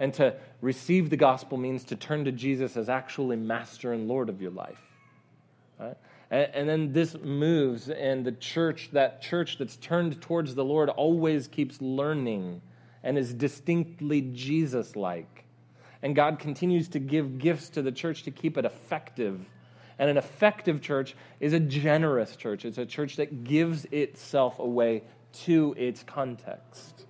And 0.00 0.12
to 0.14 0.34
receive 0.60 1.08
the 1.08 1.16
gospel 1.16 1.56
means 1.56 1.84
to 1.84 1.96
turn 1.96 2.24
to 2.24 2.32
Jesus 2.32 2.76
as 2.76 2.88
actually 2.88 3.36
master 3.36 3.92
and 3.92 4.08
Lord 4.08 4.28
of 4.28 4.42
your 4.42 4.50
life. 4.50 4.80
Right? 5.78 5.96
And, 6.30 6.50
and 6.54 6.68
then 6.68 6.92
this 6.92 7.16
moves, 7.22 7.88
and 7.88 8.24
the 8.24 8.32
church, 8.32 8.90
that 8.92 9.22
church 9.22 9.58
that's 9.58 9.76
turned 9.76 10.20
towards 10.20 10.54
the 10.54 10.64
Lord, 10.64 10.88
always 10.88 11.48
keeps 11.48 11.80
learning 11.80 12.60
and 13.02 13.18
is 13.18 13.34
distinctly 13.34 14.20
Jesus 14.32 14.96
like. 14.96 15.44
And 16.02 16.14
God 16.14 16.38
continues 16.38 16.88
to 16.88 16.98
give 16.98 17.38
gifts 17.38 17.70
to 17.70 17.82
the 17.82 17.92
church 17.92 18.24
to 18.24 18.30
keep 18.30 18.58
it 18.58 18.64
effective. 18.64 19.40
And 19.98 20.10
an 20.10 20.16
effective 20.16 20.80
church 20.82 21.14
is 21.40 21.52
a 21.52 21.60
generous 21.60 22.36
church. 22.36 22.64
It's 22.64 22.78
a 22.78 22.86
church 22.86 23.16
that 23.16 23.44
gives 23.44 23.84
itself 23.86 24.58
away 24.58 25.02
to 25.44 25.74
its 25.78 26.02
context. 26.02 27.06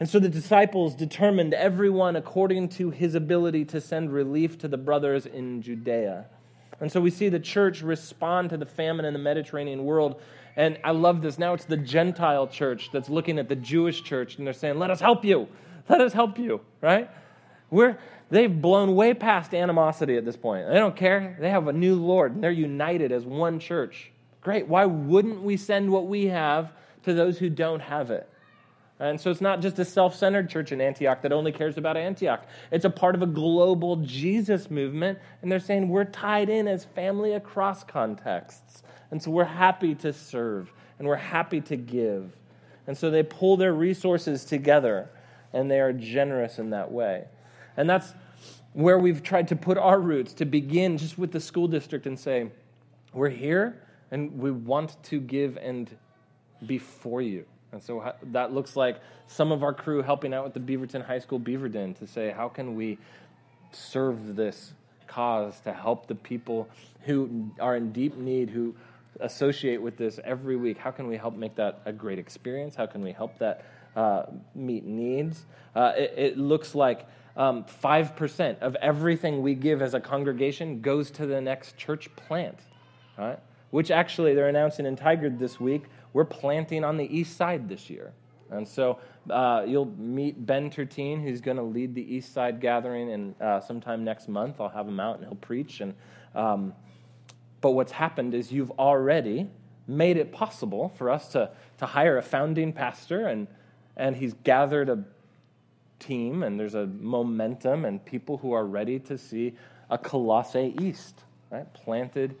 And 0.00 0.08
so 0.08 0.18
the 0.18 0.28
disciples 0.28 0.94
determined 0.96 1.54
everyone 1.54 2.16
according 2.16 2.70
to 2.70 2.90
his 2.90 3.14
ability 3.14 3.66
to 3.66 3.80
send 3.80 4.12
relief 4.12 4.58
to 4.58 4.68
the 4.68 4.76
brothers 4.76 5.26
in 5.26 5.62
Judea. 5.62 6.26
And 6.82 6.90
so 6.90 7.00
we 7.00 7.10
see 7.10 7.28
the 7.28 7.38
church 7.38 7.80
respond 7.80 8.50
to 8.50 8.56
the 8.56 8.66
famine 8.66 9.04
in 9.04 9.12
the 9.12 9.18
Mediterranean 9.18 9.84
world. 9.84 10.20
And 10.56 10.78
I 10.82 10.90
love 10.90 11.22
this. 11.22 11.38
Now 11.38 11.54
it's 11.54 11.64
the 11.64 11.76
Gentile 11.76 12.48
church 12.48 12.90
that's 12.92 13.08
looking 13.08 13.38
at 13.38 13.48
the 13.48 13.54
Jewish 13.54 14.02
church 14.02 14.36
and 14.36 14.44
they're 14.44 14.52
saying, 14.52 14.78
Let 14.78 14.90
us 14.90 15.00
help 15.00 15.24
you. 15.24 15.46
Let 15.88 16.00
us 16.00 16.12
help 16.12 16.38
you, 16.38 16.60
right? 16.80 17.08
We're, 17.70 17.98
they've 18.30 18.60
blown 18.60 18.96
way 18.96 19.14
past 19.14 19.54
animosity 19.54 20.16
at 20.16 20.24
this 20.24 20.36
point. 20.36 20.66
They 20.68 20.74
don't 20.74 20.96
care. 20.96 21.36
They 21.40 21.50
have 21.50 21.68
a 21.68 21.72
new 21.72 21.94
Lord 21.94 22.34
and 22.34 22.42
they're 22.42 22.50
united 22.50 23.12
as 23.12 23.24
one 23.24 23.60
church. 23.60 24.10
Great. 24.40 24.66
Why 24.66 24.84
wouldn't 24.84 25.40
we 25.40 25.56
send 25.56 25.88
what 25.88 26.08
we 26.08 26.26
have 26.26 26.72
to 27.04 27.14
those 27.14 27.38
who 27.38 27.48
don't 27.48 27.80
have 27.80 28.10
it? 28.10 28.28
And 29.02 29.20
so 29.20 29.32
it's 29.32 29.40
not 29.40 29.60
just 29.60 29.80
a 29.80 29.84
self 29.84 30.14
centered 30.14 30.48
church 30.48 30.70
in 30.70 30.80
Antioch 30.80 31.22
that 31.22 31.32
only 31.32 31.50
cares 31.50 31.76
about 31.76 31.96
Antioch. 31.96 32.46
It's 32.70 32.84
a 32.84 32.90
part 32.90 33.16
of 33.16 33.22
a 33.22 33.26
global 33.26 33.96
Jesus 33.96 34.70
movement. 34.70 35.18
And 35.42 35.50
they're 35.50 35.58
saying 35.58 35.88
we're 35.88 36.04
tied 36.04 36.48
in 36.48 36.68
as 36.68 36.84
family 36.84 37.32
across 37.32 37.82
contexts. 37.82 38.84
And 39.10 39.20
so 39.20 39.32
we're 39.32 39.42
happy 39.42 39.96
to 39.96 40.12
serve 40.12 40.72
and 41.00 41.08
we're 41.08 41.16
happy 41.16 41.60
to 41.62 41.76
give. 41.76 42.36
And 42.86 42.96
so 42.96 43.10
they 43.10 43.24
pull 43.24 43.56
their 43.56 43.72
resources 43.72 44.44
together 44.44 45.10
and 45.52 45.68
they 45.68 45.80
are 45.80 45.92
generous 45.92 46.60
in 46.60 46.70
that 46.70 46.92
way. 46.92 47.24
And 47.76 47.90
that's 47.90 48.14
where 48.72 49.00
we've 49.00 49.22
tried 49.22 49.48
to 49.48 49.56
put 49.56 49.78
our 49.78 49.98
roots 49.98 50.32
to 50.34 50.44
begin 50.44 50.96
just 50.96 51.18
with 51.18 51.32
the 51.32 51.40
school 51.40 51.66
district 51.66 52.06
and 52.06 52.16
say, 52.16 52.52
we're 53.12 53.30
here 53.30 53.82
and 54.12 54.38
we 54.38 54.52
want 54.52 55.02
to 55.02 55.20
give 55.20 55.56
and 55.56 55.90
be 56.64 56.78
for 56.78 57.20
you. 57.20 57.44
And 57.72 57.82
so 57.82 58.12
that 58.24 58.52
looks 58.52 58.76
like 58.76 59.00
some 59.26 59.50
of 59.50 59.62
our 59.62 59.72
crew 59.72 60.02
helping 60.02 60.34
out 60.34 60.44
with 60.44 60.54
the 60.54 60.60
Beaverton 60.60 61.04
High 61.04 61.18
School 61.18 61.38
Beaver 61.38 61.68
Den 61.68 61.94
to 61.94 62.06
say, 62.06 62.30
how 62.30 62.48
can 62.48 62.74
we 62.74 62.98
serve 63.72 64.36
this 64.36 64.74
cause 65.06 65.58
to 65.60 65.72
help 65.72 66.06
the 66.06 66.14
people 66.14 66.68
who 67.02 67.50
are 67.58 67.76
in 67.76 67.90
deep 67.92 68.16
need, 68.16 68.50
who 68.50 68.74
associate 69.20 69.80
with 69.80 69.96
this 69.96 70.20
every 70.22 70.56
week? 70.56 70.76
How 70.76 70.90
can 70.90 71.06
we 71.06 71.16
help 71.16 71.34
make 71.34 71.54
that 71.56 71.80
a 71.86 71.92
great 71.92 72.18
experience? 72.18 72.74
How 72.74 72.86
can 72.86 73.00
we 73.00 73.12
help 73.12 73.38
that 73.38 73.64
uh, 73.96 74.24
meet 74.54 74.84
needs? 74.84 75.46
Uh, 75.74 75.92
it, 75.96 76.14
it, 76.16 76.38
looks 76.38 76.74
like 76.74 77.06
um, 77.36 77.64
5% 77.64 78.58
of 78.60 78.74
everything 78.76 79.40
we 79.40 79.54
give 79.54 79.80
as 79.80 79.94
a 79.94 80.00
congregation 80.00 80.82
goes 80.82 81.10
to 81.12 81.24
the 81.24 81.40
next 81.40 81.78
church 81.78 82.14
plant, 82.16 82.58
right? 83.16 83.38
which 83.72 83.90
actually 83.90 84.34
they're 84.34 84.48
announcing 84.48 84.86
in 84.86 84.96
Tigard 84.96 85.38
this 85.38 85.58
week 85.58 85.84
we're 86.12 86.24
planting 86.24 86.84
on 86.84 86.96
the 86.96 87.16
east 87.16 87.36
side 87.36 87.68
this 87.68 87.88
year. 87.88 88.12
And 88.52 88.68
so 88.68 88.98
uh, 89.30 89.64
you'll 89.66 89.86
meet 89.98 90.44
Ben 90.44 90.70
Tertine, 90.70 91.22
who's 91.22 91.40
going 91.40 91.56
to 91.56 91.62
lead 91.62 91.94
the 91.94 92.14
East 92.14 92.32
Side 92.32 92.60
gathering, 92.60 93.10
and 93.10 93.40
uh, 93.40 93.60
sometime 93.60 94.04
next 94.04 94.28
month 94.28 94.60
I'll 94.60 94.68
have 94.68 94.86
him 94.86 95.00
out 95.00 95.16
and 95.16 95.24
he'll 95.24 95.34
preach. 95.36 95.80
And 95.80 95.94
um, 96.34 96.74
but 97.60 97.70
what's 97.70 97.92
happened 97.92 98.34
is 98.34 98.52
you've 98.52 98.72
already 98.72 99.48
made 99.86 100.16
it 100.16 100.32
possible 100.32 100.92
for 100.96 101.10
us 101.10 101.28
to 101.28 101.50
to 101.78 101.86
hire 101.86 102.18
a 102.18 102.22
founding 102.22 102.72
pastor, 102.72 103.26
and 103.26 103.48
and 103.96 104.16
he's 104.16 104.34
gathered 104.44 104.88
a 104.88 105.02
team, 105.98 106.42
and 106.42 106.58
there's 106.58 106.74
a 106.74 106.86
momentum, 106.86 107.84
and 107.84 108.04
people 108.04 108.36
who 108.36 108.52
are 108.52 108.66
ready 108.66 108.98
to 108.98 109.16
see 109.16 109.54
a 109.88 109.96
Colossae 109.96 110.74
East, 110.80 111.22
right, 111.50 111.72
planted 111.72 112.36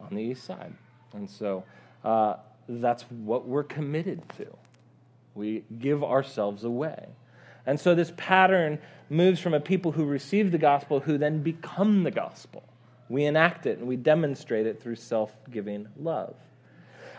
on 0.00 0.14
the 0.14 0.22
East 0.22 0.44
Side. 0.44 0.74
And 1.14 1.28
so. 1.28 1.64
Uh, 2.04 2.36
that's 2.78 3.02
what 3.04 3.46
we're 3.46 3.64
committed 3.64 4.22
to. 4.36 4.46
We 5.34 5.64
give 5.78 6.04
ourselves 6.04 6.64
away. 6.64 7.06
And 7.66 7.78
so 7.78 7.94
this 7.94 8.12
pattern 8.16 8.78
moves 9.08 9.40
from 9.40 9.54
a 9.54 9.60
people 9.60 9.92
who 9.92 10.04
receive 10.04 10.52
the 10.52 10.58
gospel 10.58 11.00
who 11.00 11.18
then 11.18 11.42
become 11.42 12.04
the 12.04 12.10
gospel. 12.10 12.62
We 13.08 13.24
enact 13.24 13.66
it 13.66 13.78
and 13.78 13.88
we 13.88 13.96
demonstrate 13.96 14.66
it 14.66 14.80
through 14.80 14.96
self 14.96 15.34
giving 15.50 15.88
love. 15.98 16.36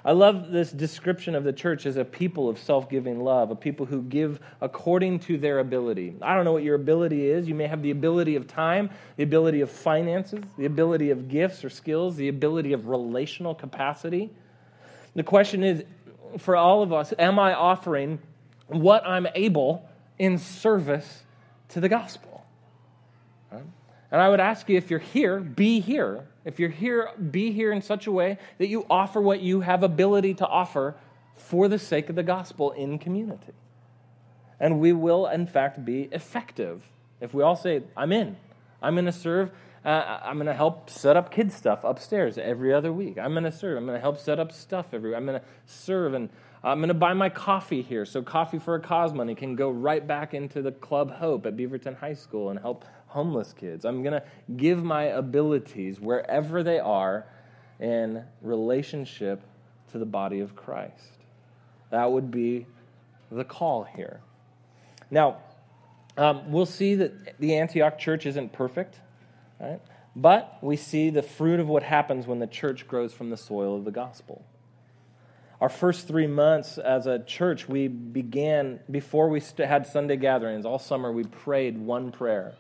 I 0.04 0.14
love 0.14 0.50
this 0.50 0.72
description 0.72 1.36
of 1.36 1.44
the 1.44 1.54
church 1.54 1.86
as 1.86 1.96
a 1.98 2.04
people 2.04 2.50
of 2.50 2.58
self 2.58 2.90
giving 2.90 3.20
love, 3.20 3.52
a 3.52 3.56
people 3.56 3.86
who 3.86 4.02
give 4.02 4.40
according 4.62 5.20
to 5.20 5.38
their 5.38 5.60
ability. 5.60 6.16
I 6.22 6.36
don't 6.36 6.44
know 6.44 6.54
what 6.54 6.64
your 6.64 6.76
ability 6.76 7.28
is. 7.28 7.48
You 7.48 7.54
may 7.54 7.68
have 7.68 7.84
the 7.84 7.92
ability 7.92 8.36
of 8.36 8.48
time, 8.48 8.90
the 9.18 9.24
ability 9.24 9.62
of 9.62 9.70
finances, 9.70 10.44
the 10.58 10.66
ability 10.66 11.12
of 11.12 11.28
gifts 11.28 11.64
or 11.64 11.70
skills, 11.70 12.16
the 12.16 12.30
ability 12.30 12.74
of 12.74 12.88
relational 12.88 13.54
capacity. 13.54 14.32
The 15.16 15.24
question 15.24 15.64
is 15.64 15.84
for 16.38 16.56
all 16.56 16.82
of 16.82 16.94
us, 16.94 17.14
am 17.20 17.40
I 17.40 17.54
offering 17.54 18.20
what 18.68 19.06
I'm 19.06 19.28
able 19.36 19.90
in 20.18 20.38
service 20.38 21.24
to 21.70 21.80
the 21.80 21.90
gospel? 21.90 22.46
Right? 23.52 23.64
And 24.12 24.22
I 24.22 24.30
would 24.30 24.40
ask 24.40 24.68
you 24.70 24.78
if 24.78 24.90
you're 24.90 25.00
here, 25.00 25.40
be 25.40 25.80
here. 25.80 26.26
If 26.44 26.60
you're 26.60 26.70
here, 26.70 27.10
be 27.32 27.52
here 27.52 27.72
in 27.72 27.82
such 27.82 28.08
a 28.08 28.12
way 28.12 28.38
that 28.58 28.68
you 28.68 28.86
offer 28.90 29.22
what 29.22 29.42
you 29.42 29.62
have 29.62 29.84
ability 29.84 30.34
to 30.36 30.48
offer 30.48 30.96
for 31.36 31.68
the 31.68 31.80
sake 31.80 32.10
of 32.10 32.16
the 32.16 32.24
gospel 32.24 32.72
in 32.72 32.98
community. 33.00 33.54
And 34.60 34.80
we 34.80 34.94
will, 34.94 35.28
in 35.28 35.48
fact, 35.48 35.84
be 35.86 36.04
effective 36.12 36.84
if 37.20 37.34
we 37.34 37.44
all 37.44 37.56
say, 37.56 37.84
I'm 37.96 38.12
in. 38.12 38.36
I'm 38.82 38.96
going 38.96 39.06
to 39.06 39.12
serve 39.12 39.52
uh, 39.84 40.20
I'm 40.24 40.36
going 40.36 40.48
to 40.48 40.54
help 40.54 40.90
set 40.90 41.18
up 41.18 41.32
kids 41.32 41.56
stuff 41.56 41.84
upstairs 41.84 42.38
every 42.38 42.74
other 42.74 42.94
week. 42.94 43.18
I'm 43.18 43.32
going 43.32 43.46
to 43.46 43.52
serve. 43.52 43.78
I'm 43.78 43.86
going 43.86 43.98
to 43.98 44.02
help 44.02 44.20
set 44.20 44.40
up 44.40 44.52
stuff 44.52 44.88
every. 44.94 45.16
I'm 45.16 45.26
going 45.26 45.40
to 45.40 45.46
serve, 45.66 46.14
and 46.14 46.30
I'm 46.64 46.78
going 46.78 46.90
to 46.90 46.94
buy 46.94 47.14
my 47.14 47.30
coffee 47.30 47.82
here, 47.82 48.06
so 48.06 48.22
coffee 48.22 48.60
for 48.60 48.76
a 48.76 48.80
cause 48.80 49.14
money 49.14 49.34
can 49.34 49.56
go 49.56 49.72
right 49.72 50.06
back 50.06 50.36
into 50.36 50.62
the 50.62 50.72
Club 50.72 51.12
Hope 51.12 51.48
at 51.48 51.58
Beaverton 51.58 51.98
High 51.98 52.14
School 52.14 52.52
and 52.52 52.60
help 52.60 52.86
homeless 53.08 53.54
kids. 53.54 53.84
I'm 53.84 54.04
going 54.04 54.14
to 54.14 54.24
give 54.56 54.84
my 54.84 55.06
abilities 55.06 56.00
wherever 56.00 56.62
they 56.62 56.80
are 56.80 57.26
in 57.80 58.24
relationship 58.44 59.42
to 59.92 59.98
the 59.98 60.06
body 60.06 60.40
of 60.42 60.56
Christ. 60.56 61.18
That 61.90 62.12
would 62.12 62.30
be 62.30 62.68
the 63.32 63.44
call 63.44 63.84
here. 63.84 64.22
Now, 65.10 65.38
um, 66.18 66.52
we'll 66.52 66.66
see 66.66 66.96
that 66.96 67.40
the 67.40 67.56
Antioch 67.56 67.98
church 67.98 68.26
isn't 68.28 68.54
perfect. 68.54 69.00
Right? 69.62 69.80
But 70.16 70.58
we 70.62 70.76
see 70.76 71.10
the 71.10 71.22
fruit 71.22 71.60
of 71.60 71.68
what 71.68 71.84
happens 71.84 72.28
when 72.28 72.40
the 72.40 72.48
church 72.48 72.88
grows 72.88 73.14
from 73.14 73.30
the 73.30 73.38
soil 73.38 73.78
of 73.78 73.86
the 73.86 73.92
gospel. 73.92 74.44
Our 75.62 75.70
first 75.70 76.08
three 76.08 76.26
months 76.26 76.80
as 76.80 77.06
a 77.06 77.20
church, 77.20 77.70
we 77.70 77.88
began, 77.88 78.80
before 78.90 79.30
we 79.30 79.42
had 79.60 79.86
Sunday 79.86 80.18
gatherings, 80.18 80.66
all 80.66 80.80
summer 80.80 81.12
we 81.12 81.24
prayed 81.24 81.78
one 81.78 82.12
prayer. 82.12 82.56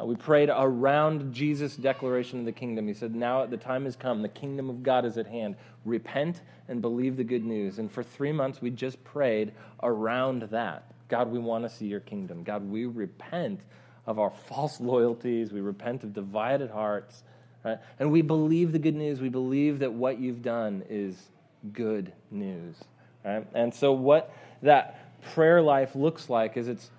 Uh, 0.00 0.04
we 0.04 0.14
prayed 0.14 0.48
around 0.48 1.34
Jesus' 1.34 1.74
declaration 1.74 2.38
of 2.38 2.44
the 2.44 2.52
kingdom. 2.52 2.86
He 2.86 2.94
said, 2.94 3.14
Now 3.14 3.44
the 3.46 3.56
time 3.56 3.84
has 3.84 3.96
come. 3.96 4.22
The 4.22 4.28
kingdom 4.28 4.70
of 4.70 4.84
God 4.84 5.04
is 5.04 5.18
at 5.18 5.26
hand. 5.26 5.56
Repent 5.84 6.42
and 6.68 6.80
believe 6.80 7.16
the 7.16 7.24
good 7.24 7.44
news. 7.44 7.80
And 7.80 7.90
for 7.90 8.04
three 8.04 8.30
months, 8.30 8.62
we 8.62 8.70
just 8.70 9.02
prayed 9.02 9.52
around 9.82 10.42
that. 10.42 10.84
God, 11.08 11.32
we 11.32 11.40
want 11.40 11.64
to 11.64 11.68
see 11.68 11.86
your 11.86 12.00
kingdom. 12.00 12.44
God, 12.44 12.70
we 12.70 12.86
repent 12.86 13.60
of 14.08 14.18
our 14.18 14.30
false 14.48 14.80
loyalties. 14.80 15.52
We 15.52 15.60
repent 15.60 16.02
of 16.02 16.12
divided 16.12 16.70
hearts. 16.70 17.22
Right? 17.64 17.78
And 18.00 18.10
we 18.10 18.22
believe 18.22 18.72
the 18.72 18.78
good 18.78 18.96
news. 18.96 19.20
We 19.20 19.28
believe 19.28 19.80
that 19.80 19.92
what 19.92 20.18
you've 20.18 20.42
done 20.42 20.82
is 20.88 21.16
good 21.72 22.12
news. 22.30 22.76
Right? 23.24 23.46
And 23.54 23.72
so, 23.72 23.92
what 23.92 24.34
that 24.62 25.22
prayer 25.34 25.60
life 25.60 25.94
looks 25.94 26.30
like 26.30 26.56
is 26.56 26.68
it's 26.68 26.90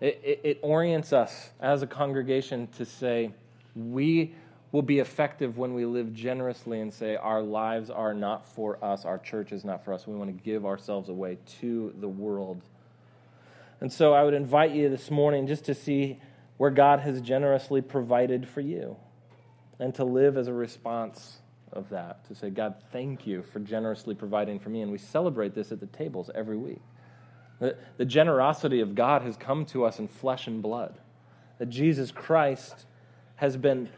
it, 0.00 0.20
it, 0.22 0.40
it 0.44 0.58
orients 0.62 1.12
us 1.12 1.50
as 1.60 1.82
a 1.82 1.86
congregation 1.86 2.68
to 2.78 2.84
say, 2.84 3.32
we 3.74 4.34
will 4.72 4.82
be 4.82 4.98
effective 4.98 5.56
when 5.56 5.74
we 5.74 5.86
live 5.86 6.12
generously 6.12 6.80
and 6.80 6.92
say, 6.92 7.16
our 7.16 7.42
lives 7.42 7.88
are 7.88 8.12
not 8.12 8.46
for 8.46 8.82
us, 8.84 9.04
our 9.04 9.18
church 9.18 9.52
is 9.52 9.64
not 9.64 9.84
for 9.84 9.94
us. 9.94 10.06
We 10.06 10.14
want 10.14 10.36
to 10.36 10.44
give 10.44 10.66
ourselves 10.66 11.08
away 11.08 11.38
to 11.60 11.94
the 11.98 12.08
world. 12.08 12.60
And 13.80 13.92
so 13.92 14.12
I 14.12 14.22
would 14.22 14.34
invite 14.34 14.72
you 14.72 14.88
this 14.88 15.10
morning 15.10 15.46
just 15.46 15.64
to 15.66 15.74
see 15.74 16.18
where 16.56 16.70
God 16.70 17.00
has 17.00 17.20
generously 17.20 17.80
provided 17.80 18.48
for 18.48 18.60
you 18.60 18.96
and 19.78 19.94
to 19.94 20.04
live 20.04 20.36
as 20.36 20.48
a 20.48 20.52
response 20.52 21.38
of 21.72 21.88
that, 21.90 22.26
to 22.28 22.34
say, 22.34 22.50
God, 22.50 22.76
thank 22.92 23.26
you 23.26 23.42
for 23.42 23.60
generously 23.60 24.14
providing 24.14 24.58
for 24.58 24.70
me. 24.70 24.80
And 24.82 24.90
we 24.90 24.98
celebrate 24.98 25.54
this 25.54 25.72
at 25.72 25.80
the 25.80 25.86
tables 25.86 26.30
every 26.34 26.56
week. 26.56 26.80
The, 27.58 27.76
the 27.96 28.04
generosity 28.04 28.80
of 28.80 28.94
God 28.94 29.22
has 29.22 29.36
come 29.36 29.64
to 29.66 29.84
us 29.84 29.98
in 29.98 30.08
flesh 30.08 30.46
and 30.46 30.62
blood. 30.62 30.98
That 31.58 31.70
Jesus 31.70 32.10
Christ 32.10 32.86
has 33.36 33.56
been 33.56 33.88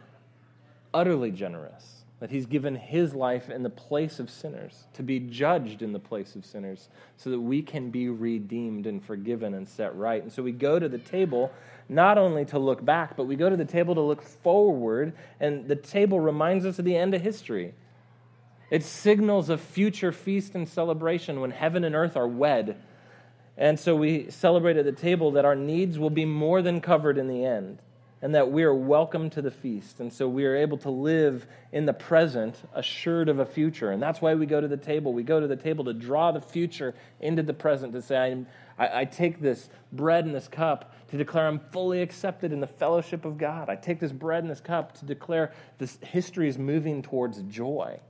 utterly 0.92 1.30
generous. 1.30 1.97
That 2.20 2.30
he's 2.30 2.46
given 2.46 2.74
his 2.74 3.14
life 3.14 3.48
in 3.48 3.62
the 3.62 3.70
place 3.70 4.18
of 4.18 4.28
sinners, 4.28 4.86
to 4.94 5.02
be 5.04 5.20
judged 5.20 5.82
in 5.82 5.92
the 5.92 6.00
place 6.00 6.34
of 6.34 6.44
sinners, 6.44 6.88
so 7.16 7.30
that 7.30 7.40
we 7.40 7.62
can 7.62 7.90
be 7.90 8.08
redeemed 8.08 8.86
and 8.86 9.04
forgiven 9.04 9.54
and 9.54 9.68
set 9.68 9.94
right. 9.94 10.22
And 10.22 10.32
so 10.32 10.42
we 10.42 10.50
go 10.50 10.78
to 10.78 10.88
the 10.88 10.98
table 10.98 11.52
not 11.88 12.18
only 12.18 12.44
to 12.46 12.58
look 12.58 12.84
back, 12.84 13.16
but 13.16 13.24
we 13.24 13.36
go 13.36 13.48
to 13.48 13.56
the 13.56 13.64
table 13.64 13.94
to 13.94 14.00
look 14.00 14.22
forward. 14.22 15.12
And 15.38 15.68
the 15.68 15.76
table 15.76 16.18
reminds 16.18 16.66
us 16.66 16.78
of 16.78 16.84
the 16.84 16.96
end 16.96 17.14
of 17.14 17.22
history. 17.22 17.74
It 18.70 18.82
signals 18.82 19.48
a 19.48 19.56
future 19.56 20.12
feast 20.12 20.54
and 20.54 20.68
celebration 20.68 21.40
when 21.40 21.52
heaven 21.52 21.84
and 21.84 21.94
earth 21.94 22.16
are 22.16 22.28
wed 22.28 22.76
and 23.58 23.78
so 23.78 23.96
we 23.96 24.30
celebrate 24.30 24.76
at 24.76 24.84
the 24.84 24.92
table 24.92 25.32
that 25.32 25.44
our 25.44 25.56
needs 25.56 25.98
will 25.98 26.10
be 26.10 26.24
more 26.24 26.62
than 26.62 26.80
covered 26.80 27.18
in 27.18 27.26
the 27.26 27.44
end 27.44 27.80
and 28.20 28.34
that 28.34 28.50
we 28.50 28.64
are 28.64 28.74
welcome 28.74 29.30
to 29.30 29.42
the 29.42 29.50
feast. 29.50 30.00
And 30.00 30.12
so 30.12 30.28
we 30.28 30.44
are 30.44 30.56
able 30.56 30.76
to 30.78 30.90
live 30.90 31.46
in 31.72 31.86
the 31.86 31.92
present, 31.92 32.56
assured 32.74 33.28
of 33.28 33.38
a 33.38 33.46
future. 33.46 33.92
And 33.92 34.02
that's 34.02 34.20
why 34.20 34.34
we 34.34 34.46
go 34.46 34.60
to 34.60 34.66
the 34.68 34.76
table. 34.76 35.12
We 35.12 35.22
go 35.22 35.38
to 35.38 35.46
the 35.46 35.56
table 35.56 35.84
to 35.84 35.94
draw 35.94 36.32
the 36.32 36.40
future 36.40 36.94
into 37.20 37.42
the 37.42 37.54
present, 37.54 37.92
to 37.92 38.02
say, 38.02 38.44
I, 38.76 39.00
I 39.00 39.04
take 39.04 39.40
this 39.40 39.68
bread 39.92 40.24
and 40.24 40.34
this 40.34 40.48
cup 40.48 40.94
to 41.10 41.16
declare 41.16 41.46
I'm 41.46 41.60
fully 41.70 42.02
accepted 42.02 42.52
in 42.52 42.60
the 42.60 42.66
fellowship 42.66 43.24
of 43.24 43.38
God. 43.38 43.68
I 43.68 43.76
take 43.76 44.00
this 44.00 44.12
bread 44.12 44.42
and 44.42 44.50
this 44.50 44.60
cup 44.60 44.98
to 44.98 45.04
declare 45.04 45.52
this 45.78 45.98
history 46.02 46.48
is 46.48 46.58
moving 46.58 47.02
towards 47.02 47.42
joy. 47.42 48.00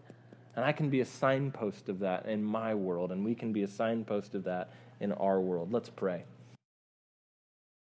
And 0.56 0.64
I 0.64 0.72
can 0.72 0.90
be 0.90 1.00
a 1.00 1.04
signpost 1.04 1.88
of 1.88 2.00
that 2.00 2.26
in 2.26 2.42
my 2.42 2.74
world, 2.74 3.12
and 3.12 3.24
we 3.24 3.36
can 3.36 3.52
be 3.52 3.62
a 3.62 3.68
signpost 3.68 4.34
of 4.34 4.42
that 4.44 4.72
in 4.98 5.12
our 5.12 5.40
world. 5.40 5.72
Let's 5.72 5.88
pray. 5.88 6.24